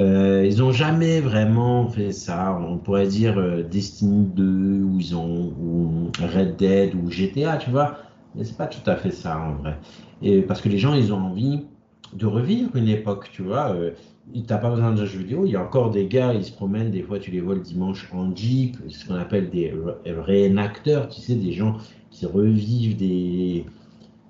[0.00, 2.58] Euh, ils n'ont jamais vraiment fait ça.
[2.60, 7.70] On pourrait dire euh, Destiny 2 ou ils ont ou Red Dead ou GTA, tu
[7.70, 7.98] vois.
[8.34, 9.76] Mais c'est pas tout à fait ça en vrai.
[10.22, 11.62] Et parce que les gens, ils ont envie
[12.14, 13.74] de revivre une époque, tu vois.
[14.46, 15.46] T'as pas besoin d'un jeu vidéo.
[15.46, 17.60] Il y a encore des gars, ils se promènent, des fois tu les vois le
[17.60, 21.76] dimanche en jeep, ce qu'on appelle des ré- réénacteurs, tu sais, des gens
[22.10, 23.66] qui revivent des,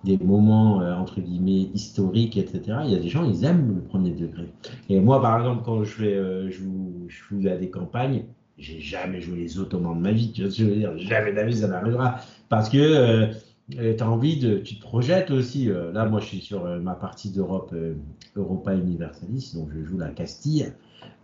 [0.05, 2.85] des moments euh, entre guillemets historiques, etc.
[2.87, 4.53] Il y a des gens, ils aiment le premier degré.
[4.89, 6.63] Et moi, par exemple, quand je fais, euh, je
[7.09, 8.25] je à des campagnes,
[8.59, 10.33] j'ai jamais joué les Ottomans de ma vie.
[10.33, 10.97] Tu vois ce que je veux dire?
[10.99, 12.17] Jamais vie ça m'arrivera
[12.49, 13.27] parce que euh,
[13.71, 15.71] tu as envie de, tu te projettes aussi.
[15.71, 17.95] euh, là, moi, je suis sur euh, ma partie d'Europe, euh,
[18.37, 20.73] Europa Universalis, donc je joue la Castille.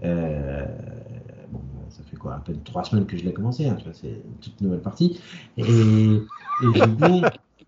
[0.05, 0.64] Euh,
[1.51, 4.36] bon, ça fait quoi À peine trois semaines que je l'ai commencé, hein, c'est une
[4.40, 5.20] toute nouvelle partie.
[5.56, 5.66] Et, et
[6.73, 7.23] du coup,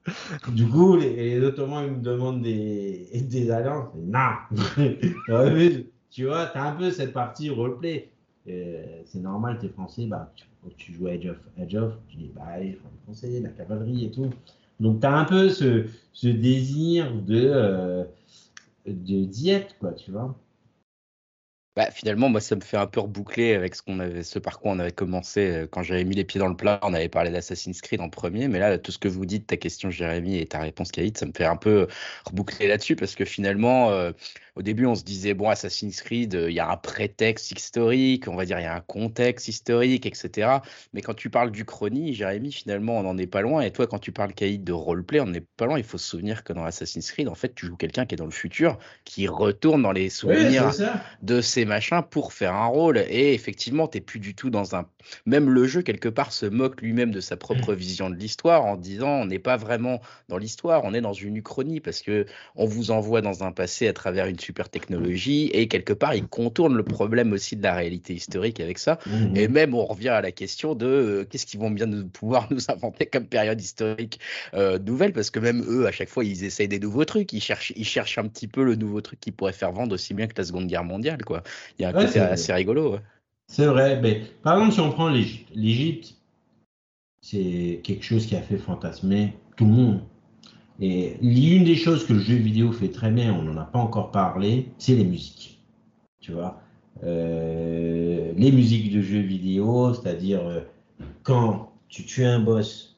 [0.53, 3.89] du coup, les, Ottomans, ils me demandent des, des alliances.
[3.97, 4.31] Non
[6.11, 8.09] Tu vois, tu as un peu cette partie roleplay.
[8.49, 10.45] Euh, c'est normal, tu es français, bah, tu,
[10.77, 14.05] tu joues Edge of, Edge of, tu dis, bah, allez, faut les français, la cavalerie
[14.05, 14.31] et tout.
[14.81, 15.87] Donc, tu as un peu ce,
[16.23, 18.05] désir de, euh,
[18.87, 20.37] de diète, quoi, tu vois.
[21.77, 24.23] Bah, finalement, moi, ça me fait un peu reboucler avec ce qu'on avait,
[24.63, 26.79] on avait commencé euh, quand j'avais mis les pieds dans le plat.
[26.83, 29.57] On avait parlé d'Assassin's Creed en premier, mais là, tout ce que vous dites, ta
[29.57, 31.89] question, Jérémy, et ta réponse, Kaït, ça me fait un peu
[32.27, 34.13] reboucler là-dessus parce que finalement, euh,
[34.57, 38.29] au début, on se disait, bon, Assassin's Creed, euh, il y a un prétexte historique,
[38.29, 40.59] on va dire, il y a un contexte historique, etc.
[40.93, 43.63] Mais quand tu parles du chronie, Jérémy, finalement, on n'en est pas loin.
[43.63, 45.79] Et toi, quand tu parles, Kaït, de roleplay, on n'en est pas loin.
[45.79, 48.19] Il faut se souvenir que dans Assassin's Creed, en fait, tu joues quelqu'un qui est
[48.19, 50.71] dans le futur, qui retourne dans les souvenirs
[51.23, 52.99] de ces machins pour faire un rôle.
[52.99, 54.87] Et effectivement, t'es plus du tout dans un.
[55.27, 58.77] Même le jeu, quelque part, se moque lui-même de sa propre vision de l'histoire en
[58.77, 62.25] disant on n'est pas vraiment dans l'histoire, on est dans une uchronie parce que
[62.55, 66.27] on vous envoie dans un passé à travers une super technologie et quelque part, il
[66.27, 68.99] contourne le problème aussi de la réalité historique avec ça.
[69.07, 69.37] Mhm.
[69.37, 72.49] Et même, on revient à la question de euh, qu'est-ce qu'ils vont bien nous, pouvoir
[72.53, 74.21] nous inventer comme période historique
[74.55, 77.33] euh, nouvelle, parce que même eux, à chaque fois, ils essayent des nouveaux trucs.
[77.33, 80.15] Ils cherchent, ils cherchent un petit peu le nouveau truc qui pourrait faire vendre aussi
[80.15, 81.25] bien que la Seconde Guerre mondiale.
[81.25, 81.43] Quoi.
[81.79, 82.93] Il y a un Ouais, côté c'est- assez rigolo.
[82.93, 83.01] ouais.
[83.49, 86.15] C'est vrai, mais par exemple, si on prend l'Égypte, l'Égypte,
[87.21, 90.01] c'est quelque chose qui a fait fantasmer tout le monde.
[90.81, 93.79] Et l'une des choses que le jeu vidéo fait très bien, on n'en a pas
[93.79, 95.61] encore parlé, c'est les musiques.
[96.21, 96.61] Tu vois,
[97.05, 100.61] Euh, les musiques de jeux vidéo, c'est-à-dire euh,
[101.23, 102.97] quand tu tues un boss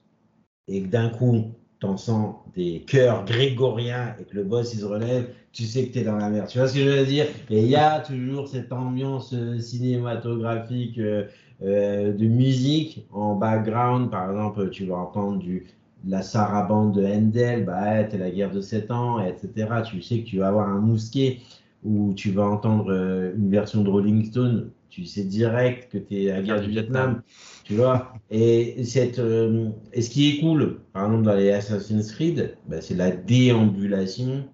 [0.68, 4.84] et que d'un coup, t'en sens des chœurs grégoriens et que le boss il se
[4.84, 6.48] relève, tu sais que tu es dans la merde.
[6.48, 7.26] Tu vois ce que je veux dire?
[7.50, 14.10] Et il y a toujours cette ambiance euh, cinématographique de musique en background.
[14.10, 15.66] Par exemple, tu vas entendre du,
[16.04, 19.82] la sarabande de Handel, bah, ouais, t'es la guerre de 7 ans, etc.
[19.84, 21.40] Tu sais que tu vas avoir un mousquet
[21.84, 24.70] ou tu vas entendre euh, une version de Rolling Stone.
[24.88, 27.22] Tu sais direct que tu es à la guerre du Vietnam.
[27.64, 28.12] Tu vois?
[28.32, 33.10] Euh, et ce qui est cool, par exemple, dans les Assassin's Creed, bah, c'est la
[33.10, 34.48] déambulation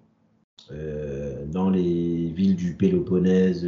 [0.71, 3.67] euh, dans les villes du Péloponnèse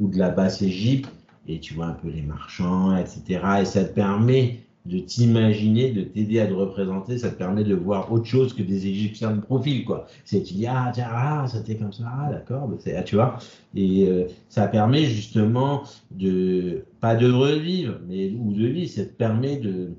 [0.00, 1.10] ou de la basse Égypte.
[1.46, 3.40] Et tu vois un peu les marchands, etc.
[3.62, 7.18] Et ça te permet de t'imaginer, de t'aider à te représenter.
[7.18, 10.06] Ça te permet de voir autre chose que des Égyptiens de profil, quoi.
[10.24, 13.38] C'est tu dis, ah, tiens, ah, c'était comme ça, ah, d'accord, bah, ah, tu vois.
[13.74, 19.12] Et euh, ça permet justement de, pas de revivre, mais ou de vivre, ça te
[19.12, 19.90] permet de,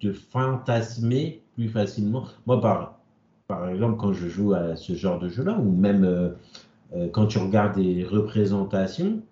[0.00, 2.24] de fantasmer plus facilement.
[2.46, 2.98] Moi, par,
[3.46, 6.30] par exemple, quand je joue à ce genre de jeu-là, ou même euh,
[6.94, 9.22] euh, quand tu regardes des représentations,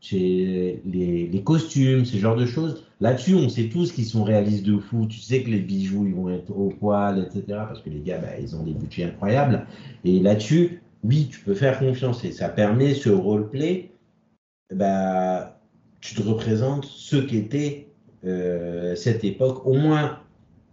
[0.00, 2.84] c'est les, les costumes, ce genre de choses.
[3.02, 5.06] Là-dessus, on sait tous qu'ils sont réalistes de fou.
[5.06, 7.42] Tu sais que les bijoux, ils vont être au poil, etc.
[7.48, 9.66] Parce que les gars, bah, ils ont des budgets incroyables.
[10.04, 12.24] Et là-dessus, oui, tu peux faire confiance.
[12.24, 13.90] Et ça permet ce roleplay,
[14.72, 15.58] bah,
[16.00, 17.88] tu te représentes ce qu'était
[18.24, 20.20] euh, cette époque, au moins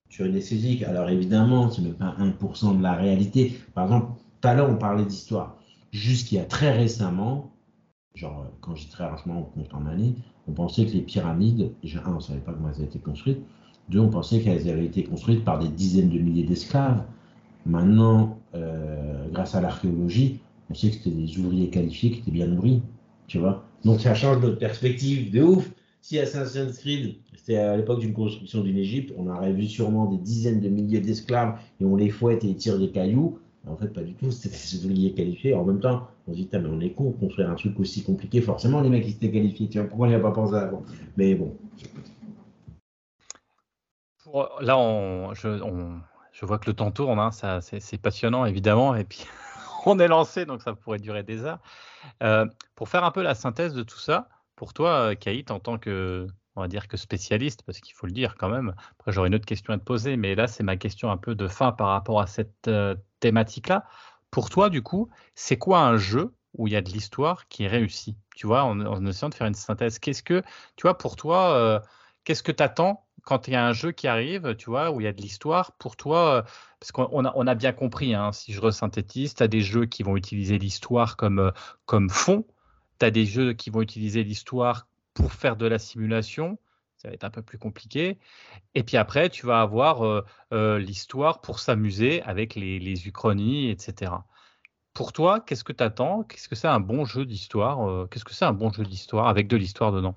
[0.10, 0.84] sur une esthétique.
[0.84, 3.60] Alors évidemment, ce n'est pas 1% de la réalité.
[3.73, 5.57] Par exemple, tout à l'heure, on parlait d'histoire.
[5.91, 7.49] Jusqu'il y a très récemment,
[8.14, 10.14] genre quand je dis très récemment, on compte en années,
[10.49, 12.99] on pensait que les pyramides, déjà, un, on ne savait pas comment elles avaient été
[12.99, 13.39] construites.
[13.89, 17.03] Deux, on pensait qu'elles avaient été construites par des dizaines de milliers d'esclaves.
[17.65, 20.39] Maintenant, euh, grâce à l'archéologie,
[20.69, 22.81] on sait que c'était des ouvriers qualifiés qui étaient bien nourris.
[23.27, 25.69] Tu vois Donc ça change notre perspective de ouf.
[26.01, 30.17] Si Assassin's Creed, c'était à l'époque d'une construction d'une Égypte, on aurait vu sûrement des
[30.17, 33.39] dizaines de milliers d'esclaves et on les fouette et ils tirent des cailloux.
[33.68, 35.53] En fait, pas du tout, c'était des ouvriers qualifiés.
[35.53, 38.41] En même temps, on se dit, mais on est con, construire un truc aussi compliqué.
[38.41, 39.69] Forcément, les mecs, ils étaient qualifiés.
[39.69, 40.84] Tu pourquoi on n'y a pas pensé avant?
[41.18, 41.56] Mais bon.
[44.61, 49.26] Là, je, vois que le temps tourne, hein, c'est passionnant évidemment, et puis
[49.86, 51.60] on est lancé, donc ça pourrait durer des heures.
[52.23, 52.45] Euh,
[52.76, 55.77] pour faire un peu la synthèse de tout ça, pour toi, euh, Kaït, en tant
[55.77, 56.27] que,
[56.60, 59.36] on va dire que spécialiste, parce qu'il faut le dire quand même, après j'aurais une
[59.36, 61.88] autre question à te poser, mais là c'est ma question un peu de fin par
[61.88, 63.86] rapport à cette euh, thématique-là.
[64.31, 67.64] Pour toi, du coup, c'est quoi un jeu où il y a de l'histoire qui
[67.64, 69.99] est réussie Tu vois, en, en essayant de faire une synthèse.
[69.99, 70.41] Qu'est-ce que,
[70.76, 71.80] tu vois, pour toi, euh,
[72.23, 75.02] qu'est-ce que tu attends quand il y a un jeu qui arrive, tu vois, où
[75.02, 76.41] il y a de l'histoire Pour toi, euh,
[76.80, 80.18] parce qu'on a, bien compris, hein, si je resynthétise, tu as des jeux qui vont
[80.18, 81.52] utiliser l'histoire comme,
[81.86, 82.45] comme fond,
[82.99, 84.88] tu as des jeux qui vont utiliser l'histoire
[85.19, 86.57] pour faire de la simulation,
[86.97, 88.17] ça va être un peu plus compliqué.
[88.73, 90.23] Et puis après, tu vas avoir euh,
[90.53, 94.13] euh, l'histoire pour s'amuser avec les, uchronies, etc.
[94.93, 98.25] Pour toi, qu'est-ce que tu attends Qu'est-ce que c'est un bon jeu d'histoire euh, Qu'est-ce
[98.25, 100.15] que c'est un bon jeu d'histoire avec de l'histoire dedans?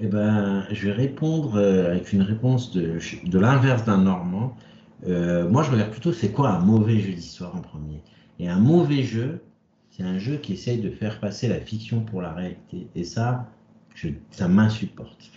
[0.00, 3.00] Eh ben, je vais répondre avec une réponse de,
[3.36, 4.56] l'inverse d'un Normand.
[5.04, 8.04] Moi, je regarde plutôt c'est quoi un mauvais jeu d'histoire en premier.
[8.38, 9.42] Et un mauvais jeu,
[9.90, 12.86] c'est un jeu qui essaye de faire passer la fiction pour la réalité.
[12.94, 13.48] Et ça,
[14.30, 15.30] ça m'insupporte.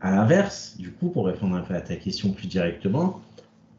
[0.00, 3.20] À l'inverse, du coup, pour répondre un peu à ta question plus directement,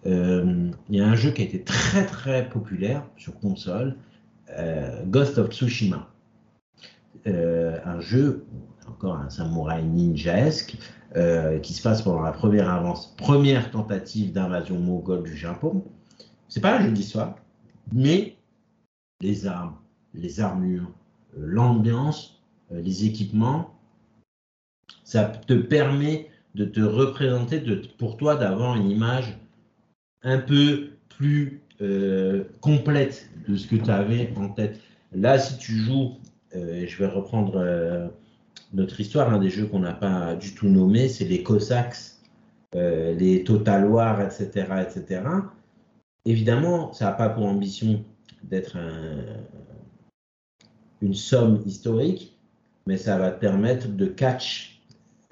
[0.06, 3.96] euh, il y a un jeu qui a été très très populaire sur console,
[4.58, 6.08] euh, Ghost of Tsushima.
[7.28, 8.46] Euh, un jeu,
[8.88, 10.78] encore un samouraï ninjaesque,
[11.62, 15.84] qui se passe pendant la première, avance, première tentative d'invasion mongole du Japon.
[16.48, 17.36] C'est pas un jeu d'histoire,
[17.92, 18.38] mais
[19.20, 19.76] les armes,
[20.14, 20.90] les armures,
[21.38, 23.74] l'ambiance, les équipements,
[25.04, 29.38] ça te permet de te représenter, de, pour toi, d'avoir une image
[30.24, 34.80] un peu plus euh, complète de ce que tu avais en tête.
[35.14, 36.18] Là, si tu joues,
[36.56, 38.08] euh, je vais reprendre euh,
[38.74, 41.98] notre histoire, un des jeux qu'on n'a pas du tout nommé, c'est les Cossacks,
[42.76, 45.22] euh, les Total War, etc., etc.
[46.26, 48.04] Évidemment, ça n'a pas pour ambition
[48.44, 49.44] d'être un-
[51.02, 52.38] une somme historique,
[52.86, 54.71] mais ça va te permettre de catch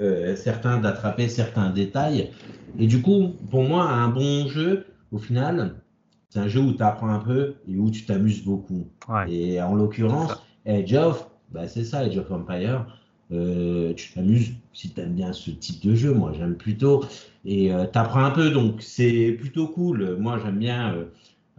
[0.01, 2.31] euh, certains, d'attraper certains détails.
[2.77, 5.75] Et du coup, pour moi, un bon jeu, au final,
[6.29, 8.87] c'est un jeu où tu apprends un peu et où tu t'amuses beaucoup.
[9.07, 9.31] Ouais.
[9.31, 10.31] Et en l'occurrence,
[10.65, 12.85] Age of, bah, c'est ça, Age of Empire.
[13.31, 16.13] Euh, tu t'amuses si tu aimes bien ce type de jeu.
[16.13, 17.03] Moi, j'aime plutôt.
[17.45, 20.17] Et tu apprends un peu, donc c'est plutôt cool.
[20.19, 20.93] Moi, j'aime bien.
[20.93, 21.05] euh,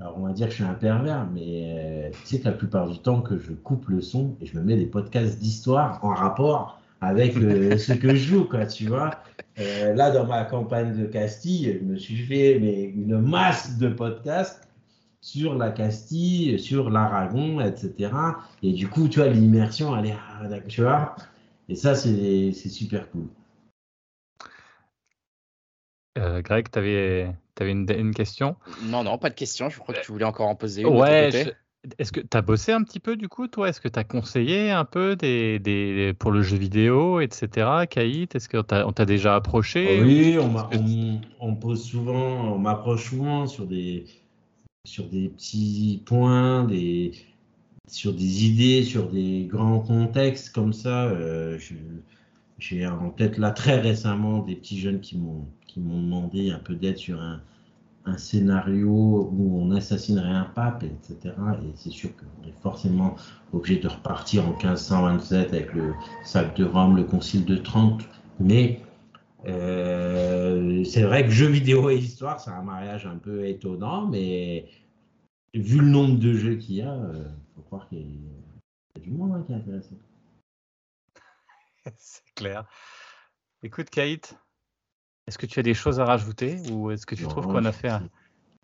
[0.00, 2.52] alors, on va dire que je suis un pervers, mais euh, tu sais que la
[2.52, 6.02] plupart du temps que je coupe le son et je me mets des podcasts d'histoire
[6.02, 9.22] en rapport avec euh, ce que je joue, quoi, tu vois.
[9.58, 13.88] Euh, là, dans ma campagne de Castille, je me suis fait mais, une masse de
[13.88, 14.68] podcasts
[15.20, 18.12] sur la Castille, sur l'Aragon, etc.
[18.62, 21.14] Et du coup, tu vois, l'immersion, elle est, tu vois.
[21.68, 23.28] Et ça, c'est super cool.
[26.18, 28.56] Euh, Greg, tu avais, une, une question?
[28.82, 29.68] Non, non, pas de question.
[29.68, 30.88] Je crois que tu voulais encore en poser une.
[30.88, 31.30] Ouais,
[31.98, 33.68] est-ce que tu as bossé un petit peu du coup, toi?
[33.68, 37.86] Est-ce que tu as conseillé un peu des, des, pour le jeu vidéo, etc.
[37.88, 42.54] Kaït, est-ce qu'on t'a déjà approché Oui, on, m'a- Est-ce que- on, on pose souvent,
[42.54, 44.04] on m'approche souvent sur des,
[44.86, 47.12] sur des petits points, des,
[47.88, 51.06] sur des idées, sur des grands contextes comme ça.
[51.06, 51.58] euh,
[52.58, 55.46] J'ai en tête là très récemment des petits jeunes qui m'ont
[55.76, 57.40] demandé un peu d'aide sur un,
[58.06, 61.34] un scénario où on assassinerait un pape, etc.
[61.62, 63.16] Et c'est sûr qu'on est forcément
[63.52, 65.94] obligé de repartir en 1527 avec le
[66.24, 68.02] sac de Rome, le concile de Trente.
[68.38, 68.80] Mais
[69.46, 74.66] euh, c'est vrai que jeux vidéo et histoire, c'est un mariage un peu étonnant, mais
[75.54, 79.10] vu le nombre de jeux qu'il y a, il faut croire qu'il y a du
[79.10, 79.90] monde hein, qui est intéressé.
[81.96, 82.66] C'est clair.
[83.62, 84.38] Écoute, Kaït,
[85.30, 87.64] est-ce que tu as des choses à rajouter ou est-ce que tu Non, trouves qu'on
[87.64, 88.02] a fait un,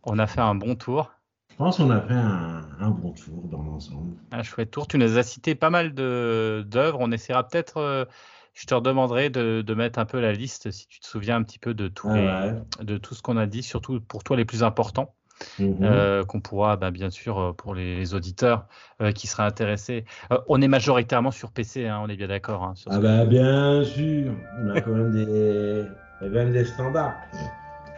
[0.02, 1.12] on a fait un bon tour?
[1.48, 4.16] Je pense qu'on a fait un, un bon tour dans l'ensemble.
[4.32, 4.88] Un chouette tour.
[4.88, 6.98] Tu nous as cité pas mal d'œuvres.
[7.00, 8.04] On essaiera peut-être, euh,
[8.52, 11.44] je te redemanderai de, de mettre un peu la liste si tu te souviens un
[11.44, 14.36] petit peu de, tous Ah les- de tout ce qu'on a dit, surtout pour toi
[14.36, 15.14] les plus importants.
[15.58, 15.84] Mhm.
[15.84, 18.66] euh, qu'on pourra, bah, bien sûr, euh, pour les, les auditeurs
[19.02, 20.06] euh, qui seraient intéressés.
[20.32, 22.64] Euh, on est majoritairement sur PC, hein, on est bien d'accord.
[22.64, 25.86] hein, Ah bah bien sûr, on a quand même des,
[26.20, 27.16] quand même des standards.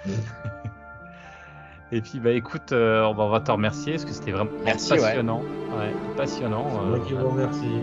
[1.90, 5.40] Et puis, bah, écoute, euh, on va te remercier parce que c'était vraiment Merci, passionnant.
[5.77, 6.66] Ouais, passionnant.
[6.70, 7.81] C'est euh, moi qui vous remercie.